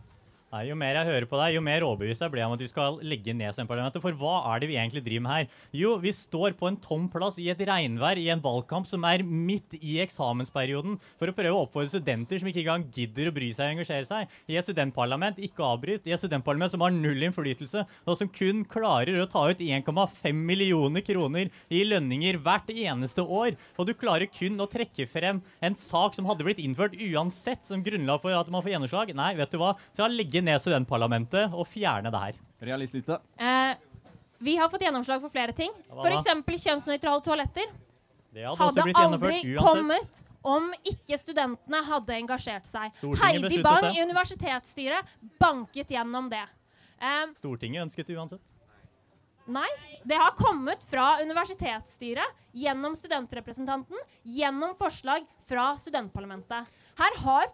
Nei, 0.52 0.66
Jo 0.68 0.74
mer 0.76 0.98
jeg 0.98 1.08
hører 1.08 1.24
på 1.24 1.38
deg, 1.40 1.54
jo 1.54 1.60
mer 1.64 1.84
overbevist 1.86 2.20
jeg 2.20 2.32
blir 2.34 2.44
om 2.44 2.52
at 2.52 2.60
vi 2.60 2.66
skal 2.68 2.98
legge 3.08 3.32
ned 3.32 3.54
studentparlamentet. 3.54 4.02
For 4.04 4.12
hva 4.20 4.34
er 4.50 4.60
det 4.60 4.66
vi 4.68 4.74
egentlig 4.76 5.00
driver 5.06 5.22
med 5.24 5.32
her? 5.32 5.60
Jo, 5.80 5.94
vi 5.96 6.10
står 6.12 6.52
på 6.58 6.66
en 6.68 6.76
tom 6.76 7.06
plass 7.08 7.38
i 7.40 7.46
et 7.48 7.62
regnvær 7.64 8.20
i 8.20 8.26
en 8.34 8.42
valgkamp 8.44 8.84
som 8.90 9.06
er 9.08 9.24
midt 9.24 9.78
i 9.78 9.94
eksamensperioden, 10.04 10.98
for 11.16 11.32
å 11.32 11.34
prøve 11.38 11.54
å 11.56 11.62
oppfordre 11.64 11.94
studenter 11.94 12.42
som 12.42 12.50
ikke 12.50 12.66
engang 12.66 12.84
gidder 12.92 13.30
å 13.30 13.32
bry 13.32 13.48
seg 13.56 13.70
og 13.70 13.78
engasjere 13.78 14.08
seg, 14.10 14.34
i 14.52 14.58
et 14.60 14.66
studentparlament, 14.68 15.40
ikke 15.40 15.64
avbryt, 15.64 16.04
i 16.04 16.12
et 16.12 16.20
studentparlament 16.20 16.74
som 16.74 16.84
har 16.84 16.92
null 16.92 17.24
innflytelse, 17.30 17.86
og 18.04 18.20
som 18.20 18.28
kun 18.28 18.60
klarer 18.68 19.22
å 19.22 19.30
ta 19.32 19.46
ut 19.48 19.64
1,5 19.64 20.44
millioner 20.52 21.06
kroner 21.08 21.48
i 21.72 21.80
lønninger 21.88 22.42
hvert 22.44 22.68
eneste 22.74 23.24
år. 23.24 23.56
Og 23.80 23.88
du 23.88 23.94
klarer 23.96 24.28
kun 24.28 24.60
å 24.60 24.68
trekke 24.68 25.08
frem 25.08 25.40
en 25.64 25.80
sak 25.80 26.12
som 26.18 26.28
hadde 26.28 26.44
blitt 26.44 26.60
innført 26.60 27.00
uansett 27.00 27.64
som 27.72 27.80
grunnlag 27.80 28.20
for 28.20 28.36
at 28.36 28.52
man 28.52 28.60
får 28.60 28.76
gjennomslag. 28.76 29.16
Nei, 29.16 29.32
vet 29.40 29.56
du 29.56 29.60
hva? 29.62 29.72
Så 29.96 30.04
jeg 30.04 30.20
ned 30.44 30.60
studentparlamentet 30.62 31.54
og 31.54 31.66
fjerne 31.70 32.10
det 32.12 32.20
her. 32.26 32.40
Realistlista. 32.62 33.20
Eh, 33.38 33.74
vi 34.42 34.56
har 34.58 34.68
fått 34.72 34.82
gjennomslag 34.86 35.20
for 35.22 35.30
flere 35.32 35.54
ting. 35.56 35.70
F.eks. 35.90 36.28
kjønnsnøytrale 36.64 37.22
toaletter. 37.22 37.70
Det 38.32 38.46
hadde, 38.46 38.56
også 38.56 38.64
Hadde 38.64 38.84
blitt 38.88 38.96
aldri 38.98 39.36
gjennomført 39.36 39.44
uansett. 39.44 39.66
kommet 39.68 40.24
om 40.42 40.72
ikke 40.88 41.18
studentene 41.20 41.82
hadde 41.86 42.16
engasjert 42.16 42.66
seg. 42.66 42.94
Stortinget 42.96 43.46
Heidi 43.46 43.62
Bang 43.62 43.84
det. 43.84 43.92
i 43.94 44.02
universitetsstyret 44.02 45.12
banket 45.38 45.94
gjennom 45.94 46.30
det. 46.32 46.42
Eh, 46.98 47.26
Stortinget 47.38 47.84
ønsket 47.86 48.06
det 48.10 48.16
uansett. 48.18 48.56
Nei, 49.52 49.66
det 50.06 50.14
har 50.18 50.30
kommet 50.38 50.82
fra 50.86 51.16
universitetsstyret, 51.22 52.36
gjennom 52.54 52.94
studentrepresentanten, 52.94 53.98
gjennom 54.22 54.74
forslag 54.78 55.24
fra 55.50 55.72
studentparlamentet. 55.82 56.70
Her 56.98 57.16
har 57.24 57.48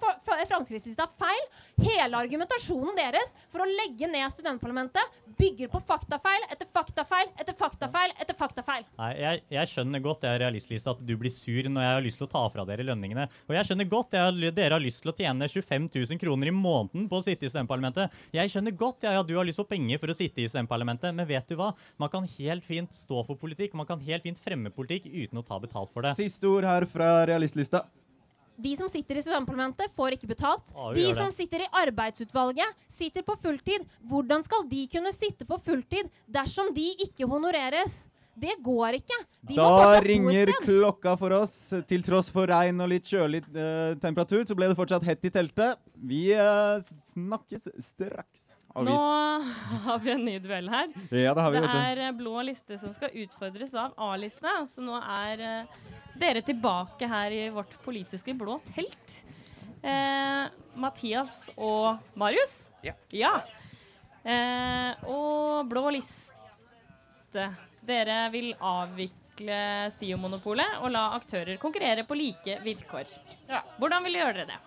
Fremskrittspartiet 0.49 1.15
feil. 1.19 1.45
Hele 1.85 2.19
argumentasjonen 2.19 2.97
deres 2.99 3.31
for 3.53 3.63
å 3.63 3.69
legge 3.69 4.09
ned 4.11 4.27
studentparlamentet 4.35 5.19
bygger 5.39 5.71
på 5.71 5.81
faktafeil 5.87 6.47
etter 6.51 6.67
faktafeil 6.75 7.31
etter 7.39 7.55
faktafeil 7.59 8.15
etter 8.19 8.37
faktafeil. 8.39 8.87
Nei, 8.99 9.11
jeg, 9.21 9.43
jeg 9.55 9.71
skjønner 9.73 10.03
godt 10.03 10.27
jeg 10.27 10.35
er 10.35 10.43
realistlist 10.43 10.91
at 10.91 11.03
du 11.07 11.15
blir 11.21 11.33
sur 11.35 11.69
når 11.71 11.87
jeg 11.87 11.95
har 11.99 12.05
lyst 12.09 12.21
til 12.23 12.27
å 12.27 12.33
ta 12.33 12.43
fra 12.55 12.65
dere 12.69 12.87
lønningene. 12.89 13.29
Og 13.47 13.55
jeg 13.55 13.69
skjønner 13.69 13.91
godt 13.93 14.17
jeg, 14.19 14.53
dere 14.57 14.79
har 14.79 14.83
lyst 14.83 15.05
til 15.05 15.13
å 15.13 15.17
tjene 15.21 15.51
25 15.53 15.87
000 15.95 16.23
kroner 16.25 16.51
i 16.51 16.57
måneden 16.57 17.07
på 17.11 17.21
å 17.21 17.25
sitte 17.25 17.47
i 17.47 17.53
studentparlamentet. 17.53 18.19
Jeg 18.35 18.55
skjønner 18.55 18.75
godt 18.79 19.07
jeg, 19.07 19.23
at 19.23 19.31
du 19.31 19.37
har 19.39 19.47
lyst 19.47 19.63
på 19.63 19.69
penger 19.71 20.03
for 20.03 20.11
å 20.11 20.19
sitte 20.19 20.43
i 20.43 20.49
studentparlamentet, 20.51 21.15
men 21.15 21.29
vet 21.29 21.47
du 21.49 21.55
hva? 21.61 21.71
Man 22.03 22.11
kan 22.13 22.27
helt 22.39 22.67
fint 22.67 22.95
stå 22.97 23.23
for 23.29 23.39
politikk, 23.39 23.79
man 23.79 23.89
kan 23.89 24.03
helt 24.03 24.27
fint 24.27 24.43
fremme 24.43 24.75
politikk 24.75 25.07
uten 25.13 25.39
å 25.39 25.47
ta 25.47 25.61
betalt 25.63 25.95
for 25.95 26.07
det. 26.07 26.17
Siste 26.19 26.51
ord 26.51 26.67
her 26.67 26.89
fra 26.91 27.23
realistlista. 27.31 27.87
De 28.59 28.75
som 28.77 28.91
sitter 28.91 29.21
i 29.21 29.23
studentparlamentet, 29.23 29.93
får 29.97 30.17
ikke 30.17 30.31
betalt. 30.33 30.73
Ja, 30.75 30.91
De 30.97 31.07
som 31.15 31.31
sitter 31.35 31.63
i 31.63 31.71
arbeidsutvalget, 31.85 32.75
sitter 32.91 33.23
på 33.23 33.37
fulltid. 33.43 33.87
Hvordan 34.11 34.43
skal 34.47 34.67
de 34.69 34.85
kunne 34.91 35.13
sitte 35.15 35.47
på 35.47 35.61
fulltid 35.63 36.11
dersom 36.27 36.73
de 36.75 36.89
ikke 37.07 37.29
honoreres? 37.31 38.03
Det 38.39 38.55
går 38.63 39.01
ikke. 39.01 39.17
De 39.49 39.57
Da 39.59 39.99
ringer 40.03 40.53
klokka 40.63 41.17
for 41.19 41.35
oss. 41.41 41.55
Til 41.91 42.05
tross 42.07 42.31
for 42.31 42.51
regn 42.51 42.79
og 42.85 42.91
litt 42.93 43.09
kjølig 43.11 43.43
eh, 43.51 43.97
temperatur, 44.03 44.45
så 44.47 44.55
ble 44.59 44.71
det 44.71 44.79
fortsatt 44.79 45.07
hett 45.07 45.27
i 45.27 45.33
teltet. 45.35 45.81
Vi 45.99 46.29
eh, 46.35 46.87
snakkes 47.15 47.71
straks. 47.93 48.53
Nå 48.87 48.97
har 49.87 49.99
vi 50.05 50.13
en 50.13 50.25
ny 50.25 50.37
duell 50.43 50.69
her. 50.73 50.93
Ja, 51.11 51.35
det 51.35 51.45
har 51.45 51.55
vi, 51.55 51.63
Det 51.65 51.83
er 51.93 52.03
eh, 52.07 52.15
blå 52.17 52.43
liste 52.47 52.79
som 52.81 52.93
skal 52.95 53.15
utfordres 53.25 53.75
av 53.79 53.97
A-liste. 54.09 54.55
Så 54.71 54.85
nå 54.85 54.99
er 55.01 55.45
eh, 55.45 55.77
dere 56.19 56.43
tilbake 56.47 57.09
her 57.11 57.35
i 57.35 57.43
vårt 57.55 57.77
politiske 57.85 58.35
blå 58.39 58.59
telt. 58.73 59.21
Eh, 59.83 60.49
Mathias 60.79 61.45
og 61.57 62.03
Marius? 62.19 62.61
Ja. 63.15 63.37
Eh, 64.25 65.07
og 65.09 65.69
blå 65.71 65.89
liste. 65.95 67.49
Dere 67.89 68.25
vil 68.35 68.51
avvikle 68.59 69.61
SIO-monopolet 69.95 70.81
og 70.83 70.91
la 70.93 71.07
aktører 71.17 71.61
konkurrere 71.63 72.05
på 72.09 72.17
like 72.19 72.59
vilkår. 72.65 73.15
Hvordan 73.79 74.05
vil 74.05 74.19
dere 74.19 74.27
gjøre 74.27 74.49
det? 74.51 74.59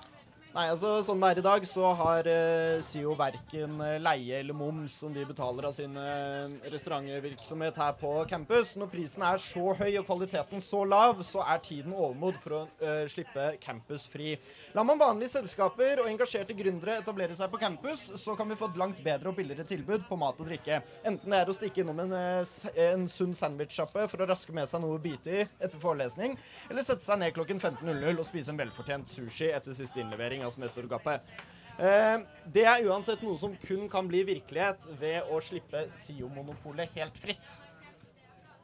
Nei, 0.51 0.65
altså 0.67 0.97
Som 1.07 1.21
det 1.23 1.29
er 1.31 1.39
i 1.39 1.43
dag, 1.45 1.63
så 1.63 1.93
har 1.95 2.27
eh, 2.27 2.81
SIO 2.83 3.13
verken 3.15 3.77
eh, 3.85 3.93
leie 4.03 4.41
eller 4.41 4.55
moms 4.57 4.97
som 4.99 5.13
de 5.15 5.23
betaler 5.23 5.63
av 5.69 5.71
sin 5.71 5.93
uh, 5.95 6.51
restaurantvirksomhet 6.73 7.77
her 7.79 7.93
på 7.95 8.09
campus. 8.27 8.73
Når 8.75 8.89
prisen 8.91 9.23
er 9.23 9.39
så 9.39 9.71
høy 9.79 9.95
og 10.01 10.09
kvaliteten 10.09 10.59
så 10.59 10.81
lav, 10.83 11.21
så 11.23 11.45
er 11.47 11.61
tiden 11.63 11.95
overmod 11.95 12.35
for 12.43 12.57
å 12.57 12.59
eh, 12.83 13.05
slippe 13.11 13.45
campus 13.63 14.03
fri. 14.11 14.33
Lar 14.75 14.87
man 14.89 14.99
vanlige 14.99 15.37
selskaper 15.37 16.03
og 16.03 16.09
engasjerte 16.11 16.57
gründere 16.59 16.97
etablere 16.99 17.37
seg 17.37 17.47
på 17.53 17.61
campus, 17.61 18.03
så 18.19 18.35
kan 18.35 18.51
vi 18.51 18.59
få 18.59 18.73
et 18.73 18.81
langt 18.81 18.99
bedre 19.07 19.31
og 19.31 19.39
billigere 19.39 19.63
tilbud 19.71 20.03
på 20.09 20.19
mat 20.19 20.43
og 20.43 20.51
drikke. 20.51 20.81
Enten 21.07 21.31
det 21.31 21.39
er 21.39 21.53
å 21.53 21.55
stikke 21.55 21.85
innom 21.85 22.03
en, 22.03 22.17
eh, 22.19 22.53
en 22.89 23.07
sunn 23.07 23.37
sandwich-sjappe 23.39 24.09
for 24.11 24.19
å 24.19 24.29
raske 24.33 24.51
med 24.59 24.67
seg 24.67 24.83
noe 24.83 24.99
å 24.99 25.03
bite 25.07 25.31
i 25.31 25.47
etter 25.47 25.79
forelesning, 25.79 26.35
eller 26.67 26.83
sette 26.83 27.07
seg 27.07 27.23
ned 27.23 27.39
klokken 27.39 27.63
15.00 27.63 28.19
og 28.19 28.27
spise 28.27 28.51
en 28.51 28.59
velfortjent 28.59 29.15
sushi 29.15 29.47
etter 29.55 29.79
siste 29.79 30.03
innlevering 30.03 30.40
av 30.47 30.53
semestergapet. 30.53 31.33
Eh, 31.81 32.23
det 32.53 32.65
er 32.67 32.85
uansett 32.89 33.23
noe 33.25 33.39
som 33.39 33.55
kun 33.63 33.87
kan 33.89 34.07
bli 34.09 34.23
virkelighet 34.27 34.85
ved 34.99 35.31
å 35.31 35.39
slippe 35.43 35.87
SIO-monopolet 35.89 36.93
helt 36.97 37.17
fritt. 37.21 37.59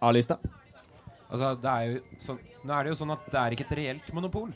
A-lista. 0.04 0.38
Altså, 1.28 1.56
det 1.60 1.72
er 1.72 1.88
jo 1.90 2.22
sånn, 2.24 2.42
nå 2.64 2.74
er 2.76 2.86
det 2.86 2.94
jo 2.94 3.00
sånn 3.02 3.16
at 3.16 3.26
det 3.32 3.40
er 3.42 3.56
ikke 3.56 3.66
et 3.68 3.78
reelt 3.82 4.12
monopol. 4.16 4.54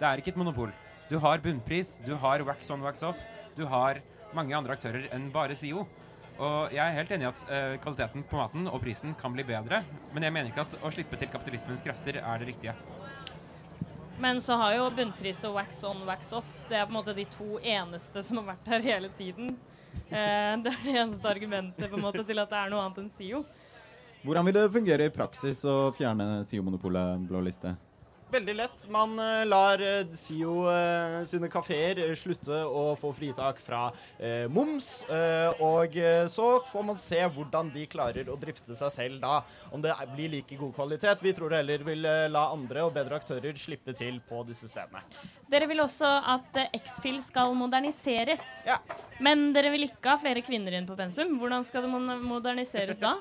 Det 0.00 0.08
er 0.08 0.20
ikke 0.20 0.34
et 0.34 0.40
monopol. 0.40 0.72
Du 1.10 1.16
har 1.22 1.42
bunnpris, 1.42 1.98
du 2.06 2.12
har 2.22 2.42
wax 2.46 2.70
on, 2.70 2.82
wax 2.86 3.02
off. 3.06 3.22
Du 3.56 3.64
har 3.68 4.02
mange 4.36 4.54
andre 4.56 4.76
aktører 4.76 5.08
enn 5.14 5.30
bare 5.34 5.56
SIO. 5.58 5.86
Og 6.40 6.72
jeg 6.72 6.80
er 6.80 6.96
helt 6.96 7.10
enig 7.12 7.26
i 7.26 7.28
at 7.28 7.40
eh, 7.52 7.74
kvaliteten 7.84 8.24
på 8.28 8.38
maten 8.38 8.68
og 8.70 8.80
prisen 8.80 9.12
kan 9.20 9.34
bli 9.34 9.44
bedre, 9.44 9.82
men 10.14 10.24
jeg 10.24 10.32
mener 10.32 10.48
ikke 10.48 10.64
at 10.64 10.76
å 10.80 10.92
slippe 10.94 11.18
til 11.20 11.28
kapitalismens 11.28 11.82
krefter 11.84 12.16
er 12.22 12.40
det 12.40 12.48
riktige. 12.48 12.72
Men 14.20 14.40
så 14.40 14.52
har 14.60 14.74
jo 14.76 14.88
bunnpris 14.92 15.38
og 15.48 15.54
wax 15.56 15.78
on, 15.88 16.02
wax 16.04 16.32
off 16.36 16.48
Det 16.68 16.76
er 16.76 16.84
på 16.84 16.92
en 16.92 16.98
måte 16.98 17.14
de 17.16 17.24
to 17.32 17.56
eneste 17.62 18.22
som 18.22 18.42
har 18.42 18.50
vært 18.50 18.68
her 18.74 18.84
hele 18.84 19.08
tiden. 19.16 19.54
Eh, 20.10 20.52
det 20.60 20.74
er 20.74 20.82
det 20.84 20.92
eneste 20.92 21.30
argumentet 21.30 21.88
på 21.88 21.96
en 21.96 22.04
måte 22.04 22.24
til 22.28 22.42
at 22.42 22.52
det 22.52 22.58
er 22.58 22.72
noe 22.72 22.82
annet 22.84 23.00
enn 23.00 23.08
SIO. 23.08 23.40
Hvordan 24.20 24.44
vil 24.44 24.58
det 24.58 24.66
fungere 24.74 25.06
i 25.08 25.14
praksis 25.14 25.64
å 25.64 25.76
fjerne 25.96 26.42
SIO-monopolet 26.44 27.24
blå 27.30 27.40
liste? 27.46 27.72
Veldig 28.32 28.54
lett. 28.56 28.84
Man 28.92 29.18
eh, 29.18 29.44
lar 29.48 29.80
eh, 29.82 30.06
SIO 30.16 30.64
eh, 30.70 31.20
sine 31.28 31.48
kafeer 31.50 32.00
slutte 32.18 32.62
å 32.64 32.94
få 33.00 33.12
fritak 33.16 33.60
fra 33.62 33.88
moms. 34.52 34.88
og 35.64 35.96
så 36.30 36.46
får 36.70 36.84
man 36.86 36.98
se 37.00 37.18
hvordan 37.34 37.70
de 37.74 37.86
klarer 37.90 38.28
å 38.30 38.36
drifte 38.40 38.76
seg 38.76 38.92
selv 38.92 39.20
da. 39.22 39.40
Om 39.74 39.82
det 39.82 39.94
blir 40.14 40.32
like 40.34 40.56
god 40.60 40.74
kvalitet. 40.76 41.22
Vi 41.24 41.32
tror 41.36 41.54
heller 41.56 41.82
vil 41.86 42.04
la 42.04 42.44
andre 42.52 42.84
og 42.86 42.94
bedre 42.94 43.18
aktører 43.20 43.56
slippe 43.58 43.94
til 43.96 44.20
på 44.28 44.42
disse 44.48 44.68
stedene. 44.70 45.02
Dere 45.50 45.68
vil 45.70 45.82
også 45.82 46.08
at 46.34 46.60
X-Fill 46.80 47.20
skal 47.24 47.54
moderniseres. 47.58 48.44
Men 49.20 49.50
dere 49.56 49.72
vil 49.74 49.88
ikke 49.88 50.14
ha 50.14 50.20
flere 50.20 50.44
kvinner 50.46 50.76
inn 50.78 50.88
på 50.88 50.98
pensum. 50.98 51.36
Hvordan 51.40 51.66
skal 51.66 51.86
det 51.86 52.20
moderniseres 52.24 53.00
da? 53.02 53.16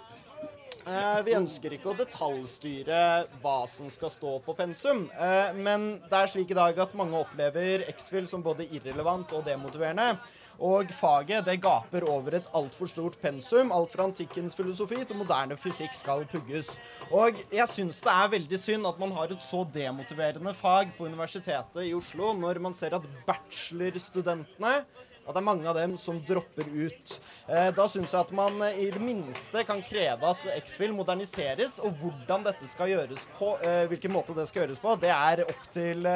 Eh, 0.88 1.22
vi 1.28 1.36
ønsker 1.38 1.74
ikke 1.76 1.92
å 1.92 1.98
detaljstyre 1.98 3.00
hva 3.44 3.58
som 3.70 3.90
skal 3.92 4.12
stå 4.14 4.36
på 4.46 4.56
pensum, 4.58 5.06
eh, 5.12 5.56
men 5.58 5.90
det 6.06 6.20
er 6.20 6.32
slik 6.32 6.54
i 6.54 6.58
dag 6.58 6.78
at 6.80 6.96
mange 6.98 7.20
opplever 7.20 7.84
X-Fill 7.92 8.30
som 8.32 8.44
både 8.46 8.68
irrelevant 8.70 9.34
og 9.36 9.44
demotiverende. 9.48 10.14
Og 10.60 10.92
faget 10.92 11.46
det 11.48 11.62
gaper 11.64 12.04
over 12.04 12.36
et 12.36 12.48
altfor 12.58 12.90
stort 12.92 13.16
pensum. 13.22 13.72
Alt 13.72 13.94
fra 13.94 14.10
antikkens 14.10 14.58
filosofi 14.60 15.06
til 15.08 15.16
moderne 15.16 15.56
fysikk 15.56 15.94
skal 15.96 16.26
pugges. 16.28 16.74
Og 17.16 17.40
jeg 17.48 17.68
syns 17.72 18.02
det 18.04 18.12
er 18.12 18.34
veldig 18.34 18.60
synd 18.60 18.90
at 18.90 19.00
man 19.00 19.14
har 19.16 19.32
et 19.32 19.46
så 19.46 19.64
demotiverende 19.74 20.52
fag 20.60 20.92
på 20.98 21.08
Universitetet 21.08 21.86
i 21.88 21.94
Oslo, 21.96 22.34
når 22.36 22.60
man 22.60 22.76
ser 22.76 22.98
at 22.98 23.08
bachelorstudentene 23.28 24.82
at 25.30 25.36
det 25.36 25.42
er 25.42 25.46
mange 25.46 25.68
av 25.70 25.78
dem 25.78 25.96
som 26.02 26.18
dropper 26.26 26.68
ut. 26.68 27.14
Eh, 27.48 27.70
da 27.78 27.86
syns 27.92 28.16
jeg 28.16 28.20
at 28.20 28.32
man 28.36 28.58
eh, 28.66 28.80
i 28.84 28.88
det 28.94 29.02
minste 29.04 29.64
kan 29.68 29.84
kreve 29.86 30.32
at 30.34 30.48
X-Fill 30.58 30.96
moderniseres, 30.98 31.78
og 31.86 31.94
hvordan 32.02 32.48
dette 32.48 32.70
skal 32.70 32.92
gjøres 32.92 33.26
på, 33.38 33.54
eh, 33.66 33.84
hvilken 33.92 34.14
måte 34.14 34.36
det 34.38 34.48
skal 34.50 34.66
gjøres 34.66 34.82
på, 34.82 34.96
det 35.02 35.14
er 35.14 35.46
opp 35.46 35.70
til 35.74 36.08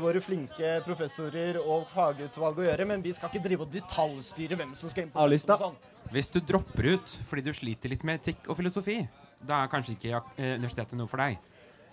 våre 0.00 0.20
flinke 0.20 0.72
professorer 0.84 1.56
og 1.60 1.86
fagutvalg 1.92 2.58
å 2.60 2.66
gjøre, 2.66 2.86
men 2.88 3.04
vi 3.04 3.14
skal 3.16 3.30
ikke 3.30 3.44
drive 3.44 3.64
og 3.64 3.72
detaljstyre 3.72 4.58
hvem 4.60 4.74
som 4.76 4.92
skal 4.92 5.06
inn 5.06 5.12
på 5.14 5.22
A-lista. 5.22 5.56
og 5.56 5.70
sånn. 5.70 6.10
Hvis 6.12 6.32
du 6.32 6.40
dropper 6.44 6.94
ut 6.96 7.14
fordi 7.28 7.44
du 7.46 7.52
sliter 7.56 7.92
litt 7.92 8.04
med 8.04 8.20
etikk 8.20 8.50
og 8.50 8.58
filosofi, 8.60 8.98
da 9.40 9.62
er 9.62 9.72
kanskje 9.72 9.96
ikke 9.96 10.20
universitetet 10.36 10.98
noe 11.00 11.08
for 11.08 11.22
deg. 11.22 11.38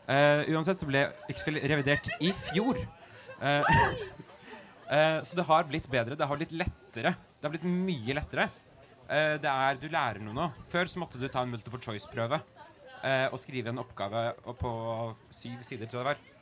Uh, 0.08 0.48
uansett 0.56 0.80
så 0.80 0.88
ble 0.88 1.02
X-Fill 1.34 1.60
revidert 1.68 2.08
i 2.24 2.32
fjor. 2.48 2.80
Eh, 3.44 3.64
eh, 4.90 5.20
så 5.24 5.40
det 5.40 5.48
har 5.48 5.68
blitt 5.70 5.90
bedre. 5.92 6.18
Det 6.20 6.28
har 6.30 6.40
blitt 6.40 6.56
lettere. 6.56 7.16
Det 7.38 7.48
har 7.48 7.54
blitt 7.54 7.68
mye 7.68 8.18
lettere. 8.18 8.50
Eh, 9.08 9.36
det 9.42 9.52
er, 9.52 9.80
du 9.80 9.88
lærer 9.92 10.24
noe 10.24 10.36
nå. 10.36 10.48
Før 10.72 10.90
så 10.92 11.02
måtte 11.04 11.22
du 11.22 11.28
ta 11.32 11.44
en 11.44 11.54
multiple 11.54 11.82
choice-prøve 11.84 12.40
eh, 13.04 13.28
og 13.32 13.40
skrive 13.42 13.72
en 13.72 13.84
oppgave 13.84 14.30
på 14.60 14.74
syv 15.32 15.62
sider, 15.68 15.88
tror 15.88 16.02
jeg 16.02 16.06
det 16.06 16.12
var. 16.12 16.37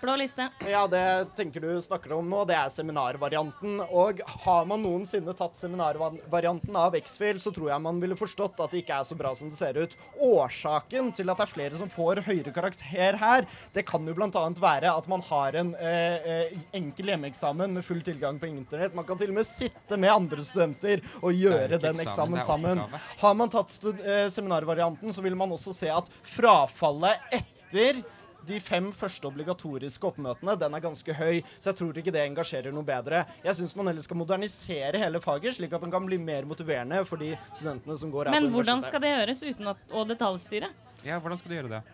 Blå 0.00 0.16
liste. 0.16 0.48
Ja, 0.68 0.86
det 0.90 1.04
tenker 1.36 1.60
du 1.60 1.82
snakker 1.82 2.12
om 2.18 2.28
nå, 2.30 2.42
det 2.48 2.56
er 2.58 2.70
seminarvarianten. 2.72 3.78
Og 3.88 4.20
har 4.44 4.66
man 4.68 4.82
noensinne 4.84 5.34
tatt 5.36 5.56
seminarvarianten 5.58 6.76
av 6.76 6.96
X-Fill, 6.98 7.40
så 7.40 7.52
tror 7.54 7.70
jeg 7.72 7.84
man 7.84 8.00
ville 8.02 8.18
forstått 8.18 8.60
at 8.60 8.74
det 8.74 8.82
ikke 8.82 8.98
er 9.00 9.08
så 9.08 9.18
bra 9.18 9.32
som 9.36 9.50
det 9.52 9.58
ser 9.58 9.78
ut. 9.80 9.96
Årsaken 10.24 11.12
til 11.16 11.32
at 11.32 11.40
det 11.40 11.46
er 11.46 11.52
flere 11.54 11.80
som 11.80 11.92
får 11.92 12.22
høyere 12.28 12.54
karakter 12.54 13.18
her, 13.20 13.48
det 13.74 13.86
kan 13.88 14.04
jo 14.06 14.16
bl.a. 14.16 14.44
være 14.60 14.92
at 14.92 15.08
man 15.10 15.24
har 15.28 15.58
en 15.60 15.72
eh, 15.80 16.28
eh, 16.34 16.58
enkel 16.76 17.12
hjemmeeksamen 17.14 17.78
med 17.78 17.86
full 17.86 18.02
tilgang 18.04 18.40
på 18.40 18.50
internett. 18.50 18.96
Man 18.96 19.08
kan 19.08 19.20
til 19.20 19.32
og 19.32 19.38
med 19.38 19.48
sitte 19.48 19.98
med 20.00 20.12
andre 20.12 20.44
studenter 20.44 21.04
og 21.22 21.32
gjøre 21.32 21.80
den 21.80 22.02
eksamen, 22.04 22.40
eksamen 22.40 22.44
sammen. 22.44 23.00
Har 23.22 23.38
man 23.38 23.52
tatt 23.52 23.72
eh, 23.94 24.26
seminarvarianten, 24.32 25.14
så 25.14 25.24
vil 25.24 25.38
man 25.38 25.54
også 25.56 25.74
se 25.76 25.90
at 25.92 26.10
frafallet 26.34 27.34
etter 27.34 28.04
de 28.48 28.60
fem 28.62 28.90
første 28.96 29.28
obligatoriske 29.30 30.08
oppmøtene 30.10 30.56
den 30.60 30.76
er 30.76 30.84
ganske 30.84 31.16
høy, 31.16 31.40
så 31.58 31.72
jeg 31.72 31.80
tror 31.80 32.00
ikke 32.00 32.14
det 32.14 32.24
engasjerer 32.24 32.74
noe 32.74 32.86
bedre. 32.86 33.24
Jeg 33.44 33.58
syns 33.60 33.74
man 33.78 33.90
heller 33.90 34.04
skal 34.04 34.20
modernisere 34.20 35.00
hele 35.02 35.22
faget, 35.24 35.58
slik 35.58 35.74
at 35.74 35.84
den 35.84 35.92
kan 35.94 36.06
bli 36.06 36.20
mer 36.20 36.48
motiverende 36.48 37.02
for 37.08 37.20
de 37.20 37.34
studentene 37.54 37.98
som 38.00 38.12
går 38.14 38.30
her 38.30 38.38
Men 38.38 38.50
på 38.50 38.58
hvordan 38.58 38.84
skal 38.86 39.04
det 39.04 39.12
gjøres 39.14 39.44
uten 39.44 39.74
at, 39.74 39.84
å 39.92 40.06
detaljstyre? 40.08 40.72
Ja, 41.04 41.20
hvordan 41.20 41.40
skal 41.40 41.52
du 41.52 41.58
gjøre 41.60 41.76
det? 41.76 41.84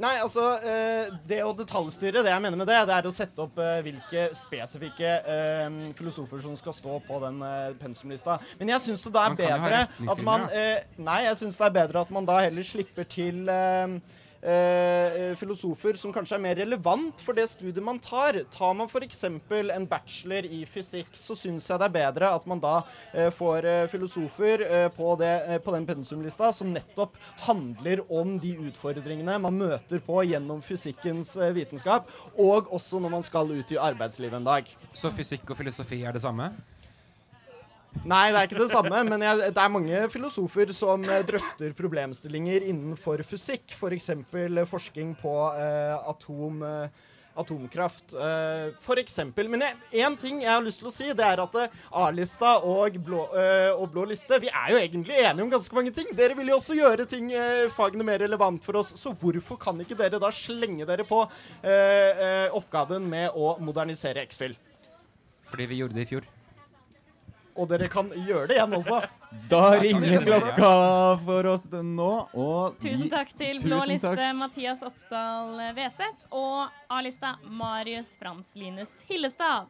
Nei, 0.00 0.12
altså 0.22 0.44
eh, 0.64 1.10
Det 1.28 1.42
å 1.44 1.52
detaljstyre, 1.56 2.22
det 2.24 2.32
jeg 2.32 2.42
mener 2.42 2.58
med 2.58 2.68
det, 2.70 2.78
det 2.88 2.94
er 2.96 3.08
å 3.08 3.12
sette 3.14 3.44
opp 3.44 3.58
eh, 3.62 3.82
hvilke 3.84 4.24
spesifikke 4.36 5.12
eh, 5.20 5.76
filosofer 5.98 6.42
som 6.42 6.56
skal 6.58 6.76
stå 6.76 6.98
på 7.06 7.20
den 7.22 7.42
pensumlista. 7.80 8.38
Men 8.60 8.72
jeg 8.74 8.86
syns 8.86 9.04
det 9.06 9.22
er 9.22 9.36
bedre 9.38 9.84
at 10.14 10.24
man 10.26 10.48
Nei, 10.96 11.20
jeg 11.28 11.38
syns 11.42 11.60
det 11.60 11.68
er 11.68 11.76
bedre 11.76 12.02
at 12.02 12.10
man 12.14 12.26
da 12.28 12.40
heller 12.42 12.66
slipper 12.66 13.06
til 13.08 13.44
eh, 14.42 15.20
eh, 15.30 15.34
filosofer 15.38 15.96
som 16.00 16.12
kanskje 16.14 16.36
er 16.36 16.42
mer 16.42 16.58
relevant 16.58 17.22
for 17.24 17.36
det 17.36 17.48
studiet 17.50 17.82
man 17.84 18.00
tar. 18.02 18.42
Tar 18.52 18.74
man 18.78 18.90
f.eks. 18.90 19.24
en 19.24 19.86
bachelor 19.88 20.46
i 20.46 20.62
fysikk, 20.68 21.12
så 21.16 21.36
syns 21.38 21.68
jeg 21.70 21.80
det 21.80 21.88
er 21.88 21.96
bedre 21.96 22.32
at 22.36 22.46
man 22.50 22.62
da 22.62 22.74
eh, 23.12 23.30
får 23.34 23.68
eh, 23.68 23.86
filosofer 23.92 24.66
eh, 24.66 24.88
på, 24.94 25.14
det, 25.20 25.62
på 25.64 25.76
den 25.76 25.86
pensumlista 25.88 26.52
som 26.54 26.72
nettopp 26.74 27.16
handler 27.46 28.04
om 28.12 28.36
de 28.42 28.56
utfordringene 28.68 29.38
man 29.42 29.58
møter 29.58 30.02
på 30.02 30.22
gjennom 30.26 30.62
fysikkens 30.64 31.34
vitenskap, 31.54 32.10
og 32.36 32.70
også 32.72 33.00
når 33.02 33.16
man 33.18 33.26
skal 33.26 33.50
ut 33.52 33.74
i 33.74 33.80
arbeidslivet 33.80 34.40
en 34.40 34.52
dag. 34.52 34.68
Så 34.94 35.12
fysikk 35.14 35.50
og 35.52 35.58
filosofi 35.60 36.02
er 36.06 36.14
det 36.14 36.24
samme? 36.24 36.52
Nei, 38.02 38.32
det 38.32 38.40
er 38.40 38.48
ikke 38.48 38.58
det 38.64 38.72
samme, 38.72 39.02
men 39.06 39.22
jeg, 39.22 39.52
det 39.54 39.62
er 39.62 39.70
mange 39.70 40.02
filosofer 40.10 40.72
som 40.74 41.04
eh, 41.06 41.22
drøfter 41.28 41.74
problemstillinger 41.78 42.64
innenfor 42.72 43.22
fysikk, 43.28 43.76
f.eks. 43.76 44.10
For 44.32 44.60
forskning 44.72 45.12
på 45.20 45.34
eh, 45.60 46.08
atom, 46.10 46.64
eh, 46.66 47.12
atomkraft. 47.38 48.16
Eh, 48.16 48.72
for 48.82 48.98
eksempel. 48.98 49.46
Men 49.52 49.62
én 49.92 50.18
ting 50.18 50.42
jeg 50.42 50.50
har 50.50 50.64
lyst 50.64 50.82
til 50.82 50.90
å 50.90 50.94
si, 50.94 51.12
det 51.14 51.28
er 51.28 51.44
at 51.44 51.60
eh, 51.62 51.78
A-lista 52.02 52.56
og, 52.66 52.98
eh, 52.98 53.70
og 53.76 53.86
blå 53.94 54.08
liste 54.10 54.40
Vi 54.42 54.50
er 54.50 54.74
jo 54.74 54.82
egentlig 54.82 55.22
enige 55.22 55.46
om 55.46 55.54
ganske 55.54 55.78
mange 55.78 55.94
ting. 55.94 56.10
Dere 56.18 56.34
vil 56.40 56.50
jo 56.50 56.58
også 56.58 56.80
gjøre 56.80 57.06
ting, 57.06 57.30
eh, 57.36 57.68
fagene 57.76 58.08
mer 58.08 58.24
relevant 58.24 58.66
for 58.66 58.82
oss, 58.82 58.96
så 58.98 59.14
hvorfor 59.14 59.60
kan 59.62 59.78
ikke 59.84 60.00
dere 60.00 60.18
da 60.22 60.34
slenge 60.34 60.88
dere 60.88 61.06
på 61.06 61.22
eh, 61.62 61.70
eh, 61.70 62.46
oppgaven 62.50 63.06
med 63.14 63.38
å 63.38 63.58
modernisere 63.62 64.26
X-Fill? 64.26 64.58
Fordi 65.52 65.70
vi 65.70 65.84
gjorde 65.84 66.00
det 66.00 66.08
i 66.08 66.14
fjor. 66.16 66.32
Og 67.52 67.68
dere 67.68 67.88
kan 67.92 68.08
gjøre 68.16 68.46
det 68.48 68.56
igjen 68.56 68.74
også. 68.78 69.02
Da 69.50 69.60
ringer 69.80 70.24
klokka 70.24 70.70
for 71.24 71.48
oss 71.52 71.66
den 71.72 71.94
nå, 71.96 72.10
og 72.32 72.78
Tusen 72.80 73.10
takk 73.12 73.32
til 73.36 73.60
Blå 73.64 73.82
liste. 73.88 74.28
Mathias 74.38 74.84
Oppdal 74.86 75.60
Veseth 75.76 76.32
og 76.32 76.72
A-lista 76.92 77.34
Marius 77.44 78.14
Frans 78.20 78.54
Linus 78.56 78.96
Hillestad. 79.08 79.68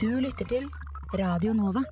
Du 0.00 0.08
lytter 0.20 0.48
til 0.48 0.68
Radio 1.14 1.52
Nova. 1.52 1.84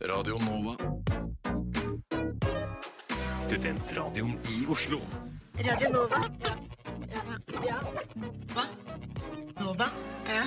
Radio 0.00 0.38
Nova. 0.44 0.76
Studentradioen 3.46 4.38
i 4.52 4.66
Oslo. 4.68 5.00
Radio 5.58 5.88
Nova. 5.90 6.69
Ja. 7.10 7.78
Hva? 8.54 8.64
Nova? 9.60 9.88
Ja. 10.28 10.44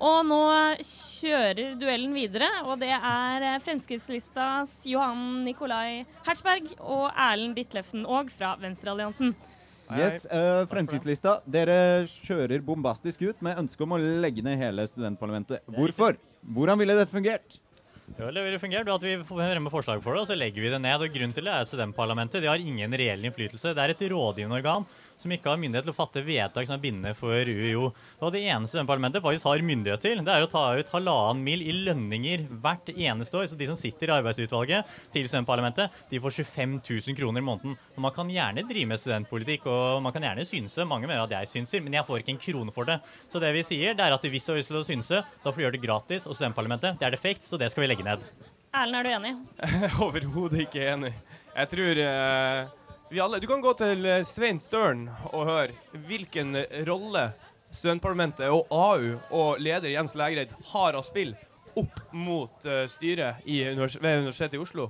Og 0.00 0.22
nå 0.24 0.40
kjører 0.80 1.74
duellen 1.76 2.14
videre, 2.16 2.48
og 2.64 2.78
det 2.80 2.88
er 2.96 3.44
eh, 3.44 3.58
Fremskrittslistas 3.60 4.78
Johan 4.88 5.42
Nikolai 5.44 6.06
Hertzberg 6.24 6.72
og 6.78 7.10
Erlend 7.12 7.58
Ditlevsen 7.60 8.06
Aag 8.08 8.32
fra 8.32 8.54
Venstrealliansen. 8.62 9.34
Yes, 9.90 10.24
uh, 10.30 10.64
Fremskrittslista. 10.70 11.40
Dere 11.50 12.06
kjører 12.08 12.62
bombastisk 12.64 13.24
ut 13.26 13.40
med 13.44 13.58
ønske 13.60 13.84
om 13.84 13.96
å 13.96 13.98
legge 13.98 14.44
ned 14.46 14.60
hele 14.62 14.86
studentparlamentet. 14.88 15.66
Hvorfor? 15.74 16.16
Hvordan 16.46 16.80
ville 16.80 16.96
dette 16.96 17.12
fungert? 17.12 17.58
Jo, 18.18 18.30
det 18.34 18.42
ville 18.42 18.58
fungert 18.58 18.86
ved 18.88 18.94
at 18.94 19.04
vi 19.06 19.12
fremmer 19.26 19.72
forslag 19.72 20.00
for 20.02 20.16
det, 20.16 20.24
og 20.24 20.30
så 20.30 20.36
legger 20.38 20.64
vi 20.64 20.72
det 20.72 20.80
ned. 20.82 21.02
og 21.04 21.12
Grunnen 21.14 21.34
til 21.34 21.46
det 21.46 21.54
er 21.54 21.68
studentparlamentet. 21.68 22.42
De 22.42 22.50
har 22.50 22.62
ingen 22.62 22.96
reell 22.98 23.26
innflytelse. 23.26 23.74
Det 23.76 23.84
er 23.84 23.94
et 23.94 24.06
rådgivende 24.10 24.58
organ 24.58 24.86
som 25.20 25.32
ikke 25.34 25.50
har 25.52 25.60
myndighet 25.60 25.86
til 25.86 25.92
å 25.92 25.96
fatte 25.96 26.22
vedtak 26.24 26.68
som 26.68 26.76
er 26.76 26.82
bindende 26.82 27.12
for 27.18 27.34
UiO. 27.46 27.90
Og 28.20 28.32
det 28.34 28.42
eneste 28.46 28.74
studentparlamentet 28.74 29.24
faktisk 29.24 29.48
har 29.48 29.64
myndighet 29.64 30.04
til, 30.04 30.22
det 30.24 30.34
er 30.34 30.46
å 30.46 30.50
ta 30.50 30.64
ut 30.78 30.92
halvannen 30.94 31.42
mil 31.44 31.64
i 31.64 31.74
lønninger 31.86 32.46
hvert 32.62 32.92
eneste 32.94 33.40
år. 33.40 33.48
Så 33.50 33.58
de 33.60 33.68
som 33.70 33.78
sitter 33.78 34.10
i 34.10 34.16
arbeidsutvalget 34.16 34.94
til 35.14 35.28
studentparlamentet, 35.28 36.00
de 36.10 36.22
får 36.22 36.38
25 36.40 36.78
000 36.80 37.18
kroner 37.18 37.44
i 37.44 37.48
måneden. 37.50 37.76
Og 37.96 38.04
man 38.06 38.14
kan 38.16 38.30
gjerne 38.32 38.66
drive 38.68 38.92
med 38.92 39.02
studentpolitikk, 39.02 39.68
og 39.70 40.00
man 40.04 40.16
kan 40.16 40.28
gjerne 40.28 40.46
synse. 40.48 40.88
Mange 40.88 41.10
mener 41.10 41.24
at 41.26 41.36
jeg 41.38 41.52
synser, 41.54 41.84
men 41.84 41.98
jeg 41.98 42.06
får 42.08 42.24
ikke 42.24 42.34
en 42.36 42.42
krone 42.46 42.76
for 42.76 42.88
det. 42.88 43.00
Så 43.32 43.42
det 43.42 43.52
vi 43.56 43.66
sier, 43.66 43.96
det 43.98 44.06
er 44.06 44.16
at 44.16 44.30
hvis 44.30 44.46
du 44.46 44.54
har 44.54 44.60
lyst 44.62 44.72
til 44.72 44.80
å 44.80 44.86
synse, 44.86 45.22
da 45.44 45.52
får 45.52 45.60
du 45.60 45.66
gjøre 45.66 45.78
det 45.78 45.84
gratis. 45.84 46.26
Og 46.26 46.38
studentparlamentet, 46.38 46.98
det 47.00 47.08
er 47.08 47.16
defekt, 47.16 47.46
så 47.46 47.60
det 47.60 47.70
skal 47.72 47.84
vi 47.84 47.92
legge 47.92 48.06
ned. 48.06 48.30
Erlend, 48.70 49.00
er 49.00 49.06
du 49.06 49.14
enig? 49.16 49.32
Overhodet 50.06 50.66
ikke 50.68 50.84
enig. 50.92 51.14
Jeg 51.50 51.70
tror 51.72 51.98
eh, 52.04 52.68
alle 53.18 53.40
Du 53.40 53.46
kan 53.50 53.60
gå 53.60 53.72
til 53.74 54.06
eh, 54.06 54.22
Svein 54.28 54.60
Støren 54.62 55.08
og 55.32 55.48
høre 55.48 56.04
hvilken 56.06 56.54
rolle 56.86 57.32
studentparlamentet 57.74 58.46
og 58.52 58.70
AU 58.70 59.16
og 59.34 59.58
leder 59.62 59.90
Jens 59.90 60.14
Lægreid 60.14 60.52
har 60.70 60.94
å 60.94 61.02
spille 61.02 61.34
opp 61.78 62.00
mot 62.10 62.66
uh, 62.66 62.84
styret 62.90 63.44
univers 63.46 63.94
ved 64.02 64.24
Universitetet 64.24 64.56
i 64.58 64.62
Oslo. 64.62 64.88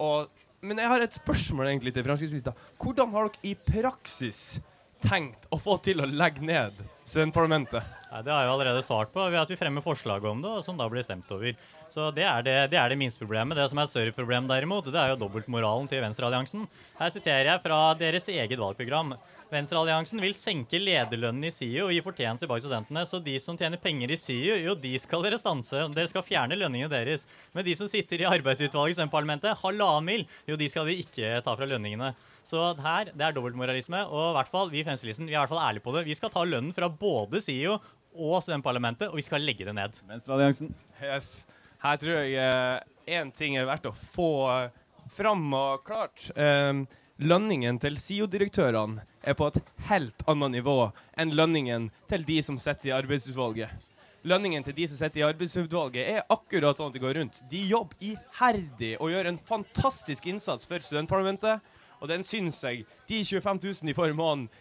Og 0.00 0.28
men 0.62 0.78
jeg 0.78 0.88
har 0.92 1.02
et 1.02 1.16
spørsmål 1.16 1.66
egentlig 1.66 1.90
til 1.94 2.04
Fremskrittspartiet. 2.06 2.68
Hvordan 2.78 3.10
har 3.16 3.26
dere 3.26 3.48
i 3.50 3.54
praksis 3.56 4.60
tenkt 5.02 5.48
å 5.50 5.58
få 5.58 5.74
til 5.82 6.04
å 6.04 6.06
legge 6.06 6.44
ned 6.46 6.76
studentparlamentet? 7.12 7.84
Ja, 8.12 8.20
det 8.24 8.32
har 8.32 8.42
jeg 8.44 8.52
allerede 8.52 8.82
svart 8.84 9.12
på 9.12 9.24
ved 9.24 9.40
at 9.40 9.50
vi 9.50 9.56
fremmer 9.56 9.84
forslag 9.84 10.24
om 10.28 10.40
det, 10.44 10.52
som 10.64 10.76
da 10.76 10.88
blir 10.90 11.04
stemt 11.04 11.28
over. 11.32 11.54
Så 11.92 12.08
det 12.16 12.24
er 12.28 12.44
det, 12.44 12.54
det, 12.72 12.78
er 12.80 12.92
det 12.92 12.98
minste 13.00 13.20
problemet. 13.20 13.56
Det 13.56 13.66
som 13.68 13.80
er 13.80 13.88
et 13.88 13.92
større 13.92 14.14
problem 14.16 14.48
derimot, 14.48 14.88
det 14.88 15.00
er 15.00 15.12
jo 15.12 15.20
dobbeltmoralen 15.20 15.88
til 15.90 16.00
Venstrealliansen. 16.04 16.66
Her 16.98 17.12
siterer 17.12 17.50
jeg 17.50 17.62
fra 17.64 17.80
deres 18.00 18.28
eget 18.32 18.60
valgprogram. 18.60 19.14
Venstrealliansen 19.52 20.20
vil 20.24 20.36
senke 20.36 20.80
lederlønnen 20.80 21.48
i 21.48 21.52
SIU 21.52 21.86
og 21.86 21.92
gi 21.92 22.00
fortjeneste 22.04 22.48
bak 22.48 22.64
studentene. 22.64 23.04
Så 23.08 23.20
de 23.24 23.36
som 23.44 23.60
tjener 23.60 23.80
penger 23.80 24.12
i 24.12 24.20
SIU, 24.20 24.56
jo, 24.64 24.76
de 24.76 24.96
skal 25.00 25.24
dere 25.24 25.40
stanse. 25.40 25.86
Dere 25.92 26.08
skal 26.08 26.24
fjerne 26.24 26.56
lønningene 26.56 26.92
deres. 26.92 27.26
Men 27.52 27.68
de 27.68 27.76
som 27.76 27.92
sitter 27.92 28.24
i 28.24 28.28
arbeidsutvalget 28.28 29.04
i 29.04 29.08
parlamentet, 29.12 29.60
halvannen 29.60 30.08
mil, 30.08 30.28
jo, 30.48 30.56
de 30.56 30.72
skal 30.72 30.88
vi 30.88 31.02
ikke 31.04 31.40
ta 31.44 31.56
fra 31.56 31.68
lønningene. 31.68 32.14
Så 32.46 32.60
her, 32.82 33.10
det 33.14 33.24
er 33.26 33.34
dobbeltmoralisme. 33.36 34.04
Og 34.10 34.32
i 34.32 34.36
hvert 34.38 34.52
fall, 34.52 34.70
vi 34.72 34.82
i 34.82 34.86
Fremskrittspartiet 34.86 35.30
vi 35.30 35.34
er 35.34 35.40
i 35.40 35.42
hvert 35.44 35.52
fall 35.52 35.64
ærlige 35.64 35.84
på 35.84 35.94
det. 35.96 36.06
Vi 36.08 36.16
skal 36.18 36.32
ta 36.34 36.44
lønnen 36.46 36.74
fra 36.76 36.90
både 36.90 37.42
CEO 37.44 37.78
og 38.12 38.42
studentparlamentet, 38.44 39.08
og 39.08 39.16
vi 39.16 39.24
skal 39.24 39.44
legge 39.44 39.66
det 39.68 39.74
ned. 39.76 40.00
Venstrealliansen. 40.08 40.72
Yes. 41.00 41.44
Her 41.82 41.98
tror 41.98 42.18
jeg 42.28 42.82
én 43.10 43.30
ting 43.34 43.56
er 43.58 43.66
verdt 43.66 43.88
å 43.90 43.94
få 44.14 44.32
eh, 44.52 44.82
fram 45.10 45.48
og 45.56 45.86
klart. 45.86 46.28
Um, 46.36 46.84
lønningen 47.22 47.78
til 47.82 47.98
SIO-direktørene 47.98 49.06
er 49.22 49.38
på 49.38 49.48
et 49.50 49.58
helt 49.88 50.22
annet 50.30 50.58
nivå 50.58 50.76
enn 51.18 51.34
lønningen 51.38 51.88
til 52.10 52.26
de 52.26 52.38
som 52.44 52.58
sitter 52.62 52.90
i 52.90 52.94
arbeidsutvalget. 52.96 53.88
Lønningen 54.22 54.62
til 54.62 54.76
de 54.76 54.86
som 54.86 55.00
sitter 55.00 55.22
i 55.22 55.26
arbeidsutvalget 55.26 56.08
er 56.12 56.26
akkurat 56.30 56.78
sånn 56.78 56.92
at 56.92 56.96
det 56.96 57.02
går 57.02 57.16
rundt. 57.18 57.40
De 57.50 57.62
jobber 57.66 58.12
iherdig 58.12 58.94
og 59.00 59.10
gjør 59.10 59.32
en 59.32 59.40
fantastisk 59.48 60.28
innsats 60.30 60.68
for 60.70 60.84
studentparlamentet. 60.84 61.62
Og 62.02 62.10
den 62.10 62.24
syns 62.26 62.58
jeg 62.66 62.82
de 63.06 63.22
25 63.22 63.60
000 63.62 63.88
de 63.88 63.94
får 63.94 64.10
i 64.10 64.16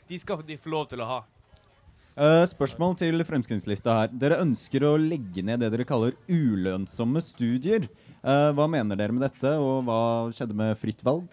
de 0.07 0.19
skal 0.21 0.43
de 0.45 0.57
få 0.61 0.69
lov 0.69 0.87
til 0.91 1.01
å 1.01 1.09
ha. 1.09 1.21
Uh, 2.11 2.43
spørsmål 2.45 2.97
til 2.99 3.23
Fremskrittslista 3.25 3.95
her. 3.97 4.11
Dere 4.13 4.41
ønsker 4.43 4.83
å 4.85 4.97
legge 4.99 5.41
ned 5.41 5.63
det 5.63 5.71
dere 5.73 5.87
kaller 5.87 6.13
ulønnsomme 6.29 7.21
studier. 7.23 7.87
Uh, 8.21 8.51
hva 8.53 8.67
mener 8.69 8.99
dere 8.99 9.15
med 9.15 9.25
dette, 9.25 9.55
og 9.57 9.87
hva 9.87 10.01
skjedde 10.35 10.57
med 10.59 10.77
fritt 10.77 11.01
valg? 11.07 11.25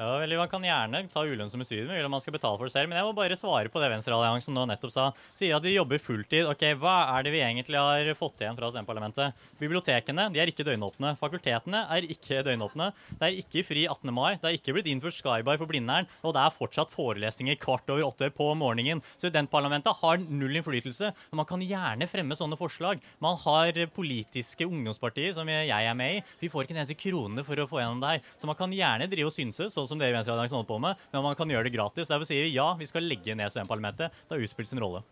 Ja, 0.00 0.22
eller 0.22 0.38
Man 0.40 0.48
kan 0.48 0.64
gjerne 0.64 1.02
ta 1.12 1.22
ulønnsomme 1.28 1.66
studier, 1.68 1.90
eller 1.92 2.08
man 2.08 2.22
skal 2.24 2.32
betale 2.32 2.56
for 2.56 2.64
det 2.64 2.72
selv. 2.72 2.88
Men 2.88 2.96
jeg 2.96 3.04
må 3.04 3.12
bare 3.18 3.36
svare 3.36 3.68
på 3.68 3.80
det 3.82 3.90
Venstrealliansen 3.92 4.54
nå 4.56 4.62
nettopp 4.70 4.92
sa. 4.94 5.10
Sier 5.36 5.58
at 5.58 5.64
de 5.66 5.74
jobber 5.74 6.00
fulltid. 6.00 6.46
Ok, 6.48 6.62
Hva 6.80 6.94
er 7.18 7.26
det 7.26 7.34
vi 7.34 7.42
egentlig 7.44 7.76
har 7.76 8.08
fått 8.16 8.40
igjen 8.40 8.56
fra 8.56 8.70
studentparlamentet? 8.72 9.36
Bibliotekene 9.60 10.30
de 10.32 10.40
er 10.40 10.48
ikke 10.48 10.64
døgnåpne. 10.64 11.12
Fakultetene 11.20 11.82
er 11.92 12.06
ikke 12.08 12.40
døgnåpne. 12.46 12.86
Det 13.10 13.28
er 13.28 13.40
ikke 13.42 13.64
fri 13.68 13.82
18. 13.84 14.14
mai. 14.16 14.38
Det 14.40 14.48
er 14.48 14.56
ikke 14.56 14.72
blitt 14.78 14.88
innført 14.88 15.18
Skybar 15.18 15.60
på 15.60 15.68
Blindern. 15.68 16.08
Og 16.24 16.32
det 16.32 16.46
er 16.46 16.56
fortsatt 16.56 16.94
forelesninger 16.94 17.60
kvart 17.60 17.92
over 17.92 18.08
åtte 18.08 18.32
på 18.32 18.48
morgenen. 18.56 19.04
Studentparlamentet 19.20 20.00
har 20.00 20.24
null 20.24 20.62
innflytelse. 20.62 21.12
Man 21.36 21.50
kan 21.50 21.60
gjerne 21.60 22.08
fremme 22.08 22.40
sånne 22.40 22.56
forslag. 22.56 23.04
Man 23.20 23.36
har 23.44 23.82
politiske 23.92 24.64
ungdomspartier, 24.64 25.36
som 25.36 25.52
jeg 25.52 25.68
er 25.68 26.00
med 26.00 26.22
i. 26.22 26.24
Vi 26.40 26.48
får 26.48 26.64
ikke 26.64 26.78
en 26.78 26.82
eneste 26.86 26.96
krone 26.96 27.44
for 27.44 27.60
å 27.60 27.68
få 27.68 27.84
gjennom 27.84 28.00
det 28.00 28.16
her. 28.16 28.26
Så 28.40 28.48
man 28.48 28.56
kan 28.56 28.72
gjerne 28.72 29.10
drive 29.12 29.28
og 29.28 29.36
synse. 29.36 29.68
sånn 29.68 29.89
som 29.90 30.00
det 30.00 30.12
Venstrealliansen 30.14 30.60
holder 30.60 30.70
på 30.70 30.78
med, 30.82 31.02
men 31.12 31.26
man 31.26 31.36
kan 31.38 31.50
gjøre 31.50 31.66
det 31.68 31.74
gratis. 31.74 32.08
Derfor 32.10 32.28
sier 32.28 32.46
vi 32.46 32.54
ja, 32.54 32.68
vi 32.78 32.88
skal 32.88 33.06
legge 33.06 33.36
ned 33.36 33.52
studentparlamentet. 33.52 34.16
Det 34.24 34.36
har 34.36 34.46
utspilt 34.46 34.70
sin 34.70 34.82
rolle. 34.82 35.02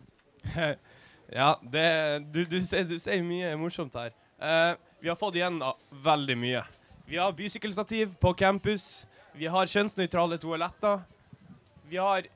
ja, 1.40 1.50
det, 1.62 1.86
du, 2.32 2.44
du, 2.48 2.58
sier, 2.64 2.86
du, 2.88 2.96
sier, 3.02 3.22
mye 3.26 3.52
morsomt 3.60 3.98
her. 3.98 4.14
Uh, 4.38 4.78
vi 5.02 5.10
har 5.10 5.18
fått 5.18 5.38
igjen 5.38 5.60
da, 5.60 5.74
veldig 6.06 6.38
mye. 6.38 6.64
Vi 7.08 7.18
har 7.18 7.34
bysykkelstativ 7.36 8.16
på 8.20 8.34
campus. 8.38 9.06
Vi 9.38 9.50
har 9.50 9.70
kjønnsnøytrale 9.70 10.38
toaletter. 10.42 11.02
Vi 11.88 11.96
har 12.00 12.26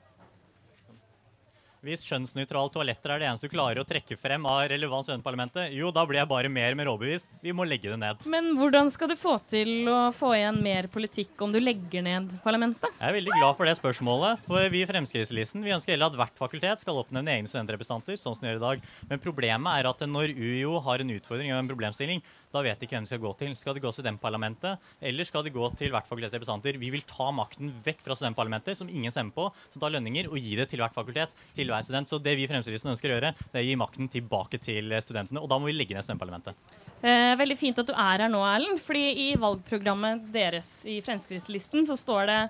hvis 1.83 2.05
kjønnsnøytrale 2.07 2.71
toaletter 2.71 3.11
er 3.11 3.23
det 3.23 3.27
eneste 3.27 3.49
du 3.49 3.53
klarer 3.53 3.81
å 3.83 3.87
trekke 3.87 4.15
frem 4.21 4.45
av 4.47 4.61
relevans 4.71 5.09
i 5.11 5.17
parlamentet, 5.25 5.73
jo, 5.75 5.91
da 5.95 6.05
blir 6.07 6.21
jeg 6.21 6.31
bare 6.31 6.51
mer 6.53 6.75
og 6.75 6.79
mer 6.79 6.91
overbevist. 6.93 7.31
Vi 7.43 7.55
må 7.57 7.67
legge 7.67 7.91
det 7.91 7.99
ned. 7.99 8.23
Men 8.31 8.53
hvordan 8.59 8.91
skal 8.95 9.11
du 9.11 9.17
få 9.19 9.35
til 9.51 9.91
å 9.91 9.99
få 10.15 10.31
igjen 10.37 10.61
mer 10.63 10.87
politikk 10.93 11.43
om 11.43 11.55
du 11.55 11.59
legger 11.59 12.05
ned 12.07 12.37
parlamentet? 12.45 12.87
Jeg 13.01 13.09
er 13.09 13.17
veldig 13.19 13.35
glad 13.35 13.59
for 13.59 13.67
det 13.67 13.75
spørsmålet. 13.81 14.45
For 14.47 14.71
vi 14.71 14.85
i 14.85 14.89
Fremskrittslisten 14.89 15.67
vi 15.67 15.75
ønsker 15.75 15.97
heller 15.97 16.13
at 16.13 16.21
hvert 16.21 16.39
fakultet 16.39 16.85
skal 16.85 17.03
oppnevne 17.03 17.35
egne 17.35 17.51
studentrepresentanter, 17.51 18.21
sånn 18.21 18.39
som 18.39 18.47
de 18.47 18.53
gjør 18.53 18.63
i 18.63 18.65
dag. 18.69 18.87
Men 19.11 19.25
problemet 19.27 19.83
er 19.83 19.91
at 19.91 20.07
når 20.07 20.37
UiO 20.39 20.79
har 20.87 21.03
en 21.03 21.15
utfordring 21.17 21.51
og 21.51 21.65
en 21.65 21.73
problemstilling, 21.73 22.23
da 22.53 22.63
vet 22.65 22.81
de 22.81 22.87
ikke 22.87 22.99
hvem 22.99 23.07
de 23.07 23.11
skal 23.11 23.23
gå 23.23 23.33
til. 23.41 23.55
Skal 23.57 23.77
de 23.77 23.83
gå 23.83 23.91
til 23.91 24.03
studentparlamentet, 24.03 24.91
eller 25.01 25.29
skal 25.29 25.47
de 25.47 25.53
gå 25.55 25.69
til 25.81 25.93
hvert 25.95 26.09
fakultets 26.09 26.37
representanter? 26.37 26.79
Vi 26.81 26.91
vil 26.93 27.05
ta 27.09 27.31
makten 27.35 27.73
vekk 27.85 28.05
fra 28.05 28.17
studentparlamentet, 28.19 28.79
som 28.79 28.91
ingen 28.93 29.15
stemmer 29.15 29.35
på, 29.37 29.49
som 29.73 29.83
tar 29.83 29.95
lønninger, 29.95 30.29
og 30.31 30.41
gi 30.41 30.57
det 30.59 30.69
til 30.73 30.83
hvert 30.85 30.97
fakultet, 30.97 31.33
til 31.57 31.73
hver 31.73 31.87
student. 31.87 32.11
Så 32.11 32.21
det 32.23 32.37
vi 32.39 32.49
Fremskrittspartiet 32.51 32.95
ønsker 32.95 33.13
å 33.13 33.17
gjøre, 33.17 33.35
det 33.53 33.61
er 33.61 33.65
å 33.65 33.71
gi 33.71 33.79
makten 33.81 34.11
tilbake 34.13 34.61
til 34.63 34.93
studentene. 35.05 35.43
Og 35.43 35.49
da 35.51 35.59
må 35.61 35.71
vi 35.71 35.77
legge 35.77 35.97
ned 35.97 36.07
studentparlamentet. 36.07 36.77
Eh, 37.03 37.33
veldig 37.41 37.59
fint 37.59 37.81
at 37.83 37.89
du 37.89 37.95
er 37.97 38.27
her 38.27 38.31
nå, 38.31 38.43
Erlend. 38.47 38.79
fordi 38.85 39.07
i 39.25 39.33
valgprogrammet 39.41 40.29
deres 40.35 40.85
i 40.87 41.01
Fremskrittslisten 41.03 41.89
så 41.89 41.97
står 41.99 42.29
det 42.31 42.41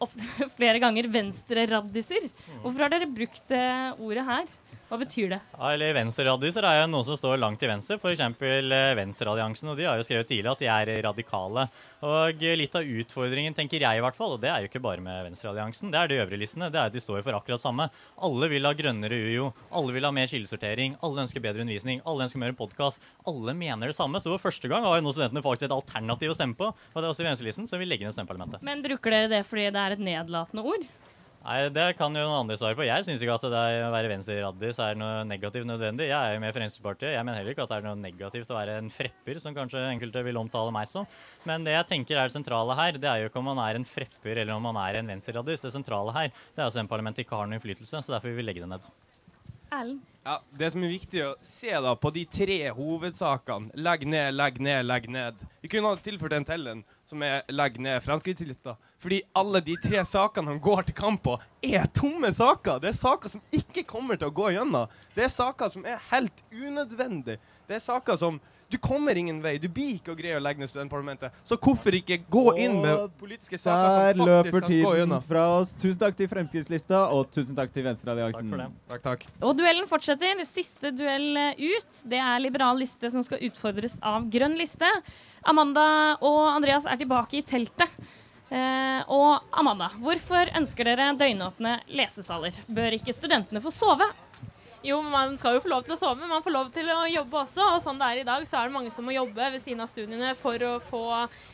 opp 0.00 0.14
flere 0.58 0.80
ganger 0.80 1.10
'venstreraddiser'. 1.12 2.30
Hvorfor 2.62 2.86
har 2.86 2.94
dere 2.94 3.10
brukt 3.10 3.42
det 3.50 3.66
ordet 4.00 4.24
her? 4.24 4.46
Hva 4.90 4.98
betyr 4.98 5.28
det? 5.30 5.36
Ja, 5.54 5.68
eller 5.70 5.92
Venstreraddiser 5.94 6.66
er 6.66 6.80
jo 6.80 6.86
noen 6.90 7.04
som 7.06 7.14
står 7.14 7.36
langt 7.38 7.60
til 7.62 7.70
venstre, 7.70 7.94
f.eks. 8.00 8.22
Eh, 8.26 8.94
Venstrealliansen. 8.98 9.68
og 9.70 9.76
De 9.78 9.84
har 9.86 10.00
jo 10.00 10.06
skrevet 10.06 10.26
tidlig 10.26 10.50
at 10.50 10.64
de 10.64 10.66
er 10.66 10.90
radikale. 11.06 11.68
Og 12.02 12.42
Litt 12.58 12.74
av 12.74 12.82
utfordringen, 12.82 13.54
tenker 13.54 13.78
jeg 13.84 14.00
i 14.00 14.02
hvert 14.02 14.18
fall, 14.18 14.34
og 14.34 14.40
det 14.42 14.50
er 14.50 14.64
jo 14.64 14.70
ikke 14.70 14.82
bare 14.82 15.04
med 15.04 15.28
Venstrealliansen, 15.28 15.92
det 15.94 16.00
er 16.00 16.10
de 16.10 16.18
øvrige 16.24 16.40
listene, 16.42 16.72
det 16.74 16.80
er 16.80 16.90
at 16.90 16.96
de 16.96 17.02
står 17.04 17.22
for 17.22 17.38
akkurat 17.38 17.62
samme. 17.62 17.86
Alle 18.18 18.48
vil 18.50 18.66
ha 18.66 18.72
grønnere 18.74 19.14
UiO, 19.14 19.52
alle 19.70 19.94
vil 19.94 20.08
ha 20.08 20.10
mer 20.16 20.26
kildesortering, 20.32 20.96
alle 21.06 21.22
ønsker 21.22 21.44
bedre 21.44 21.62
undervisning, 21.62 22.02
alle 22.02 22.26
ønsker 22.26 22.42
mer 22.42 22.56
podkast. 22.58 22.98
Alle 23.30 23.54
mener 23.54 23.92
det 23.92 23.98
samme. 23.98 24.18
Så 24.18 24.32
for 24.34 24.42
første 24.50 24.66
gang 24.72 24.82
har 24.88 24.98
jo 24.98 25.06
nå 25.06 25.14
studentene 25.14 25.44
faktisk 25.46 25.68
et 25.68 25.76
alternativ 25.76 26.34
å 26.34 26.38
stemme 26.40 26.58
på. 26.58 26.72
Og 26.74 26.98
det 26.98 27.06
er 27.06 27.12
også 27.12 27.22
i 27.22 27.28
Venstrelisten, 27.30 27.70
som 27.70 27.78
vil 27.78 27.94
legge 27.94 28.08
ned 28.08 28.18
stemmeparlamentet. 28.18 28.66
Men 28.66 28.82
bruker 28.82 29.14
dere 29.14 29.30
det 29.30 29.44
fordi 29.46 29.68
det 29.70 29.86
er 29.86 29.94
et 29.94 30.02
nedlatende 30.10 30.66
ord? 30.66 30.90
Nei, 31.40 31.70
Det 31.72 31.86
kan 31.96 32.12
jo 32.12 32.20
noen 32.20 32.42
andre 32.42 32.56
svare 32.60 32.76
på. 32.76 32.84
Jeg 32.84 33.04
syns 33.06 33.22
ikke 33.24 33.36
at 33.38 33.44
det 33.48 33.60
å 33.86 33.92
være 33.94 34.10
venstreraddis 34.12 34.80
er 34.84 34.98
noe 35.00 35.22
negativt 35.24 35.64
nødvendig. 35.64 36.10
Jeg 36.10 36.18
er 36.18 36.34
jo 36.34 36.42
med 36.42 36.52
Fremskrittspartiet. 36.52 37.14
Jeg 37.14 37.24
mener 37.24 37.40
heller 37.40 37.54
ikke 37.54 37.64
at 37.64 37.72
det 37.72 37.78
er 37.78 37.86
noe 37.86 37.96
negativt 37.96 38.52
å 38.52 38.58
være 38.58 38.74
en 38.82 38.90
frepper, 38.92 39.40
som 39.40 39.56
kanskje 39.56 39.86
enkelte 39.88 40.24
vil 40.26 40.36
omtale 40.36 40.74
meg 40.76 40.90
som. 40.90 41.08
Men 41.48 41.64
det 41.64 41.78
jeg 41.78 41.88
tenker 41.94 42.20
er 42.20 42.28
det 42.28 42.36
sentrale 42.36 42.76
her, 42.76 43.00
det 43.00 43.08
er 43.08 43.22
jo 43.22 43.30
ikke 43.30 43.40
om 43.40 43.48
man 43.54 43.62
er 43.64 43.80
en 43.80 43.88
frepper 43.88 44.42
eller 44.42 44.52
om 44.52 44.68
man 44.68 44.82
er 44.84 45.00
en 45.00 45.14
venstreraddis. 45.14 45.64
Det 45.64 45.72
sentrale 45.72 46.12
her 46.18 46.28
det 46.28 46.60
er 46.60 46.68
altså 46.68 46.84
en 46.84 47.14
ikke 47.24 47.36
har 47.36 47.48
noen 47.48 47.56
innflytelse, 47.56 48.04
så 48.04 48.18
derfor 48.18 48.28
vil 48.28 48.42
vi 48.42 48.46
legge 48.50 48.66
det 48.66 48.68
ned. 48.74 48.92
Erlend? 49.70 50.00
Ja, 50.24 50.42
Det 50.58 50.70
som 50.72 50.82
er 50.84 50.92
viktig 50.92 51.20
å 51.24 51.34
se 51.46 51.70
da 51.70 51.94
på 51.96 52.10
de 52.12 52.26
tre 52.28 52.58
hovedsakene 52.76 53.70
Legg 53.80 54.02
ned, 54.04 54.34
legg 54.34 54.58
ned, 54.60 54.84
legg 54.84 55.06
ned. 55.08 55.38
Vi 55.62 55.70
kunne 55.72 55.88
ha 55.88 55.96
tilført 55.96 56.34
en 56.36 56.44
til 56.44 56.66
en 56.68 56.82
som 57.08 57.22
er 57.24 57.40
legg 57.48 57.78
ned 57.80 58.02
Fremskrittslista. 58.04 58.76
Fordi 59.00 59.22
alle 59.34 59.62
de 59.64 59.76
tre 59.80 60.02
sakene 60.06 60.52
han 60.52 60.60
går 60.62 60.84
til 60.88 60.98
kamp 60.98 61.22
på, 61.24 61.38
er 61.64 61.88
tomme 61.96 62.30
saker. 62.36 62.82
Det 62.82 62.92
er 62.92 62.98
saker 63.00 63.32
som 63.32 63.42
ikke 63.54 63.86
kommer 63.88 64.20
til 64.20 64.28
å 64.28 64.36
gå 64.36 64.52
gjennom. 64.54 64.92
Det 65.16 65.24
er 65.24 65.32
saker 65.32 65.72
som 65.72 65.86
er 65.88 66.02
helt 66.12 66.44
unødvendige. 66.52 67.40
Det 67.66 67.78
er 67.78 67.82
saker 67.86 68.20
som 68.20 68.38
du 68.70 68.78
kommer 68.78 69.18
ingen 69.18 69.40
vei. 69.42 69.56
Du 69.58 69.66
blir 69.68 69.96
ikke 69.98 70.14
å 70.14 70.18
greie 70.18 70.38
å 70.38 70.42
legge 70.42 70.62
ned 70.62 70.70
studentparlamentet. 70.70 71.34
Så 71.46 71.58
hvorfor 71.58 71.96
ikke 71.98 72.20
gå 72.30 72.44
inn 72.62 72.78
med 72.82 73.10
politiske 73.20 73.58
saker 73.58 74.20
som 74.20 74.30
faktisk 74.30 74.66
kan 74.66 74.76
gå 74.86 74.94
gjennom? 75.00 75.24
fra 75.26 75.44
oss. 75.58 75.74
Tusen 75.80 75.98
takk 76.00 76.16
til 76.18 76.30
Fremskrittslista, 76.30 77.02
og 77.14 77.32
tusen 77.34 77.58
takk 77.58 77.74
til 77.74 77.86
Venstrealliansen. 77.88 78.46
Takk 78.46 78.54
for 78.54 78.62
det. 78.62 78.68
Takk, 78.92 79.04
takk. 79.08 79.26
Og 79.42 79.58
duellen 79.58 79.90
fortsetter. 79.90 80.44
Siste 80.46 80.94
duell 80.94 81.36
ut. 81.58 82.00
Det 82.08 82.22
er 82.22 82.40
liberal 82.42 82.78
liste 82.80 83.10
som 83.12 83.26
skal 83.26 83.42
utfordres 83.50 83.98
av 84.06 84.30
grønn 84.32 84.56
liste. 84.58 84.88
Amanda 85.50 86.16
og 86.20 86.42
Andreas 86.54 86.86
er 86.88 87.00
tilbake 87.00 87.40
i 87.40 87.46
teltet. 87.46 88.00
Eh, 88.50 89.02
og 89.14 89.44
Amanda, 89.54 89.92
hvorfor 90.02 90.50
ønsker 90.58 90.88
dere 90.88 91.12
døgnåpne 91.18 91.76
lesesaler? 91.94 92.56
Bør 92.66 92.96
ikke 92.96 93.14
studentene 93.14 93.62
få 93.62 93.70
sove? 93.74 94.08
Jo, 94.80 95.02
man 95.04 95.34
skal 95.36 95.58
jo 95.58 95.60
få 95.60 95.68
lov 95.68 95.82
til 95.84 95.92
å 95.92 95.98
sove, 96.00 96.16
men 96.22 96.30
man 96.32 96.40
får 96.40 96.54
lov 96.54 96.68
til 96.72 96.86
å 96.88 97.02
jobbe 97.10 97.36
også. 97.42 97.64
Og 97.74 97.82
sånn 97.84 97.98
det 98.00 98.06
er 98.06 98.20
i 98.22 98.24
dag, 98.24 98.46
så 98.48 98.56
er 98.56 98.70
det 98.70 98.74
mange 98.78 98.92
som 98.94 99.04
må 99.04 99.12
jobbe 99.12 99.50
ved 99.52 99.60
siden 99.60 99.82
av 99.84 99.90
studiene 99.90 100.30
for 100.40 100.62
å 100.64 100.70
få 100.80 101.02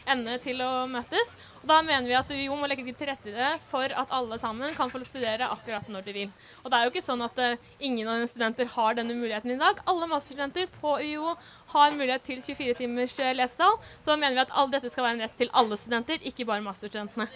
endene 0.06 0.36
til 0.44 0.60
å 0.62 0.84
møtes. 0.90 1.32
Og 1.58 1.66
da 1.66 1.80
mener 1.82 2.06
vi 2.06 2.14
at 2.14 2.30
UiO 2.30 2.54
må 2.54 2.68
legge 2.70 2.84
til 2.86 3.10
rette 3.10 3.32
det 3.34 3.48
for 3.66 3.90
at 3.90 4.12
alle 4.14 4.38
sammen 4.38 4.70
kan 4.76 4.92
få 4.92 5.00
studere 5.02 5.48
akkurat 5.50 5.88
når 5.90 6.06
de 6.06 6.14
vil. 6.20 6.30
Og 6.62 6.70
det 6.70 6.78
er 6.78 6.86
jo 6.86 6.92
ikke 6.92 7.02
sånn 7.02 7.24
at 7.26 7.40
uh, 7.42 7.64
ingen 7.82 8.06
av 8.12 8.22
studenter 8.30 8.70
har 8.76 8.94
denne 9.00 9.16
muligheten 9.18 9.56
i 9.56 9.58
dag. 9.58 9.82
Alle 9.90 10.06
masterstudenter 10.12 10.70
på 10.78 10.94
UiO 11.02 11.34
har 11.74 11.96
mulighet 11.98 12.22
til 12.30 12.38
24 12.38 12.76
timers 12.78 13.16
uh, 13.18 13.32
lesesal. 13.34 13.74
Så 13.96 14.12
da 14.12 14.20
mener 14.20 14.38
vi 14.38 14.44
at 14.44 14.54
all 14.54 14.70
dette 14.70 14.92
skal 14.94 15.08
være 15.08 15.18
en 15.18 15.24
rett 15.26 15.34
til 15.42 15.50
alle 15.50 15.80
studenter, 15.82 16.22
ikke 16.30 16.46
bare 16.46 16.62
masterstudentene. 16.62 17.26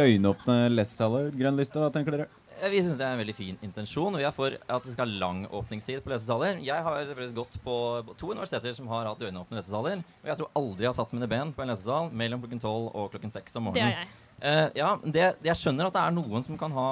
Døgnåpne 0.00 0.56
lesesaler, 0.72 1.28
grønn 1.36 1.60
liste, 1.60 1.76
hva 1.84 1.92
tenker 1.92 2.16
dere? 2.16 2.30
Eh, 2.62 2.70
Vi 2.70 2.82
syns 2.82 2.98
det 2.98 3.06
er 3.06 3.14
en 3.14 3.22
veldig 3.22 3.36
fin 3.36 3.58
intensjon. 3.62 4.14
og 4.14 4.20
Vi 4.20 4.26
er 4.26 4.34
for 4.34 4.54
at 4.54 4.86
vi 4.86 4.92
skal 4.92 5.08
ha 5.08 5.20
lang 5.20 5.44
åpningstid 5.46 6.02
på 6.04 6.12
lesesaler. 6.12 6.60
Jeg 6.64 6.82
har 6.82 7.06
faktisk 7.12 7.34
gått 7.34 7.56
på 7.64 7.76
to 8.16 8.32
universiteter 8.32 8.74
som 8.74 8.88
har 8.88 9.06
hatt 9.06 9.18
døgnåpne 9.18 9.58
lesesaler. 9.58 10.04
Og 10.22 10.28
jeg 10.30 10.40
tror 10.40 10.50
aldri 10.54 10.86
jeg 10.86 10.92
har 10.92 10.98
satt 10.98 11.14
mine 11.16 11.30
ben 11.30 11.52
på 11.52 11.62
en 11.62 11.72
lesesal 11.72 12.10
mellom 12.12 12.42
klokken 12.42 12.62
tolv 12.62 12.92
og 12.94 13.10
klokken 13.14 13.32
seks 13.32 13.56
om 13.56 13.68
morgenen. 13.68 13.90
Det 13.90 13.96
er 13.96 14.04
jeg. 14.04 14.20
Uh, 14.44 14.68
ja, 14.76 14.88
det, 15.06 15.26
jeg 15.46 15.56
skjønner 15.56 15.88
at 15.88 15.94
det 15.94 16.02
er 16.02 16.12
noen 16.12 16.42
som 16.44 16.58
kan 16.58 16.72
ha 16.74 16.88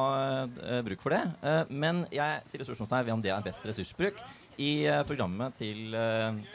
uh, 0.46 0.78
bruk 0.86 1.02
for 1.02 1.12
det. 1.12 1.24
Uh, 1.42 1.66
men 1.68 2.04
jeg 2.14 2.40
stiller 2.46 2.68
spørsmålstegn 2.68 3.08
ved 3.08 3.16
om 3.16 3.24
det 3.24 3.32
er 3.34 3.44
best 3.44 3.66
ressursbruk. 3.66 4.22
I 4.62 4.84
programmet 5.08 5.54
til 5.56 5.94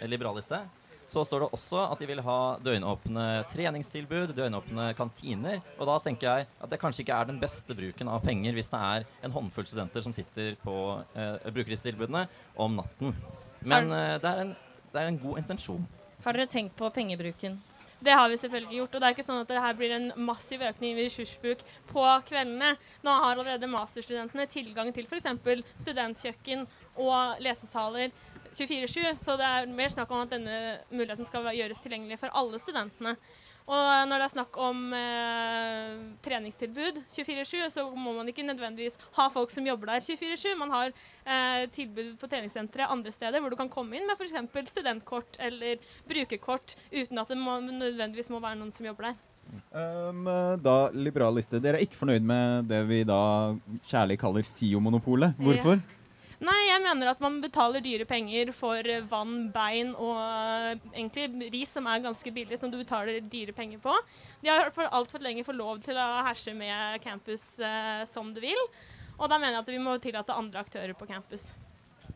Liberaliste 0.06 0.60
så 1.08 1.24
står 1.26 1.46
det 1.46 1.50
også 1.56 1.84
at 1.88 2.02
de 2.02 2.10
vil 2.10 2.22
ha 2.26 2.40
døgnåpne 2.64 3.26
treningstilbud, 3.52 4.34
døgnåpne 4.36 4.90
kantiner. 4.98 5.62
Og 5.78 5.88
da 5.90 5.98
tenker 6.04 6.28
jeg 6.28 6.48
at 6.60 6.72
det 6.72 6.82
kanskje 6.82 7.06
ikke 7.06 7.16
er 7.16 7.30
den 7.30 7.40
beste 7.42 7.78
bruken 7.78 8.12
av 8.12 8.26
penger 8.26 8.58
hvis 8.58 8.72
det 8.74 8.82
er 8.90 9.08
en 9.24 9.36
håndfull 9.36 9.70
studenter 9.70 10.04
som 10.04 10.16
sitter 10.16 10.58
på 10.64 10.76
eh, 11.16 11.48
bruker 11.56 12.28
om 12.56 12.76
natten. 12.82 13.16
Men 13.64 13.92
eh, 13.92 14.20
det, 14.20 14.30
er 14.30 14.44
en, 14.44 14.54
det 14.92 15.02
er 15.02 15.10
en 15.14 15.24
god 15.24 15.42
intensjon. 15.44 15.88
Har 16.26 16.36
dere 16.36 16.52
tenkt 16.52 16.76
på 16.76 16.90
pengebruken? 16.92 17.60
Det 18.00 18.14
har 18.14 18.30
vi 18.30 18.38
selvfølgelig 18.38 18.78
gjort. 18.78 18.96
Og 18.96 19.02
det 19.02 19.08
er 19.08 19.16
ikke 19.16 19.26
sånn 19.26 19.42
at 19.42 19.50
det 19.50 19.62
her 19.64 19.78
blir 19.78 19.94
en 19.96 20.12
massiv 20.28 20.62
økning 20.62 20.94
i 20.94 21.06
ressursbruk 21.08 21.64
på 21.90 22.04
kveldene. 22.30 22.76
Nå 23.06 23.14
har 23.16 23.32
allerede 23.32 23.70
masterstudentene 23.72 24.46
tilgang 24.52 24.92
til 24.94 25.08
f.eks. 25.10 25.30
studentkjøkken 25.82 26.68
og 27.02 27.42
lesesaler 27.44 28.14
24-7, 28.54 29.18
så 29.22 29.36
det 29.40 29.50
er 29.50 29.70
mer 29.72 29.92
snakk 29.94 30.12
om 30.14 30.24
at 30.24 30.32
denne 30.34 30.78
muligheten 30.92 31.28
skal 31.28 31.48
gjøres 31.56 31.84
tilgjengelig 31.84 32.20
for 32.22 32.34
alle 32.38 32.60
studentene. 32.62 33.18
Og 33.68 34.08
når 34.08 34.22
det 34.22 34.26
er 34.30 34.32
snakk 34.32 34.58
om 34.64 34.84
eh, 34.96 35.96
treningstilbud 36.24 37.02
24-7, 37.12 37.66
så 37.74 37.84
må 37.92 38.14
man 38.16 38.30
ikke 38.32 38.46
nødvendigvis 38.48 38.96
ha 39.18 39.26
folk 39.34 39.52
som 39.52 39.68
jobber 39.68 39.92
der 39.92 40.06
24-7. 40.06 40.54
Man 40.56 40.72
har 40.72 40.94
eh, 40.94 41.66
tilbud 41.76 42.14
på 42.22 42.30
treningssentre 42.32 42.88
andre 42.88 43.12
steder 43.12 43.44
hvor 43.44 43.52
du 43.52 43.60
kan 43.60 43.72
komme 43.72 44.00
inn 44.00 44.08
med 44.08 44.16
f.eks. 44.16 44.72
studentkort 44.72 45.36
eller 45.44 45.84
brukerkort 46.08 46.78
uten 46.94 47.20
at 47.20 47.34
det 47.34 47.40
må, 47.42 47.60
nødvendigvis 47.60 48.32
må 48.32 48.40
være 48.40 48.62
noen 48.62 48.72
som 48.72 48.88
jobber 48.88 49.10
der. 49.10 49.20
Um, 49.72 50.26
da 50.64 50.78
liberaliste. 50.96 51.60
Dere 51.64 51.80
er 51.80 51.88
ikke 51.88 52.00
fornøyd 52.00 52.24
med 52.28 52.72
det 52.72 52.82
vi 52.88 53.04
da 53.08 53.20
kjærlig 53.88 54.20
kaller 54.24 54.48
SIO-monopolet. 54.48 55.36
Hvorfor? 55.40 55.84
Nei, 56.38 56.58
jeg 56.68 56.82
mener 56.84 57.10
at 57.10 57.22
man 57.24 57.40
betaler 57.42 57.82
dyre 57.82 58.06
penger 58.06 58.52
for 58.54 58.86
eh, 58.86 59.06
vann, 59.10 59.48
bein 59.54 59.96
og 59.96 60.20
eh, 60.22 60.84
egentlig 60.92 61.50
ris 61.56 61.72
som 61.74 61.88
er 61.90 62.04
ganske 62.04 62.34
billig, 62.34 62.60
som 62.62 62.70
du 62.70 62.78
betaler 62.78 63.24
dyre 63.26 63.56
penger 63.58 63.82
på. 63.82 63.96
De 64.44 64.52
har 64.54 64.70
for 64.76 64.86
altfor 64.94 65.26
lenge 65.26 65.46
fått 65.48 65.58
lov 65.58 65.82
til 65.82 65.98
å 65.98 66.08
herse 66.28 66.54
med 66.54 67.02
campus 67.02 67.56
eh, 67.58 68.04
som 68.12 68.30
de 68.36 68.46
vil. 68.46 68.68
Og 69.18 69.26
da 69.32 69.42
mener 69.42 69.58
jeg 69.58 69.64
at 69.66 69.74
vi 69.74 69.82
må 69.82 69.98
tillate 69.98 70.38
andre 70.38 70.62
aktører 70.62 70.94
på 70.94 71.10
campus. 71.10 71.50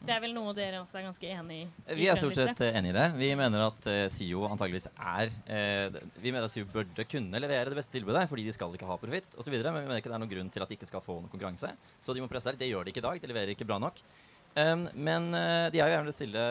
Det 0.02 0.14
er 0.16 0.22
vel 0.24 0.32
noe 0.34 0.54
dere 0.58 0.80
også 0.82 0.98
er 0.98 1.04
ganske 1.06 1.28
enig 1.30 1.58
i? 1.62 1.66
Vi 2.00 2.08
er 2.10 2.18
stort 2.18 2.38
sett 2.40 2.64
enig 2.72 2.90
i 2.90 2.96
det. 2.96 3.06
Vi 3.20 3.28
mener 3.38 3.68
at 3.68 3.90
uh, 3.90 4.00
SIO 4.10 4.48
antageligvis 4.50 4.90
er 4.98 5.30
uh, 5.30 6.00
Vi 6.18 6.34
mener 6.34 6.48
at 6.48 6.54
SIO 6.54 6.66
burde 6.72 7.06
kunne 7.06 7.42
levere 7.44 7.70
det 7.70 7.78
beste 7.78 7.94
tilbudet, 7.94 8.26
fordi 8.32 8.48
de 8.48 8.56
skal 8.56 8.74
ikke 8.74 8.90
ha 8.90 8.98
profitt 8.98 9.38
osv. 9.38 9.54
Men 9.54 9.78
vi 9.78 9.86
mener 9.86 10.02
ikke 10.02 10.10
det 10.10 10.18
er 10.18 10.24
noen 10.24 10.34
grunn 10.34 10.50
til 10.54 10.66
at 10.66 10.74
de 10.74 10.80
ikke 10.80 10.90
skal 10.90 11.06
få 11.06 11.20
noen 11.20 11.30
konkurranse. 11.30 11.70
Så 12.02 12.18
de 12.18 12.24
må 12.24 12.30
presse 12.32 12.50
der. 12.50 12.58
Det 12.64 12.72
gjør 12.72 12.88
de 12.88 12.96
ikke 12.96 13.04
i 13.04 13.08
dag. 13.08 13.22
De 13.22 13.30
leverer 13.30 13.54
ikke 13.54 13.70
bra 13.70 13.78
nok. 13.84 14.02
Um, 14.56 14.88
men 14.94 15.32
det 15.32 15.78
de 15.78 15.80
er 15.82 15.92
gjerne 15.92 16.02
jeg 16.02 16.10
vil 16.10 16.18
stille 16.18 16.46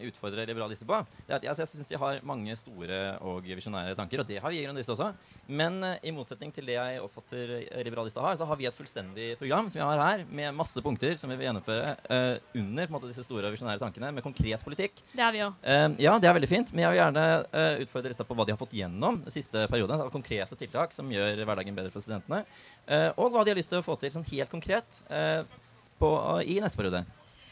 utfordre 0.00 0.44
liberalister 0.48 0.88
på. 0.88 0.96
Det 1.26 1.34
er 1.34 1.38
at 1.38 1.44
jeg, 1.44 1.50
altså, 1.52 1.64
jeg 1.64 1.70
syns 1.74 1.90
de 1.90 1.98
har 2.00 2.20
mange 2.26 2.54
store 2.56 3.00
og 3.26 3.44
visjonære 3.44 3.96
tanker, 3.98 4.22
og 4.22 4.28
det 4.28 4.38
har 4.40 4.52
vi 4.52 4.60
i 4.60 4.64
Grønliste 4.64 4.94
også. 4.94 5.10
Men 5.50 5.80
uh, 5.84 5.96
i 6.06 6.14
motsetning 6.14 6.54
til 6.54 6.68
det 6.70 6.76
jeg 6.76 7.02
oppfatter 7.02 7.54
eh, 7.58 7.82
liberalister 7.86 8.24
har, 8.24 8.38
så 8.38 8.46
har 8.48 8.60
vi 8.60 8.68
et 8.70 8.76
fullstendig 8.76 9.32
program 9.40 9.68
som 9.68 9.80
vi 9.80 9.84
har 9.84 10.04
her, 10.04 10.24
med 10.30 10.56
masse 10.56 10.80
punkter 10.84 11.16
som 11.20 11.32
vi 11.32 11.38
vil 11.40 11.48
gjennomføre 11.50 11.94
uh, 12.06 12.54
under 12.62 12.94
måte, 12.94 13.10
disse 13.10 13.26
store 13.26 13.50
og 13.50 13.56
visjonære 13.56 13.82
tankene, 13.82 14.12
med 14.14 14.24
konkret 14.24 14.64
politikk. 14.64 15.02
Det 15.12 15.24
er 15.26 15.34
vi 15.34 15.44
òg. 15.44 15.58
Eh, 15.62 15.86
ja, 16.06 16.16
det 16.22 16.30
er 16.30 16.36
veldig 16.38 16.50
fint, 16.50 16.72
men 16.74 16.86
jeg 16.86 16.94
vil 16.94 17.02
gjerne 17.02 17.26
uh, 17.50 17.82
utfordre 17.84 18.14
lista 18.14 18.26
på 18.26 18.36
hva 18.38 18.46
de 18.46 18.54
har 18.54 18.60
fått 18.60 18.76
gjennom 18.78 19.20
den 19.24 19.34
siste 19.34 19.66
perioden. 19.70 20.00
Av 20.00 20.12
konkrete 20.12 20.56
tiltak 20.58 20.94
som 20.96 21.10
gjør 21.12 21.42
hverdagen 21.44 21.76
bedre 21.76 21.92
for 21.92 22.04
studentene. 22.04 22.44
Eh, 22.86 23.10
og 23.16 23.32
hva 23.32 23.44
de 23.44 23.52
har 23.52 23.58
lyst 23.58 23.72
til 23.72 23.80
å 23.80 23.86
få 23.86 23.96
til 24.00 24.12
sånn 24.14 24.26
helt 24.30 24.52
konkret 24.52 25.02
eh, 25.12 25.42
på, 26.00 26.10
i 26.46 26.60
neste 26.62 26.80
periode. 26.80 27.04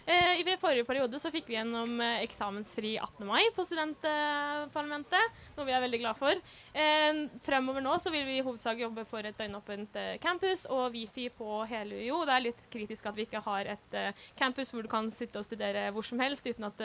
Eh, 0.09 0.40
I 0.40 0.56
forrige 0.56 0.86
periode 0.88 1.18
så 1.20 1.28
fikk 1.28 1.50
vi 1.50 1.59
gjennom 1.59 1.98
eh, 2.00 2.22
eksamensfri 2.24 2.94
18. 2.96 3.26
mai 3.28 3.50
på 3.52 3.61
studentparlamentet, 3.68 5.40
noe 5.52 5.66
vi 5.68 5.74
er 5.76 5.82
veldig 5.84 5.98
glad 6.00 6.16
for. 6.16 6.38
Eh, 6.72 7.18
fremover 7.44 7.84
nå 7.84 7.92
så 8.00 8.09
vil 8.14 8.24
vi 8.24 8.38
i 8.38 8.44
hovedsak 8.46 8.80
jobbe 8.80 9.04
for 9.04 9.28
et 9.28 9.36
døgnåpent 9.36 9.98
campus 10.22 10.64
og 10.72 10.94
Wifi 10.94 11.26
på 11.36 11.59
hele 11.68 11.98
UiO. 12.00 12.22
Det 12.24 12.34
er 12.38 12.44
litt 12.46 12.62
kritisk 12.72 13.11
at 13.11 13.18
vi 13.18 13.26
ikke 13.28 13.42
har 13.44 13.68
et 13.74 13.98
campus 14.38 14.72
hvor 14.72 14.86
du 14.86 14.88
kan 14.88 15.11
sitte 15.12 15.42
og 15.42 15.44
studere 15.44 15.90
hvor 15.92 16.06
som 16.09 16.24
helst 16.24 16.48
uten 16.48 16.64
at 16.70 16.80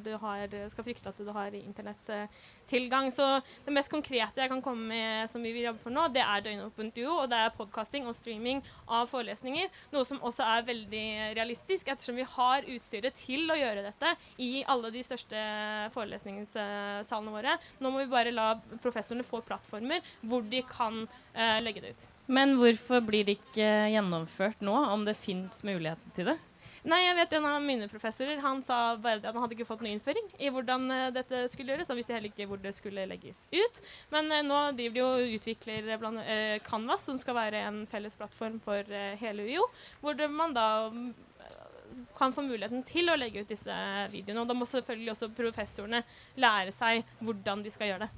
du 0.00 0.10
har, 0.22 0.56
skal 0.72 0.88
frykte 0.88 1.12
at 1.12 1.20
du 1.20 1.28
har 1.28 1.52
internettilgang. 1.52 3.12
Så 3.12 3.28
det 3.66 3.76
mest 3.76 3.92
konkrete 3.92 4.40
jeg 4.40 4.52
kan 4.54 4.64
komme 4.64 4.88
med 4.94 5.28
som 5.32 5.44
vi 5.44 5.52
vil 5.52 5.68
jobbe 5.68 5.84
for 5.84 5.92
nå, 5.92 6.06
det 6.14 6.24
er 6.24 6.48
døgnåpent 6.48 6.96
UiO, 7.02 7.18
og 7.26 7.28
det 7.34 7.42
er 7.42 7.54
podkasting 7.58 8.08
og 8.08 8.16
streaming 8.16 8.64
av 8.88 9.12
forelesninger. 9.12 9.68
Noe 9.92 10.08
som 10.08 10.24
også 10.24 10.48
er 10.56 10.68
veldig 10.72 11.06
realistisk, 11.36 11.92
ettersom 11.92 12.16
vi 12.16 12.28
har 12.32 12.61
utstyret 12.70 13.16
til 13.18 13.50
å 13.50 13.58
gjøre 13.58 13.84
dette 13.86 14.14
i 14.42 14.62
alle 14.70 14.92
de 14.94 15.02
største 15.06 15.42
forelesningssalene 15.94 17.34
våre. 17.34 17.56
Nå 17.82 17.92
må 17.92 18.04
vi 18.04 18.12
bare 18.12 18.34
la 18.34 18.52
professorene 18.82 19.26
få 19.26 19.42
plattformer 19.46 20.02
hvor 20.26 20.44
de 20.46 20.62
kan 20.68 21.04
eh, 21.34 21.58
legge 21.62 21.84
det 21.84 21.94
ut. 21.96 22.08
Men 22.32 22.56
hvorfor 22.60 23.02
blir 23.04 23.26
det 23.26 23.40
ikke 23.40 23.68
gjennomført 23.92 24.62
nå, 24.64 24.74
om 24.94 25.04
det 25.08 25.18
fins 25.18 25.62
muligheter 25.66 26.16
til 26.16 26.32
det? 26.32 26.38
Nei, 26.82 26.98
jeg 27.04 27.14
vet 27.14 27.34
En 27.38 27.44
av 27.46 27.62
mine 27.62 27.86
professorer 27.90 28.40
han 28.42 28.58
sa 28.66 28.96
bare 28.98 29.20
at 29.20 29.28
han 29.28 29.38
hadde 29.44 29.54
ikke 29.54 29.68
fått 29.68 29.84
noen 29.84 29.94
innføring 29.94 30.30
i 30.42 30.50
hvordan 30.50 30.88
eh, 30.90 31.10
dette 31.14 31.44
skulle 31.52 31.74
gjøres. 31.74 31.90
Han 31.92 31.98
visste 32.00 32.16
heller 32.16 32.32
ikke 32.32 32.48
hvor 32.50 32.58
det 32.62 32.74
skulle 32.74 33.06
legges 33.06 33.44
ut. 33.52 33.82
Men 34.14 34.30
eh, 34.34 34.42
nå 34.46 34.62
driver 34.78 34.96
de 34.96 35.04
og 35.06 35.36
utvikler 35.38 35.92
blant, 36.00 36.24
Canvas, 36.66 37.06
som 37.06 37.20
skal 37.22 37.38
være 37.38 37.66
en 37.68 37.84
felles 37.90 38.18
plattform 38.18 38.58
for 38.64 38.86
hele 39.20 39.46
UiO. 39.46 39.68
Hvor 40.02 40.26
man 40.32 40.56
da 40.56 40.66
kan 42.16 42.34
få 42.34 42.44
muligheten 42.46 42.84
til 42.86 43.10
å 43.10 43.16
legge 43.18 43.42
ut 43.42 43.52
disse 43.52 43.76
videoene. 44.12 44.42
Og 44.44 44.50
da 44.50 44.56
må 44.56 44.68
selvfølgelig 44.68 45.14
også 45.14 45.30
professorene 45.36 46.02
lære 46.40 46.74
seg 46.74 47.06
hvordan 47.22 47.64
de 47.64 47.72
skal 47.74 47.92
gjøre 47.92 48.06
det. 48.06 48.12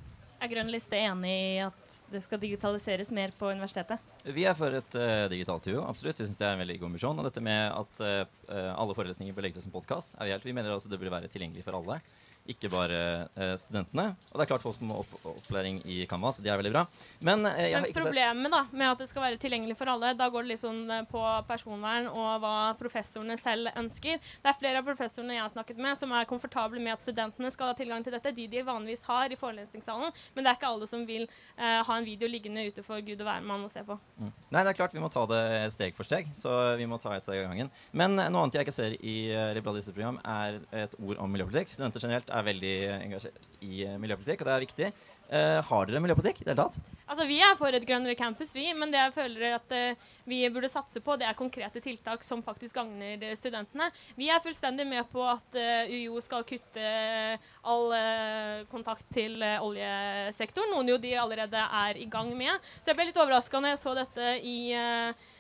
Er 0.45 0.51
Grønn 0.51 0.68
liste 0.68 0.99
enig 0.99 1.31
i 1.33 1.61
at 1.64 1.95
det 2.12 2.20
skal 2.25 2.41
digitaliseres 2.43 3.09
mer 3.14 3.33
på 3.39 3.49
universitetet? 3.55 4.03
Vi 4.25 4.45
er 4.45 4.57
for 4.59 4.77
et 4.77 4.97
uh, 4.99 5.25
digitalt 5.31 5.68
UiO, 5.70 5.85
absolutt. 5.87 6.18
Vi 6.20 6.27
syns 6.27 6.41
det 6.41 6.49
er 6.49 6.57
en 6.57 6.61
veldig 6.61 6.77
god 6.83 6.93
misjon. 6.97 7.20
Og 7.20 7.29
dette 7.29 7.45
med 7.45 7.62
at 7.70 8.03
uh, 8.05 8.72
alle 8.75 8.97
forelesninger 8.99 9.37
bør 9.37 9.47
legges 9.47 9.62
ut 9.62 9.68
som 9.68 9.75
podkast, 9.75 10.18
er 10.18 10.29
vi 10.29 10.35
helt 10.35 10.45
Vi 10.45 10.57
mener 10.57 10.75
også 10.75 10.93
det 10.93 10.99
burde 11.01 11.14
være 11.14 11.31
tilgjengelig 11.33 11.64
for 11.64 11.79
alle. 11.79 12.01
Ikke 12.45 12.68
bare 12.72 13.01
eh, 13.40 13.55
studentene. 13.61 14.11
Og 14.32 14.38
det 14.38 14.45
er 14.45 14.51
klart 14.53 14.64
folk 14.66 14.80
må 14.84 14.99
opp 15.01 15.12
opplæring 15.30 15.80
i 15.88 16.03
Canvas. 16.09 16.40
de 16.45 16.51
er 16.53 16.59
veldig 16.61 16.72
bra. 16.74 16.84
Men 17.24 17.47
har 17.49 17.80
Men 17.80 17.92
problemet 17.97 18.53
da, 18.53 18.64
med 18.70 18.90
at 18.90 19.01
det 19.01 19.09
skal 19.09 19.24
være 19.26 19.40
tilgjengelig 19.40 19.76
for 19.78 19.90
alle, 19.90 20.12
da 20.18 20.28
går 20.28 20.45
det 20.45 20.53
litt 20.55 20.64
sånn 20.64 20.82
eh, 20.90 21.07
på 21.09 21.22
personvern 21.49 22.11
og 22.12 22.40
hva 22.45 22.57
professorene 22.80 23.38
selv 23.40 23.72
ønsker. 23.74 24.20
Det 24.20 24.51
er 24.51 24.59
flere 24.59 24.82
av 24.82 24.88
professorene 24.88 25.38
jeg 25.38 25.45
har 25.45 25.55
snakket 25.55 25.80
med 25.80 25.99
som 26.01 26.12
er 26.12 26.28
komfortable 26.28 26.82
med 26.82 26.97
at 26.97 27.05
studentene 27.05 27.51
skal 27.55 27.72
ha 27.72 27.78
tilgang 27.78 28.05
til 28.05 28.16
dette, 28.16 28.34
de 28.36 28.49
de 28.55 28.62
vanligvis 28.66 29.05
har 29.09 29.32
i 29.32 29.38
forelesningssalen, 29.38 30.12
men 30.34 30.45
det 30.45 30.51
er 30.51 30.59
ikke 30.59 30.70
alle 30.70 30.88
som 30.90 31.05
vil 31.09 31.24
eh, 31.26 31.80
ha 31.86 31.97
en 31.97 32.07
video 32.07 32.28
liggende 32.30 32.66
ute 32.68 32.84
for 32.86 33.03
gud 33.05 33.20
og 33.20 33.28
hvermann 33.28 33.66
å 33.66 33.72
se 33.72 33.82
på. 33.86 33.97
Mm. 34.20 34.30
Nei, 34.55 34.62
det 34.62 34.72
er 34.72 34.78
klart 34.78 34.95
vi 34.95 35.03
må 35.03 35.11
ta 35.12 35.24
det 35.30 35.42
steg 35.74 35.97
for 35.97 36.07
steg. 36.09 36.28
Så 36.38 36.53
vi 36.78 36.86
må 36.90 36.99
ta 37.03 37.14
et 37.16 37.26
steg 37.26 37.42
av 37.42 37.51
gangen. 37.51 37.72
Men 37.97 38.18
eh, 38.18 38.30
noe 38.32 38.45
annet 38.45 38.59
jeg 38.59 38.66
ikke 38.66 38.76
ser 38.76 38.97
i 39.01 39.16
uh, 39.32 39.51
liberalistisk 39.57 39.97
program, 39.97 40.20
er 40.24 40.61
et 40.84 40.95
ord 41.01 41.20
om 41.22 41.32
miljøpolitikk. 41.34 41.74
Studenter 41.74 42.05
generelt 42.05 42.34
er 42.35 42.47
veldig 42.51 42.76
engasjert 43.01 43.51
i 43.64 43.85
uh, 43.87 43.99
miljøpolitikk, 44.03 44.43
og 44.43 44.49
det 44.49 44.55
er 44.55 44.64
viktig. 44.66 44.93
Uh, 45.24 45.61
har 45.64 45.87
dere 45.89 46.03
miljøpolitikk 46.05 46.43
i 46.43 46.45
det 46.45 46.53
hele 46.53 46.66
tatt? 46.66 46.99
Altså, 47.05 47.24
Vi 47.28 47.39
er 47.45 47.57
for 47.57 47.76
et 47.76 47.87
grønnere 47.89 48.16
campus, 48.18 48.53
vi, 48.57 48.66
men 48.76 48.93
det 48.93 49.01
jeg 49.01 49.14
føler 49.16 49.57
at 49.57 49.74
uh, 49.74 50.11
vi 50.28 50.43
burde 50.53 50.70
satse 50.72 51.01
på, 51.05 51.16
det 51.20 51.28
er 51.28 51.39
konkrete 51.39 51.80
tiltak 51.85 52.24
som 52.24 52.43
faktisk 52.45 52.78
gagner 52.78 53.20
eh, 53.20 53.35
studentene. 53.37 53.91
Vi 54.16 54.30
er 54.32 54.41
fullstendig 54.41 54.87
med 54.89 55.05
på 55.12 55.20
at 55.28 55.59
eh, 55.61 55.91
UiO 55.93 56.22
skal 56.24 56.47
kutte 56.49 56.80
eh, 56.80 57.51
all 57.68 57.93
eh, 57.93 58.64
kontakt 58.72 59.05
til 59.12 59.37
eh, 59.45 59.61
oljesektoren, 59.61 60.72
noe 60.72 60.89
jo 60.89 60.97
de 61.03 61.12
allerede 61.20 61.61
er 61.85 62.01
i 62.01 62.09
gang 62.09 62.32
med. 62.39 62.57
Så 62.80 62.93
jeg 62.93 62.99
ble 63.01 63.11
litt 63.11 63.20
overraska 63.20 63.61
når 63.61 63.74
jeg 63.74 63.82
så 63.85 63.95
dette 64.01 64.32
i 64.41 64.59
eh, 64.72 64.85
eh, 64.85 65.34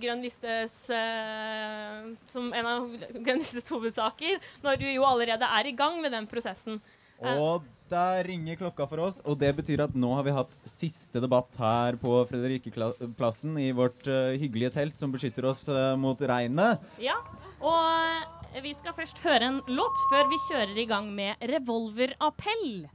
Grønn 0.00 0.22
listes 0.24 0.86
eh, 0.88 2.06
som 2.30 2.48
en 2.56 2.66
av 2.70 2.88
Grønn 3.24 3.42
listes 3.42 3.68
hovedsaker, 3.68 4.38
når 4.64 4.80
du 4.80 4.86
jo 4.92 5.04
allerede 5.08 5.44
er 5.58 5.68
i 5.68 5.76
gang 5.76 6.00
med 6.02 6.12
den 6.16 6.26
prosessen. 6.30 6.80
Eh, 7.20 7.36
Og 7.36 7.66
der 7.90 8.22
ringer 8.24 8.56
klokka 8.56 8.86
for 8.88 9.02
oss, 9.08 9.18
og 9.26 9.36
det 9.40 9.50
betyr 9.58 9.82
at 9.84 9.94
nå 9.98 10.12
har 10.14 10.22
vi 10.24 10.32
hatt 10.36 10.52
siste 10.68 11.20
debatt 11.20 11.56
her 11.58 11.98
på 12.00 12.20
Fredrikkeplassen 12.30 13.58
i 13.60 13.72
vårt 13.76 14.06
eh, 14.08 14.36
hyggelige 14.40 14.70
telt 14.78 14.96
som 15.00 15.12
beskytter 15.12 15.48
oss 15.50 15.64
eh, 15.68 15.96
mot 15.98 16.20
regnet. 16.30 16.80
Ja, 17.02 17.18
og 17.60 18.62
vi 18.64 18.72
skal 18.74 18.94
først 18.96 19.18
høre 19.26 19.50
en 19.50 19.60
låt 19.68 20.00
før 20.10 20.30
vi 20.30 20.38
kjører 20.48 20.78
i 20.80 20.86
gang 20.90 21.10
med 21.14 21.42
revolverappell. 21.50 22.88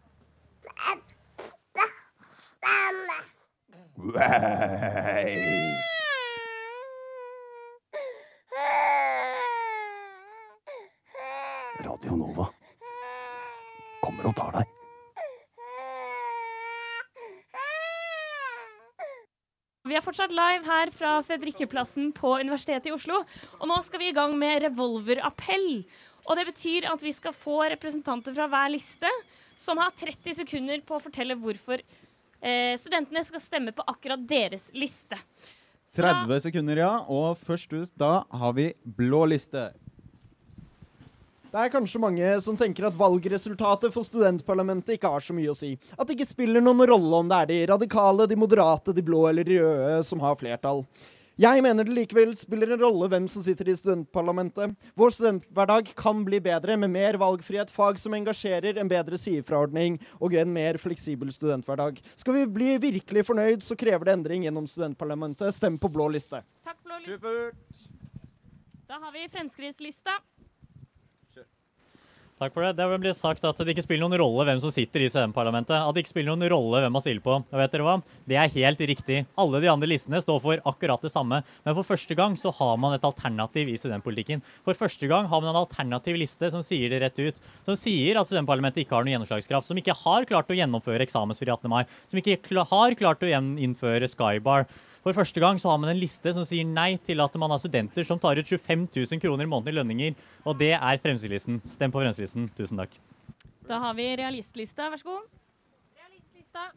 Radio 11.86 12.16
Nova 12.18 12.48
kommer 14.02 14.30
og 14.30 14.36
tar 14.38 14.56
deg. 14.58 14.72
Vi 19.86 19.94
er 19.94 20.02
fortsatt 20.02 20.34
live 20.34 20.66
her 20.66 20.90
fra 20.94 21.20
Fredrikkeplassen 21.26 22.10
på 22.18 22.32
Universitetet 22.40 22.90
i 22.90 22.94
Oslo. 22.96 23.20
Og 23.60 23.70
nå 23.70 23.78
skal 23.86 24.02
vi 24.02 24.10
i 24.10 24.16
gang 24.18 24.34
med 24.38 24.64
revolverappell. 24.66 25.84
Og 26.26 26.40
det 26.40 26.48
betyr 26.50 26.88
at 26.90 27.06
vi 27.06 27.14
skal 27.14 27.36
få 27.38 27.60
representanter 27.76 28.34
fra 28.34 28.50
hver 28.50 28.74
liste 28.74 29.12
som 29.62 29.78
har 29.78 29.94
30 29.94 30.40
sekunder 30.42 30.82
på 30.86 30.98
å 30.98 31.04
fortelle 31.04 31.38
hvorfor 31.38 31.78
eh, 31.80 32.74
studentene 32.82 33.22
skal 33.28 33.44
stemme 33.44 33.76
på 33.78 33.86
akkurat 33.94 34.26
deres 34.26 34.72
liste. 34.74 35.20
Så 35.86 36.02
30 36.02 36.48
sekunder, 36.48 36.82
ja. 36.82 36.94
Og 37.06 37.38
først 37.38 37.78
ut 37.78 37.94
da 37.94 38.24
har 38.26 38.58
vi 38.58 38.72
blå 38.84 39.22
liste. 39.30 39.70
Det 41.56 41.62
er 41.64 41.72
kanskje 41.72 41.99
mange 42.03 42.30
som 42.43 42.58
tenker 42.60 42.84
at 42.84 42.97
valgresultatet 42.99 43.93
for 43.95 44.03
studentparlamentet 44.03 44.97
ikke 44.97 45.08
har 45.14 45.24
så 45.24 45.32
mye 45.32 45.53
å 45.53 45.56
si. 45.56 45.70
At 45.95 46.10
det 46.10 46.18
ikke 46.18 46.34
spiller 46.34 46.60
noen 46.60 46.84
rolle 46.89 47.22
om 47.22 47.30
det 47.32 47.38
er 47.38 47.47
de 47.47 47.60
radikale, 47.72 48.26
de 48.28 48.36
moderate, 48.36 48.91
de 48.91 49.03
blå 49.08 49.22
eller 49.30 49.47
de 49.47 49.62
røde 49.62 50.01
som 50.03 50.20
har 50.20 50.36
flertall. 50.36 50.84
Jeg 51.39 51.64
mener 51.64 51.88
det 51.88 51.95
likevel 51.95 52.36
spiller 52.36 52.76
en 52.76 52.84
rolle 52.84 53.08
hvem 53.08 53.32
som 53.32 53.45
sitter 53.45 53.72
i 53.72 53.78
studentparlamentet. 53.80 54.76
Vår 54.99 55.16
studenthverdag 55.16 55.95
kan 55.95 56.28
bli 56.28 56.41
bedre 56.43 56.76
med 56.76 56.91
mer 56.91 57.22
valgfrihet, 57.24 57.72
fag 57.72 58.03
som 58.03 58.20
engasjerer, 58.20 58.76
en 58.76 58.91
bedre 58.91 59.16
sidefraordning 59.16 60.01
og 60.20 60.36
en 60.36 60.51
mer 60.60 60.76
fleksibel 60.84 61.32
studenthverdag. 61.32 62.03
Skal 62.20 62.41
vi 62.41 62.45
bli 62.60 62.76
virkelig 62.91 63.30
fornøyd, 63.32 63.64
så 63.64 63.80
krever 63.80 64.10
det 64.12 64.20
endring 64.20 64.43
gjennom 64.43 64.68
studentparlamentet. 64.68 65.56
Stem 65.56 65.80
på 65.80 65.88
blå 65.88 66.12
liste. 66.20 66.43
Takk, 66.68 66.84
blå 66.84 66.99
liste. 66.99 67.16
Supert. 67.16 67.91
Da 68.91 68.99
har 68.99 69.16
vi 69.16 69.30
Fremskrittslista. 69.32 70.20
Takk 72.36 72.52
for 72.52 72.66
det. 72.66 72.74
Det 72.76 72.86
ble 73.00 73.12
sagt 73.16 73.46
at 73.48 73.60
det 73.64 73.72
ikke 73.72 73.86
spiller 73.86 74.04
noen 74.04 74.20
rolle 74.20 74.44
hvem 74.44 74.60
som 74.60 74.72
sitter 74.74 75.06
i 75.06 75.08
studentparlamentet. 75.08 75.72
At 75.72 75.96
det 75.96 76.02
ikke 76.04 76.12
spiller 76.12 76.34
noen 76.34 76.50
rolle 76.52 76.82
hvem 76.84 76.92
man 76.92 77.04
stiller 77.04 77.24
på. 77.24 77.38
Og 77.40 77.62
vet 77.62 77.72
dere 77.72 77.86
hva? 77.88 77.94
Det 78.28 78.36
er 78.36 78.52
helt 78.58 78.82
riktig. 78.92 79.22
Alle 79.40 79.62
de 79.64 79.70
andre 79.72 79.88
listene 79.88 80.20
står 80.20 80.42
for 80.44 80.66
akkurat 80.68 81.06
det 81.06 81.14
samme. 81.14 81.40
Men 81.64 81.78
for 81.78 81.88
første 81.88 82.18
gang 82.20 82.36
så 82.36 82.52
har 82.58 82.74
man 82.84 82.98
et 82.98 83.08
alternativ 83.08 83.72
i 83.72 83.78
studentpolitikken. 83.80 84.44
For 84.68 84.76
første 84.76 85.08
gang 85.08 85.30
har 85.32 85.44
man 85.46 85.54
en 85.54 85.62
alternativ 85.62 86.20
liste 86.20 86.50
som 86.52 86.66
sier 86.66 86.92
det 86.92 87.00
rett 87.06 87.22
ut. 87.24 87.40
Som 87.70 87.80
sier 87.80 88.20
at 88.20 88.28
studentparlamentet 88.28 88.84
ikke 88.84 88.98
har 88.98 89.08
noen 89.08 89.16
gjennomslagskraft. 89.16 89.70
Som 89.70 89.80
ikke 89.80 89.96
har 90.02 90.28
klart 90.28 90.52
å 90.52 90.60
gjennomføre 90.60 91.08
eksamensfri 91.08 91.48
18. 91.48 91.72
mai. 91.72 91.86
Som 92.04 92.20
ikke 92.20 92.66
har 92.68 93.00
klart 93.00 93.24
å 93.24 93.32
innføre 93.32 94.12
Skybar. 94.12 94.68
For 95.06 95.14
første 95.14 95.38
gang 95.38 95.60
så 95.62 95.70
har 95.70 95.78
man 95.78 95.91
en 95.91 95.99
liste 96.01 96.32
som 96.34 96.45
sier 96.49 96.66
nei 96.66 96.95
til 97.06 97.22
at 97.22 97.36
man 97.38 97.51
har 97.53 97.60
studenter 97.62 98.08
som 98.08 98.18
tar 98.18 98.39
ut 98.41 98.49
25 98.49 98.88
000 98.89 99.22
kroner 99.22 99.45
i 99.45 99.51
måneden 99.51 99.70
i 99.70 99.78
lønninger. 99.78 100.16
Og 100.49 100.58
det 100.58 100.72
er 100.74 101.01
Fremskrittslisten. 101.03 101.60
Stem 101.70 101.93
på 101.93 102.01
Fremskrittslisten. 102.01 102.47
Tusen 102.58 102.82
takk. 102.82 102.97
Da 103.70 103.78
har 103.84 103.93
vi 103.93 104.08
realistlista. 104.18 104.89
Vær 104.89 105.03
så 105.03 105.12
god. 105.12 105.30
Realistlista. 106.01 106.72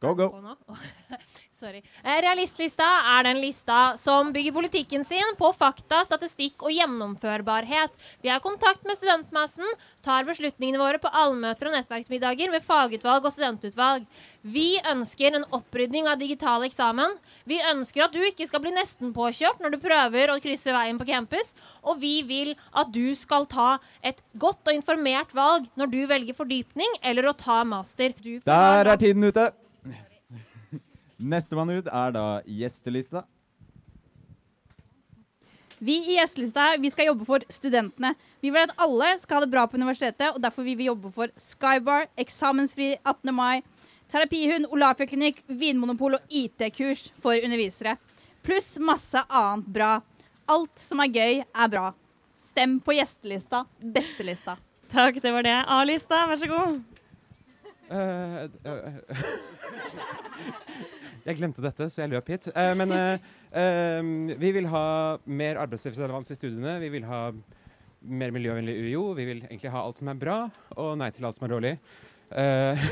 Go, 0.00 0.14
go. 0.14 0.56
Sorry. 1.60 1.82
Eh, 2.00 2.20
Realistlista 2.24 2.86
er 3.18 3.26
den 3.26 3.42
lista 3.42 3.98
som 4.00 4.30
bygger 4.32 4.54
politikken 4.56 5.02
sin 5.04 5.34
på 5.36 5.50
fakta, 5.52 5.98
statistikk 6.08 6.64
og 6.64 6.72
gjennomførbarhet. 6.72 7.92
Vi 8.24 8.32
har 8.32 8.40
kontakt 8.40 8.80
med 8.88 8.96
studentmassen, 8.96 9.68
tar 10.00 10.24
beslutningene 10.24 10.80
våre 10.80 11.02
på 11.02 11.12
allmøter 11.12 11.68
og 11.68 11.76
nettverksmiddager 11.76 12.48
med 12.48 12.64
fagutvalg 12.64 13.28
og 13.28 13.36
studentutvalg. 13.36 14.08
Vi 14.40 14.80
ønsker 14.88 15.36
en 15.36 15.44
opprydning 15.52 16.08
av 16.08 16.16
digital 16.24 16.64
eksamen. 16.64 17.20
Vi 17.44 17.60
ønsker 17.60 18.08
at 18.08 18.16
du 18.16 18.24
ikke 18.24 18.48
skal 18.48 18.64
bli 18.64 18.72
nesten 18.72 19.12
påkjørt 19.12 19.60
når 19.60 19.76
du 19.76 19.82
prøver 19.84 20.32
å 20.32 20.40
krysse 20.40 20.72
veien 20.72 20.96
på 20.96 21.12
campus. 21.12 21.52
Og 21.84 22.00
vi 22.00 22.22
vil 22.24 22.56
at 22.72 22.88
du 22.88 23.12
skal 23.12 23.44
ta 23.44 23.74
et 24.00 24.24
godt 24.32 24.64
og 24.64 24.80
informert 24.80 25.36
valg 25.36 25.68
når 25.76 25.92
du 25.92 26.02
velger 26.08 26.40
fordypning 26.40 27.02
eller 27.04 27.28
å 27.28 27.36
ta 27.36 27.66
master. 27.68 28.16
Der 28.48 28.88
er 28.88 28.96
tiden 28.96 29.28
ute. 29.28 29.50
Nestemann 31.20 31.70
ut 31.70 31.86
er 31.86 32.14
da 32.16 32.24
gjestelista. 32.48 33.26
Vi 35.80 35.96
i 36.12 36.18
S-lista 36.20 36.74
vi 36.80 36.90
skal 36.92 37.08
jobbe 37.08 37.24
for 37.24 37.44
studentene. 37.52 38.14
Vi 38.40 38.50
vil 38.52 38.60
at 38.66 38.74
alle 38.80 39.14
skal 39.20 39.38
ha 39.38 39.44
det 39.44 39.52
bra 39.52 39.64
på 39.68 39.78
universitetet, 39.80 40.34
og 40.34 40.40
derfor 40.44 40.64
vil 40.64 40.76
vi 40.76 40.88
jobbe 40.90 41.12
for 41.12 41.32
Skybar, 41.40 42.08
eksamensfri 42.20 42.94
18. 42.98 43.32
mai, 43.32 43.62
terapihund, 44.12 44.68
Olafia-klinikk, 44.72 45.40
vinmonopol 45.48 46.18
og 46.18 46.36
IT-kurs 46.36 47.08
for 47.24 47.36
undervisere. 47.36 47.96
Pluss 48.44 48.74
masse 48.80 49.24
annet 49.28 49.72
bra. 49.72 49.94
Alt 50.50 50.80
som 50.80 51.00
er 51.00 51.12
gøy, 51.16 51.42
er 51.44 51.72
bra. 51.72 51.90
Stem 52.36 52.76
på 52.84 52.96
gjestelista. 52.96 53.64
Bestelista. 53.80 54.56
Takk, 54.92 55.20
det 55.22 55.32
var 55.32 55.48
det. 55.48 55.58
A-lista, 55.64 56.24
vær 56.28 56.40
så 56.40 56.48
god. 56.50 56.80
Uh, 57.90 58.48
eh, 58.68 59.00
jeg 61.26 61.36
glemte 61.38 61.62
dette, 61.64 61.88
så 61.92 62.02
jeg 62.04 62.10
løp 62.12 62.28
hit. 62.32 62.48
Eh, 62.54 62.72
men 62.78 62.92
eh, 62.96 63.30
eh, 63.52 64.02
vi 64.40 64.50
vil 64.56 64.68
ha 64.72 64.84
mer 65.26 65.60
arbeidslivsrelevans 65.62 66.30
i 66.32 66.38
studiene. 66.38 66.78
Vi 66.82 66.88
vil 66.96 67.04
ha 67.08 67.22
mer 68.00 68.32
miljøvennlig 68.32 68.76
UiO. 68.86 69.10
Vi 69.18 69.26
vil 69.28 69.42
egentlig 69.44 69.72
ha 69.74 69.82
alt 69.84 69.98
som 70.00 70.08
er 70.12 70.20
bra, 70.20 70.38
og 70.80 70.94
nei 71.00 71.10
til 71.12 71.26
alt 71.28 71.36
som 71.40 71.46
er 71.48 71.54
dårlig. 71.54 71.74
Eh, 72.30 72.86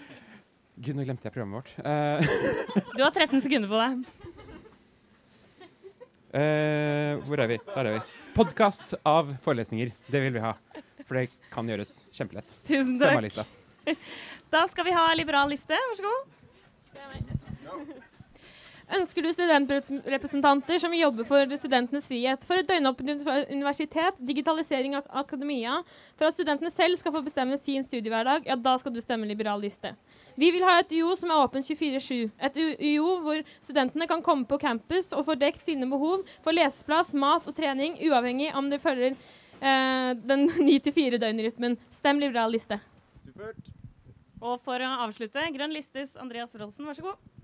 Gud, 0.84 0.94
nå 0.96 1.04
glemte 1.04 1.28
jeg 1.28 1.34
programmet 1.34 1.60
vårt. 1.60 1.74
Eh, 1.84 2.18
Du 2.96 3.02
har 3.04 3.12
13 3.12 3.42
sekunder 3.44 3.68
på 3.68 3.80
deg. 3.80 4.04
eh, 6.40 7.20
hvor 7.26 7.42
er 7.44 7.50
vi? 7.52 7.60
Der 7.74 7.90
er 7.90 7.98
vi. 7.98 8.02
Podkast 8.36 8.94
av 9.04 9.34
forelesninger. 9.44 9.92
Det 10.08 10.24
vil 10.24 10.36
vi 10.38 10.44
ha. 10.44 10.54
For 11.04 11.18
det 11.18 11.28
kan 11.50 11.66
gjøres 11.68 12.04
kjempelett. 12.14 12.52
Tusen 12.68 12.94
takk. 13.00 13.42
Da 14.50 14.64
skal 14.70 14.86
vi 14.86 14.92
ha 14.94 15.08
liberal 15.18 15.50
liste. 15.50 15.74
Vær 15.74 15.98
så 15.98 16.06
god. 16.06 16.39
Ønsker 18.90 19.22
du 19.22 19.28
studentrepresentanter 19.30 20.80
som 20.82 20.94
jobber 20.96 21.26
for 21.28 21.52
studentenes 21.60 22.08
frihet, 22.10 22.42
for 22.46 22.58
et 22.58 22.66
døgnåpent 22.66 23.22
universitet, 23.52 24.18
digitalisering 24.18 24.96
av 24.98 25.06
akademia, 25.22 25.76
for 26.18 26.26
at 26.26 26.34
studentene 26.34 26.72
selv 26.74 26.98
skal 26.98 27.14
få 27.14 27.22
bestemme 27.22 27.58
sin 27.62 27.86
studiehverdag, 27.86 28.48
ja, 28.50 28.56
da 28.58 28.74
skal 28.82 28.94
du 28.94 28.98
stemme 29.02 29.28
liberal 29.30 29.62
liste. 29.62 29.94
Vi 30.34 30.50
vil 30.50 30.66
ha 30.66 30.80
et 30.80 30.90
UiO 30.90 31.14
som 31.18 31.30
er 31.30 31.38
åpent 31.44 31.70
24-7. 31.70 32.32
Et 32.48 32.58
UO 32.58 32.74
UiO 32.80 33.16
hvor 33.22 33.42
studentene 33.62 34.10
kan 34.10 34.24
komme 34.26 34.48
på 34.50 34.58
campus 34.58 35.12
og 35.14 35.28
få 35.28 35.38
dekt 35.38 35.70
sine 35.70 35.86
behov 35.90 36.26
for 36.42 36.56
leseplass, 36.56 37.14
mat 37.14 37.46
og 37.46 37.54
trening, 37.54 37.94
uavhengig 38.10 38.50
om 38.58 38.72
de 38.72 38.82
følger 38.82 39.14
eh, 39.14 40.14
den 40.18 40.48
9-4-døgnrytmen. 40.66 41.78
Stem 41.94 42.18
liberal 42.18 42.50
liste. 42.58 42.80
Og 44.40 44.56
for 44.64 44.82
å 44.82 44.96
avslutte, 45.06 45.46
Grønn 45.54 45.76
listes 45.76 46.16
Andreas 46.18 46.58
Rolsen, 46.58 46.88
vær 46.90 46.98
så 46.98 47.12
god. 47.12 47.39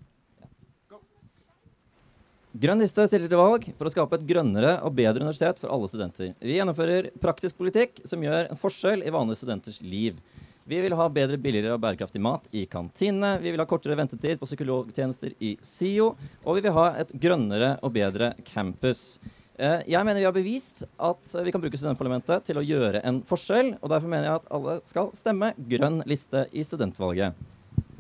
Grønn 2.57 2.81
liste 2.81 3.05
stiller 3.05 3.29
til 3.29 3.37
valg 3.37 3.67
for 3.77 3.89
å 3.89 3.91
skape 3.93 4.17
et 4.17 4.23
grønnere 4.25 4.79
og 4.87 4.95
bedre 4.97 5.21
universitet 5.21 5.59
for 5.61 5.69
alle 5.75 5.89
studenter. 5.91 6.31
Vi 6.41 6.55
gjennomfører 6.57 7.11
praktisk 7.21 7.59
politikk 7.59 7.99
som 8.09 8.23
gjør 8.25 8.47
en 8.49 8.61
forskjell 8.61 9.03
i 9.05 9.13
vanlige 9.13 9.43
studenters 9.43 9.81
liv. 9.85 10.23
Vi 10.65 10.79
vil 10.81 10.95
ha 10.97 11.09
bedre, 11.13 11.37
billigere 11.43 11.75
og 11.77 11.83
bærekraftig 11.83 12.23
mat 12.23 12.47
i 12.57 12.63
kantinene. 12.71 13.35
Vi 13.43 13.53
vil 13.53 13.61
ha 13.61 13.67
kortere 13.69 13.99
ventetid 13.99 14.41
på 14.41 14.49
psykologtjenester 14.49 15.35
i 15.37 15.51
SIO. 15.61 16.15
Og 16.47 16.57
vi 16.57 16.65
vil 16.65 16.75
ha 16.79 16.87
et 17.03 17.13
grønnere 17.27 17.75
og 17.85 17.93
bedre 17.99 18.33
campus. 18.49 19.19
Eh, 19.59 19.85
Jeg 19.93 20.09
mener 20.09 20.23
vi 20.23 20.27
har 20.31 20.35
bevist 20.39 20.87
at 20.97 21.37
vi 21.45 21.53
kan 21.53 21.61
bruke 21.61 21.77
studentparlamentet 21.77 22.49
til 22.49 22.57
å 22.57 22.65
gjøre 22.65 23.05
en 23.05 23.21
forskjell. 23.27 23.75
Og 23.83 23.93
derfor 23.93 24.09
mener 24.09 24.31
jeg 24.31 24.41
at 24.41 24.49
alle 24.57 24.79
skal 24.89 25.13
stemme 25.19 25.53
grønn 25.75 26.01
liste 26.09 26.47
i 26.57 26.65
studentvalget. 26.65 27.37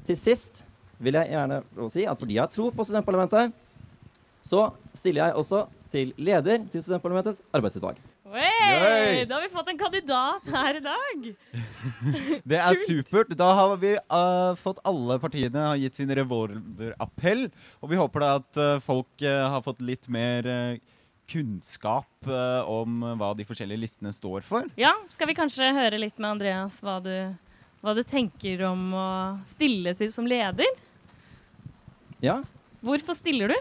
Til 0.09 0.16
sist 0.16 0.64
vil 0.96 1.20
jeg 1.20 1.34
gjerne 1.36 1.61
si 1.92 2.09
at 2.09 2.18
fordi 2.18 2.38
jeg 2.40 2.46
har 2.46 2.52
tro 2.57 2.72
på 2.72 2.88
studentparlamentet, 2.88 3.52
så 4.47 4.68
stiller 4.94 5.24
jeg 5.24 5.40
også 5.40 5.64
til 5.90 6.12
leder 6.22 6.62
til 6.70 6.84
studentparlamentets 6.84 7.42
arbeidsutvalg. 7.55 7.99
Hey, 8.36 9.22
da 9.24 9.38
har 9.38 9.44
vi 9.47 9.53
fått 9.53 9.68
en 9.70 9.78
kandidat 9.80 10.49
her 10.51 10.78
i 10.78 10.82
dag. 10.84 11.26
Det 12.51 12.59
er 12.59 12.80
supert. 12.84 13.30
Da 13.38 13.49
har 13.57 13.76
vi 13.80 13.94
uh, 13.97 14.53
fått 14.59 14.82
alle 14.86 15.16
partiene 15.22 15.68
har 15.70 15.78
gitt 15.80 15.99
sin 15.99 16.11
revolverappell. 16.18 17.47
Og 17.80 17.92
vi 17.92 18.01
håper 18.01 18.22
da 18.24 18.32
at 18.40 18.61
uh, 18.61 18.82
folk 18.84 19.24
uh, 19.24 19.47
har 19.55 19.64
fått 19.64 19.82
litt 19.86 20.11
mer 20.12 20.47
kunnskap 21.26 22.28
om 22.70 23.01
hva 23.18 23.32
de 23.34 23.42
forskjellige 23.49 23.82
listene 23.82 24.12
står 24.14 24.44
for. 24.47 24.68
Ja, 24.78 24.92
skal 25.11 25.26
vi 25.26 25.34
kanskje 25.34 25.72
høre 25.74 25.99
litt 25.99 26.20
med 26.20 26.36
Andreas 26.36 26.76
hva 26.86 27.01
du, 27.03 27.11
hva 27.82 27.97
du 27.99 28.05
tenker 28.07 28.62
om 28.68 28.92
å 28.94 29.09
stille 29.51 29.97
til 29.99 30.12
som 30.14 30.28
leder? 30.30 30.70
Ja, 32.22 32.44
Hvorfor 32.86 33.16
stiller 33.18 33.51
du? 33.51 33.57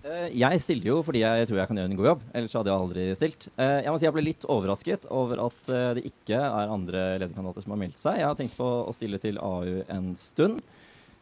Eh, 0.00 0.32
Jeg 0.32 0.60
stiller 0.62 0.88
jo 0.94 0.98
fordi 1.04 1.20
jeg 1.20 1.48
tror 1.48 1.60
jeg 1.60 1.68
kan 1.68 1.80
gjøre 1.80 1.90
en 1.90 1.98
god 1.98 2.08
jobb. 2.10 2.22
Ellers 2.32 2.54
hadde 2.56 2.72
jeg 2.72 2.82
aldri 2.82 3.06
stilt. 3.18 3.48
Eh, 3.56 3.78
Jeg 3.84 3.92
må 3.92 3.98
si 4.00 4.06
jeg 4.08 4.16
ble 4.16 4.24
litt 4.24 4.46
overrasket 4.48 5.06
over 5.12 5.42
at 5.46 5.68
eh, 5.68 5.88
det 5.98 6.04
ikke 6.08 6.40
er 6.40 6.72
andre 6.72 7.02
lederkandidater 7.20 7.66
som 7.66 7.74
har 7.74 7.82
meldt 7.82 8.00
seg. 8.00 8.20
Jeg 8.22 8.28
har 8.30 8.38
tenkt 8.38 8.56
på 8.56 8.68
å 8.88 8.94
stille 8.96 9.20
til 9.20 9.40
AU 9.40 9.82
en 9.88 10.14
stund. 10.16 10.62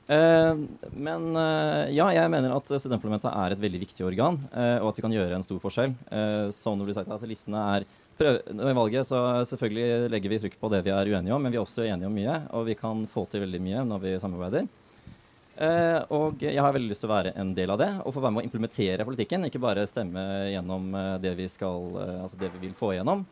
Men 0.09 1.24
ja, 1.93 2.07
jeg 2.16 2.31
mener 2.33 2.55
at 2.55 2.64
studentparlamentet 2.64 3.29
er 3.29 3.53
et 3.53 3.61
veldig 3.61 3.81
viktig 3.83 4.07
organ, 4.09 4.39
og 4.81 4.87
at 4.89 4.97
vi 4.97 5.05
kan 5.05 5.12
gjøre 5.12 5.37
en 5.37 5.45
stor 5.45 5.59
forskjell. 5.61 5.93
Som 6.57 6.81
det 6.81 6.87
blir 6.89 6.97
sagt, 6.97 7.12
altså 7.12 7.29
Listene 7.29 7.61
er 7.74 7.85
I 7.85 8.72
valget 8.79 9.05
så 9.05 9.20
selvfølgelig 9.51 10.09
legger 10.09 10.33
vi 10.33 10.39
trykk 10.47 10.57
på 10.62 10.70
det 10.72 10.81
vi 10.87 10.95
er 10.97 11.12
uenige 11.12 11.37
om, 11.37 11.45
men 11.45 11.53
vi 11.53 11.61
er 11.61 11.66
også 11.66 11.85
enige 11.85 12.09
om 12.09 12.16
mye. 12.16 12.39
Og 12.57 12.64
vi 12.70 12.79
kan 12.81 13.05
få 13.12 13.26
til 13.29 13.45
veldig 13.45 13.61
mye 13.66 13.85
når 13.85 14.01
vi 14.07 14.14
samarbeider. 14.24 14.70
Eh, 15.59 16.01
og 16.15 16.39
jeg 16.45 16.61
har 16.63 16.71
veldig 16.75 16.93
lyst 16.93 17.03
til 17.03 17.11
å 17.11 17.17
være 17.17 17.33
en 17.41 17.51
del 17.57 17.73
av 17.75 17.81
det 17.81 17.89
og 18.05 18.13
få 18.15 18.23
være 18.23 18.37
med 18.37 18.45
å 18.45 18.47
implementere 18.47 19.07
politikken. 19.07 19.49
Ikke 19.49 19.63
bare 19.63 19.89
stemme 19.91 20.23
gjennom 20.53 20.93
eh, 20.95 21.15
det 21.25 21.35
vi 21.41 21.49
skal, 21.51 21.89
eh, 21.99 22.17
altså 22.23 22.39
det 22.39 22.53
vi 22.55 22.69
vil 22.69 22.77
få 22.79 22.93
igjennom. 22.95 23.25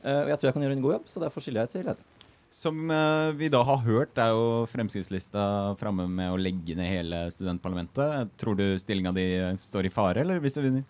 Eh, 0.00 0.22
og 0.22 0.32
jeg 0.32 0.40
tror 0.40 0.48
jeg 0.48 0.56
kan 0.56 0.64
gjøre 0.64 0.78
en 0.78 0.84
god 0.86 0.94
jobb, 0.96 1.10
så 1.12 1.24
derfor 1.26 1.44
skiller 1.44 1.64
jeg 1.64 1.74
til 1.74 1.84
leder. 1.90 2.10
Som 2.54 2.86
vi 3.34 3.48
da 3.50 3.64
har 3.66 3.80
hørt, 3.82 4.18
er 4.22 4.28
jo 4.30 4.62
Fremskrittslista 4.70 5.74
framme 5.80 6.04
med 6.06 6.30
å 6.30 6.38
legge 6.38 6.76
ned 6.78 6.86
hele 6.86 7.24
studentparlamentet. 7.34 8.30
Tror 8.38 8.54
du 8.54 8.78
stillinga 8.78 9.10
di 9.10 9.24
står 9.58 9.88
i 9.88 9.90
fare, 9.90 10.22
eller 10.22 10.38
hvis 10.38 10.54
du 10.54 10.60
vinner? 10.62 10.84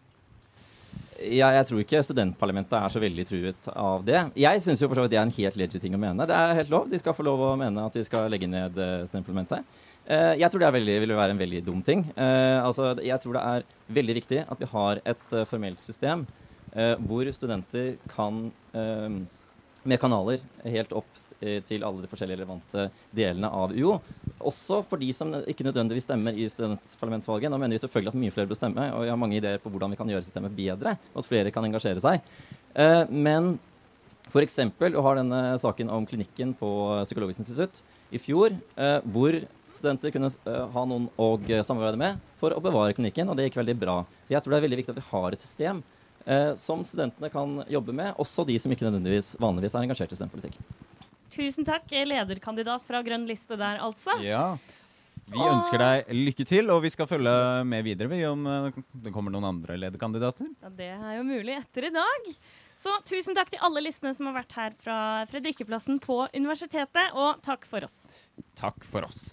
Ja, 1.25 1.49
jeg 1.57 1.65
tror 1.71 1.81
ikke 1.81 2.03
studentparlamentet 2.05 2.77
er 2.77 2.93
så 2.93 3.01
veldig 3.01 3.25
truet 3.31 3.71
av 3.73 4.05
det. 4.05 4.21
Jeg 4.37 4.61
syns 4.61 4.85
jo 4.85 4.91
for 4.91 5.01
så 5.01 5.07
vidt 5.07 5.15
det 5.15 5.23
er 5.23 5.25
en 5.25 5.35
helt 5.39 5.57
legit 5.57 5.81
ting 5.81 5.97
å 5.97 6.03
mene. 6.05 6.29
Det 6.29 6.37
er 6.37 6.61
helt 6.61 6.75
lov. 6.75 6.85
De 6.93 7.01
skal 7.01 7.17
få 7.17 7.25
lov 7.25 7.41
å 7.41 7.55
mene 7.57 7.89
at 7.89 7.97
de 7.97 8.05
skal 8.05 8.29
legge 8.29 8.51
ned 8.51 8.77
studentparlamentet. 9.09 9.65
Eh, 10.05 10.35
jeg 10.37 10.53
tror 10.53 10.61
det 10.61 10.73
veldig, 10.77 10.95
vil 11.01 11.17
være 11.17 11.33
en 11.33 11.41
veldig 11.41 11.61
dum 11.65 11.81
ting. 11.85 12.05
Eh, 12.13 12.59
altså, 12.61 12.93
jeg 13.01 13.21
tror 13.23 13.39
det 13.39 13.45
er 13.51 13.69
veldig 13.97 14.17
viktig 14.21 14.41
at 14.45 14.61
vi 14.61 14.69
har 14.69 15.01
et 15.05 15.37
uh, 15.37 15.45
formelt 15.49 15.83
system 15.83 16.27
hvor 16.75 17.29
studenter 17.31 17.93
kan 18.11 18.49
med 19.87 20.01
kanaler 20.03 20.41
helt 20.65 20.91
opp 20.99 21.21
til 21.39 21.85
alle 21.87 22.03
de 22.03 22.09
forskjellige 22.11 22.41
relevante 22.41 22.89
delene 23.15 23.47
av 23.47 23.71
UO. 23.71 23.93
Også 24.43 24.81
for 24.91 24.99
de 24.99 25.13
som 25.15 25.31
ikke 25.39 25.69
nødvendigvis 25.69 26.09
stemmer 26.09 26.35
i 26.35 26.49
studentparlamentsvalget. 26.51 27.53
Nå 27.53 27.61
mener 27.63 27.77
vi 27.77 27.85
selvfølgelig 27.85 28.11
at 28.11 28.19
mye 28.25 28.35
flere 28.35 28.51
bør 28.51 28.59
stemme, 28.59 28.89
og 28.91 29.05
vi 29.05 29.13
har 29.13 29.23
mange 29.23 29.39
ideer 29.39 29.63
på 29.63 29.71
hvordan 29.71 29.95
vi 29.95 30.01
kan 30.01 30.11
gjøre 30.11 30.27
systemet 30.27 30.57
bedre, 30.59 30.97
og 31.13 31.23
at 31.23 31.31
flere 31.31 31.55
kan 31.55 31.69
engasjere 31.69 32.03
seg. 32.03 32.27
men 33.15 33.53
f.eks. 34.33 34.59
å 34.67 35.07
ha 35.07 35.15
denne 35.21 35.45
saken 35.63 35.95
om 35.95 36.11
klinikken 36.11 36.59
på 36.59 36.73
Psykologisk 37.07 37.45
institutt 37.45 37.85
i 38.11 38.19
fjor, 38.19 38.59
hvor 39.15 39.45
studenter 39.75 40.13
kunne 40.15 40.31
uh, 40.47 40.65
ha 40.75 40.85
noen 40.89 41.09
å 41.21 41.35
uh, 41.39 41.59
samarbeide 41.67 42.01
med 42.01 42.23
for 42.41 42.55
å 42.55 42.63
bevare 42.63 42.95
klinikken, 42.97 43.29
og 43.29 43.39
det 43.39 43.49
gikk 43.49 43.61
veldig 43.61 43.77
bra. 43.81 43.97
Så 44.25 44.37
jeg 44.37 44.45
tror 44.45 44.55
det 44.55 44.61
er 44.61 44.67
veldig 44.69 44.81
viktig 44.81 44.95
at 44.95 45.01
vi 45.01 45.09
har 45.11 45.37
et 45.37 45.45
system 45.45 45.83
eh, 46.25 46.53
som 46.61 46.85
studentene 46.85 47.31
kan 47.33 47.59
jobbe 47.71 47.95
med, 47.97 48.15
også 48.21 48.45
de 48.49 48.57
som 48.61 48.73
ikke 48.73 48.87
nødvendigvis 48.87 49.35
vanligvis 49.41 49.77
er 49.77 49.87
engasjert 49.87 50.15
i 50.15 50.19
studentpolitikk. 50.19 50.59
Tusen 51.35 51.67
takk, 51.67 51.91
lederkandidat 51.91 52.85
fra 52.87 53.03
Grønn 53.05 53.27
liste 53.29 53.59
der, 53.59 53.81
altså. 53.83 54.17
Ja. 54.23 54.55
Vi 55.25 55.41
ønsker 55.41 55.81
deg 55.81 56.11
lykke 56.13 56.45
til, 56.47 56.69
og 56.71 56.83
vi 56.85 56.91
skal 56.93 57.09
følge 57.09 57.33
med 57.65 57.87
videre 57.87 58.11
vi, 58.11 58.21
om 58.29 58.45
det 58.45 59.13
kommer 59.15 59.33
noen 59.33 59.49
andre 59.55 59.79
lederkandidater. 59.81 60.51
Ja, 60.61 60.69
Det 60.69 60.91
er 60.93 61.15
jo 61.17 61.25
mulig 61.25 61.57
etter 61.57 61.89
i 61.89 61.95
dag. 61.95 62.29
Så 62.77 62.93
tusen 63.07 63.37
takk 63.37 63.53
til 63.53 63.63
alle 63.65 63.85
listene 63.87 64.13
som 64.17 64.29
har 64.29 64.37
vært 64.41 64.57
her 64.59 64.75
fra 64.83 64.99
Fredrikkeplassen 65.31 66.01
på 66.03 66.25
universitetet, 66.35 67.15
og 67.15 67.41
takk 67.47 67.65
for 67.71 67.87
oss. 67.87 67.97
Takk 68.59 68.85
for 68.85 69.07
oss. 69.07 69.33